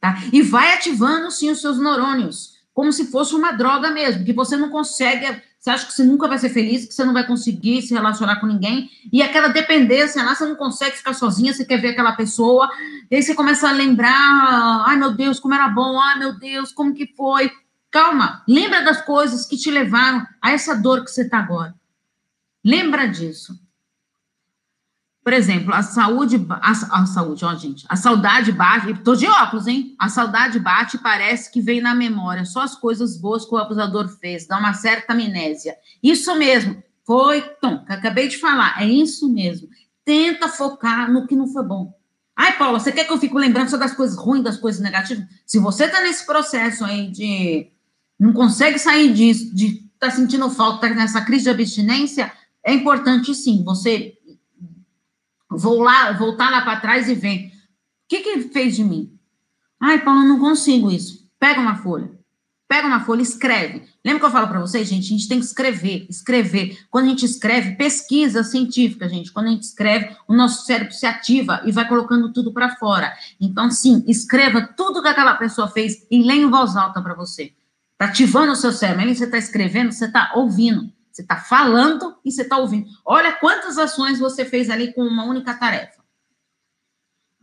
tá? 0.00 0.18
E 0.32 0.40
vai 0.40 0.72
ativando, 0.72 1.30
sim, 1.30 1.50
os 1.50 1.60
seus 1.60 1.78
neurônios, 1.78 2.54
como 2.72 2.90
se 2.90 3.10
fosse 3.10 3.34
uma 3.34 3.52
droga 3.52 3.90
mesmo, 3.90 4.24
que 4.24 4.32
você 4.32 4.56
não 4.56 4.70
consegue 4.70 5.26
você 5.60 5.68
acha 5.68 5.84
que 5.84 5.92
você 5.92 6.02
nunca 6.02 6.26
vai 6.26 6.38
ser 6.38 6.48
feliz, 6.48 6.86
que 6.86 6.94
você 6.94 7.04
não 7.04 7.12
vai 7.12 7.26
conseguir 7.26 7.82
se 7.82 7.92
relacionar 7.92 8.40
com 8.40 8.46
ninguém, 8.46 8.88
e 9.12 9.22
aquela 9.22 9.48
dependência 9.48 10.24
lá, 10.24 10.34
você 10.34 10.46
não 10.46 10.56
consegue 10.56 10.96
ficar 10.96 11.12
sozinha, 11.12 11.52
você 11.52 11.66
quer 11.66 11.78
ver 11.78 11.88
aquela 11.88 12.12
pessoa, 12.12 12.66
e 13.10 13.16
aí 13.16 13.22
você 13.22 13.34
começa 13.34 13.68
a 13.68 13.72
lembrar, 13.72 14.84
ai 14.86 14.96
meu 14.96 15.12
Deus, 15.12 15.38
como 15.38 15.52
era 15.52 15.68
bom, 15.68 16.00
ai 16.00 16.18
meu 16.18 16.38
Deus, 16.38 16.72
como 16.72 16.94
que 16.94 17.06
foi. 17.14 17.52
Calma, 17.90 18.44
lembra 18.46 18.82
das 18.82 19.02
coisas 19.02 19.44
que 19.46 19.56
te 19.56 19.70
levaram 19.70 20.26
a 20.40 20.52
essa 20.52 20.74
dor 20.76 21.04
que 21.04 21.10
você 21.10 21.22
está 21.22 21.38
agora. 21.38 21.74
Lembra 22.64 23.06
disso. 23.06 23.58
Por 25.22 25.34
exemplo, 25.34 25.74
a 25.74 25.82
saúde, 25.82 26.46
a, 26.48 26.70
a, 26.70 27.06
saúde, 27.06 27.44
ó, 27.44 27.54
gente, 27.54 27.84
a 27.88 27.96
saudade 27.96 28.52
bate, 28.52 28.94
tô 29.02 29.14
de 29.14 29.26
óculos, 29.26 29.66
hein? 29.66 29.94
A 29.98 30.08
saudade 30.08 30.58
bate 30.58 30.96
e 30.96 31.00
parece 31.00 31.52
que 31.52 31.60
vem 31.60 31.80
na 31.80 31.94
memória 31.94 32.44
só 32.46 32.62
as 32.62 32.74
coisas 32.74 33.18
boas 33.18 33.44
que 33.44 33.54
o 33.54 33.58
abusador 33.58 34.08
fez, 34.08 34.46
dá 34.46 34.58
uma 34.58 34.72
certa 34.72 35.12
amnésia. 35.12 35.76
Isso 36.02 36.34
mesmo, 36.36 36.82
foi, 37.04 37.42
Tom, 37.60 37.84
que 37.84 37.92
acabei 37.92 38.28
de 38.28 38.38
falar, 38.38 38.80
é 38.80 38.86
isso 38.86 39.28
mesmo. 39.28 39.68
Tenta 40.04 40.48
focar 40.48 41.12
no 41.12 41.26
que 41.26 41.36
não 41.36 41.46
foi 41.48 41.64
bom. 41.64 41.92
Ai, 42.34 42.56
Paula, 42.56 42.80
você 42.80 42.90
quer 42.90 43.04
que 43.04 43.12
eu 43.12 43.18
fique 43.18 43.34
lembrando 43.34 43.68
só 43.68 43.76
das 43.76 43.92
coisas 43.92 44.16
ruins, 44.16 44.42
das 44.42 44.56
coisas 44.56 44.80
negativas? 44.80 45.26
Se 45.44 45.58
você 45.58 45.86
tá 45.86 46.00
nesse 46.00 46.24
processo 46.24 46.84
aí 46.84 47.10
de 47.10 47.70
não 48.20 48.32
consegue 48.32 48.78
sair 48.78 49.12
disso, 49.12 49.52
de 49.54 49.88
tá 49.98 50.10
sentindo 50.10 50.48
falta, 50.50 50.88
tá 50.88 50.94
nessa 50.94 51.22
crise 51.22 51.44
de 51.44 51.50
abstinência, 51.50 52.32
é 52.64 52.72
importante 52.72 53.34
sim, 53.34 53.64
você 53.64 54.14
Vou 55.50 55.82
lá, 55.82 56.12
voltar 56.12 56.48
lá 56.48 56.62
para 56.62 56.80
trás 56.80 57.08
e 57.08 57.14
ver. 57.14 57.46
O 57.46 57.50
que, 58.08 58.20
que 58.20 58.40
fez 58.50 58.76
de 58.76 58.84
mim? 58.84 59.12
Ai, 59.80 60.00
Paulo, 60.04 60.22
não 60.22 60.38
consigo 60.38 60.92
isso. 60.92 61.28
Pega 61.40 61.60
uma 61.60 61.74
folha. 61.74 62.12
Pega 62.68 62.86
uma 62.86 63.00
folha, 63.00 63.20
escreve. 63.20 63.82
Lembra 64.04 64.20
que 64.20 64.26
eu 64.26 64.30
falo 64.30 64.46
para 64.46 64.60
vocês, 64.60 64.88
gente? 64.88 65.06
A 65.06 65.08
gente 65.08 65.26
tem 65.26 65.40
que 65.40 65.44
escrever, 65.44 66.06
escrever. 66.08 66.78
Quando 66.88 67.06
a 67.06 67.08
gente 67.08 67.24
escreve, 67.24 67.74
pesquisa 67.74 68.44
científica, 68.44 69.08
gente. 69.08 69.32
Quando 69.32 69.46
a 69.46 69.50
gente 69.50 69.64
escreve, 69.64 70.16
o 70.28 70.34
nosso 70.34 70.64
cérebro 70.64 70.94
se 70.94 71.04
ativa 71.04 71.60
e 71.64 71.72
vai 71.72 71.88
colocando 71.88 72.32
tudo 72.32 72.52
para 72.52 72.76
fora. 72.76 73.12
Então, 73.40 73.72
sim, 73.72 74.04
escreva 74.06 74.62
tudo 74.62 75.02
que 75.02 75.08
aquela 75.08 75.34
pessoa 75.34 75.66
fez 75.66 76.06
e 76.08 76.22
leia 76.22 76.42
em 76.42 76.50
voz 76.50 76.76
alta 76.76 77.02
para 77.02 77.14
você. 77.14 77.52
Está 78.00 78.06
ativando 78.06 78.52
o 78.52 78.56
seu 78.56 78.72
cérebro. 78.72 79.14
Você 79.14 79.24
está 79.24 79.36
escrevendo, 79.36 79.92
você 79.92 80.06
está 80.06 80.32
ouvindo. 80.34 80.90
Você 81.12 81.20
está 81.20 81.36
falando 81.36 82.16
e 82.24 82.32
você 82.32 82.40
está 82.40 82.56
ouvindo. 82.56 82.88
Olha 83.04 83.32
quantas 83.32 83.76
ações 83.76 84.18
você 84.18 84.42
fez 84.42 84.70
ali 84.70 84.94
com 84.94 85.02
uma 85.02 85.24
única 85.24 85.52
tarefa. 85.52 86.00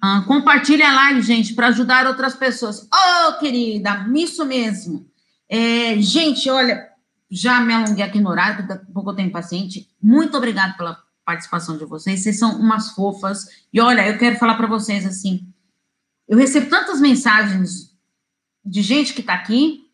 Ah, 0.02 0.24
compartilhe 0.26 0.82
a 0.82 0.94
live, 0.94 1.22
gente, 1.22 1.54
para 1.54 1.68
ajudar 1.68 2.08
outras 2.08 2.36
pessoas. 2.36 2.88
Oh, 2.92 3.38
querida, 3.40 4.08
isso 4.16 4.44
mesmo. 4.46 5.08
É, 5.48 6.00
gente, 6.00 6.50
olha, 6.50 6.90
já 7.30 7.62
me 7.62 7.74
alonguei 7.74 8.04
aqui 8.04 8.20
no 8.20 8.30
horário, 8.30 8.68
daqui 8.68 8.86
a 8.90 8.94
pouco 8.94 9.12
eu 9.12 9.16
tenho 9.16 9.32
paciente. 9.32 9.88
Muito 10.02 10.38
obrigada 10.38 10.74
pela 10.74 10.98
participação 11.24 11.78
de 11.78 11.86
vocês. 11.86 12.24
Vocês 12.24 12.40
são 12.40 12.60
umas 12.60 12.92
fofas. 12.92 13.46
E 13.72 13.80
olha, 13.80 14.08
eu 14.08 14.18
quero 14.18 14.38
falar 14.38 14.56
para 14.56 14.68
vocês 14.68 15.06
assim: 15.06 15.48
eu 16.28 16.36
recebo 16.36 16.68
tantas 16.68 17.00
mensagens 17.00 17.96
de 18.66 18.82
gente 18.82 19.14
que 19.14 19.22
está 19.22 19.36
aqui. 19.36 19.87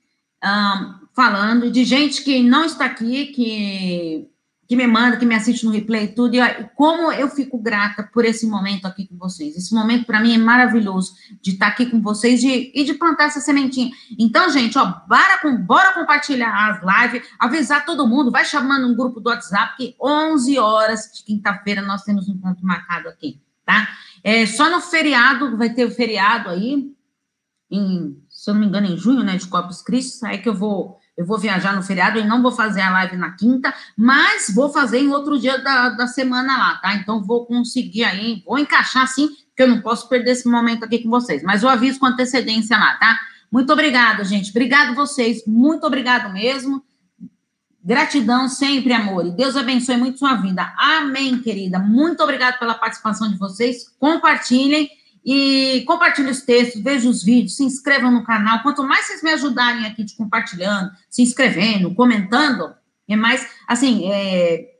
Um, 0.43 1.03
falando, 1.13 1.71
de 1.71 1.85
gente 1.85 2.23
que 2.23 2.41
não 2.41 2.65
está 2.65 2.85
aqui, 2.85 3.27
que, 3.27 4.27
que 4.67 4.75
me 4.75 4.87
manda, 4.87 5.17
que 5.17 5.25
me 5.25 5.35
assiste 5.35 5.63
no 5.63 5.71
replay 5.71 6.05
e 6.05 6.07
tudo, 6.15 6.35
e 6.35 6.39
como 6.75 7.11
eu 7.11 7.29
fico 7.29 7.57
grata 7.59 8.03
por 8.11 8.25
esse 8.25 8.47
momento 8.47 8.85
aqui 8.85 9.07
com 9.07 9.15
vocês. 9.15 9.55
Esse 9.55 9.73
momento, 9.73 10.05
para 10.05 10.19
mim, 10.19 10.33
é 10.33 10.37
maravilhoso 10.37 11.13
de 11.39 11.51
estar 11.51 11.67
aqui 11.67 11.85
com 11.85 12.01
vocês 12.01 12.43
e 12.43 12.83
de 12.83 12.93
plantar 12.95 13.25
essa 13.25 13.39
sementinha. 13.39 13.91
Então, 14.17 14.49
gente, 14.49 14.77
ó, 14.77 14.85
bora, 15.07 15.37
com, 15.41 15.55
bora 15.55 15.93
compartilhar 15.93 16.51
as 16.51 16.81
lives, 16.81 17.27
avisar 17.39 17.85
todo 17.85 18.07
mundo, 18.07 18.31
vai 18.31 18.43
chamando 18.43 18.87
um 18.87 18.95
grupo 18.95 19.19
do 19.19 19.29
WhatsApp, 19.29 19.77
que 19.77 19.95
11 20.01 20.57
horas 20.57 21.11
de 21.13 21.23
quinta-feira 21.23 21.81
nós 21.83 22.03
temos 22.03 22.27
um 22.27 22.33
encontro 22.33 22.65
marcado 22.65 23.07
aqui, 23.07 23.39
tá? 23.63 23.87
É, 24.23 24.45
só 24.47 24.69
no 24.69 24.81
feriado, 24.81 25.55
vai 25.57 25.69
ter 25.69 25.85
o 25.85 25.91
feriado 25.91 26.49
aí, 26.49 26.91
em, 27.69 28.22
se 28.43 28.49
eu 28.49 28.55
não 28.55 28.59
me 28.59 28.67
engano, 28.67 28.87
em 28.87 28.97
junho, 28.97 29.23
né, 29.23 29.37
de 29.37 29.47
Corpus 29.47 29.81
Christi, 29.81 30.25
aí 30.25 30.37
que 30.37 30.49
eu 30.49 30.53
vou 30.53 30.99
eu 31.15 31.25
vou 31.25 31.37
viajar 31.37 31.73
no 31.75 31.83
feriado 31.83 32.19
e 32.19 32.25
não 32.25 32.41
vou 32.41 32.51
fazer 32.51 32.81
a 32.81 32.89
live 32.89 33.15
na 33.15 33.31
quinta, 33.37 33.73
mas 33.95 34.51
vou 34.53 34.73
fazer 34.73 34.97
em 34.97 35.09
outro 35.09 35.39
dia 35.39 35.59
da, 35.59 35.89
da 35.89 36.07
semana 36.07 36.57
lá, 36.57 36.75
tá? 36.77 36.95
Então 36.95 37.23
vou 37.23 37.45
conseguir 37.45 38.03
aí, 38.03 38.43
vou 38.45 38.57
encaixar 38.57 39.07
sim, 39.07 39.27
porque 39.27 39.61
eu 39.61 39.67
não 39.67 39.79
posso 39.79 40.09
perder 40.09 40.31
esse 40.31 40.49
momento 40.49 40.83
aqui 40.83 40.99
com 40.99 41.09
vocês. 41.09 41.41
Mas 41.43 41.61
eu 41.63 41.69
aviso 41.69 41.99
com 41.99 42.07
antecedência 42.07 42.77
lá, 42.77 42.95
tá? 42.95 43.17
Muito 43.49 43.71
obrigada, 43.71 44.25
gente. 44.25 44.49
Obrigado 44.49 44.95
vocês. 44.95 45.43
Muito 45.45 45.85
obrigado 45.85 46.33
mesmo. 46.33 46.83
Gratidão 47.81 48.49
sempre, 48.49 48.91
amor. 48.91 49.25
E 49.25 49.31
Deus 49.31 49.55
abençoe 49.55 49.95
muito 49.95 50.19
sua 50.19 50.33
vida. 50.33 50.73
Amém, 50.75 51.39
querida. 51.39 51.77
Muito 51.79 52.21
obrigada 52.23 52.57
pela 52.57 52.73
participação 52.73 53.31
de 53.31 53.37
vocês. 53.37 53.85
Compartilhem. 53.99 54.89
E 55.25 55.83
compartilhe 55.87 56.29
os 56.29 56.41
textos, 56.41 56.81
veja 56.81 57.09
os 57.09 57.23
vídeos, 57.23 57.55
se 57.55 57.63
inscrevam 57.63 58.11
no 58.11 58.23
canal. 58.23 58.61
Quanto 58.61 58.83
mais 58.83 59.05
vocês 59.05 59.23
me 59.23 59.31
ajudarem 59.31 59.85
aqui 59.85 60.03
de 60.03 60.15
compartilhando, 60.15 60.91
se 61.09 61.21
inscrevendo, 61.21 61.95
comentando, 61.95 62.73
é 63.07 63.15
mais, 63.15 63.47
assim, 63.67 64.11
é, 64.11 64.73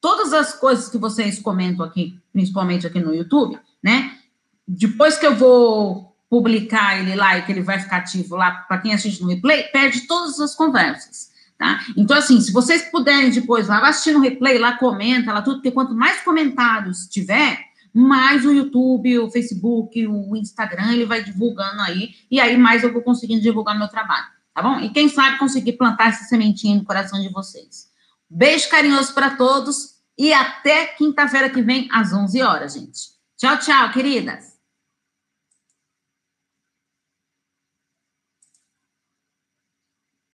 todas 0.00 0.32
as 0.32 0.54
coisas 0.54 0.88
que 0.88 0.96
vocês 0.96 1.38
comentam 1.38 1.84
aqui, 1.84 2.18
principalmente 2.32 2.86
aqui 2.86 2.98
no 2.98 3.14
YouTube, 3.14 3.58
né? 3.82 4.12
Depois 4.66 5.18
que 5.18 5.26
eu 5.26 5.36
vou 5.36 6.16
publicar 6.30 6.98
ele 6.98 7.14
lá 7.16 7.36
e 7.36 7.42
que 7.42 7.52
ele 7.52 7.62
vai 7.62 7.78
ficar 7.80 7.98
ativo 7.98 8.36
lá 8.36 8.52
para 8.52 8.78
quem 8.78 8.94
assiste 8.94 9.20
no 9.20 9.28
replay, 9.28 9.64
perde 9.64 10.06
todas 10.06 10.38
as 10.40 10.54
conversas, 10.54 11.30
tá? 11.58 11.80
Então, 11.96 12.16
assim, 12.16 12.40
se 12.40 12.52
vocês 12.52 12.82
puderem 12.90 13.30
depois 13.30 13.68
lá, 13.68 13.86
assistir 13.86 14.12
no 14.12 14.20
replay, 14.20 14.56
lá 14.56 14.78
comenta, 14.78 15.32
lá 15.32 15.42
tudo, 15.42 15.56
porque 15.56 15.72
quanto 15.72 15.94
mais 15.94 16.20
comentários 16.22 17.06
tiver, 17.08 17.58
mais 17.92 18.44
o 18.44 18.52
YouTube, 18.52 19.18
o 19.18 19.30
Facebook, 19.30 20.06
o 20.06 20.36
Instagram, 20.36 20.92
ele 20.92 21.06
vai 21.06 21.22
divulgando 21.22 21.80
aí, 21.82 22.10
e 22.30 22.40
aí 22.40 22.56
mais 22.56 22.82
eu 22.82 22.92
vou 22.92 23.02
conseguindo 23.02 23.42
divulgar 23.42 23.78
meu 23.78 23.88
trabalho, 23.88 24.26
tá 24.54 24.62
bom? 24.62 24.80
E 24.80 24.90
quem 24.90 25.08
sabe 25.08 25.38
conseguir 25.38 25.72
plantar 25.74 26.08
essa 26.08 26.24
sementinha 26.24 26.76
no 26.76 26.84
coração 26.84 27.20
de 27.20 27.28
vocês. 27.28 27.90
Beijo 28.28 28.68
carinhoso 28.70 29.12
para 29.12 29.30
todos 29.30 30.00
e 30.16 30.32
até 30.32 30.86
quinta-feira 30.86 31.50
que 31.50 31.62
vem, 31.62 31.88
às 31.90 32.12
11 32.12 32.42
horas, 32.42 32.74
gente. 32.74 33.00
Tchau, 33.36 33.58
tchau, 33.58 33.90
queridas. 33.90 34.49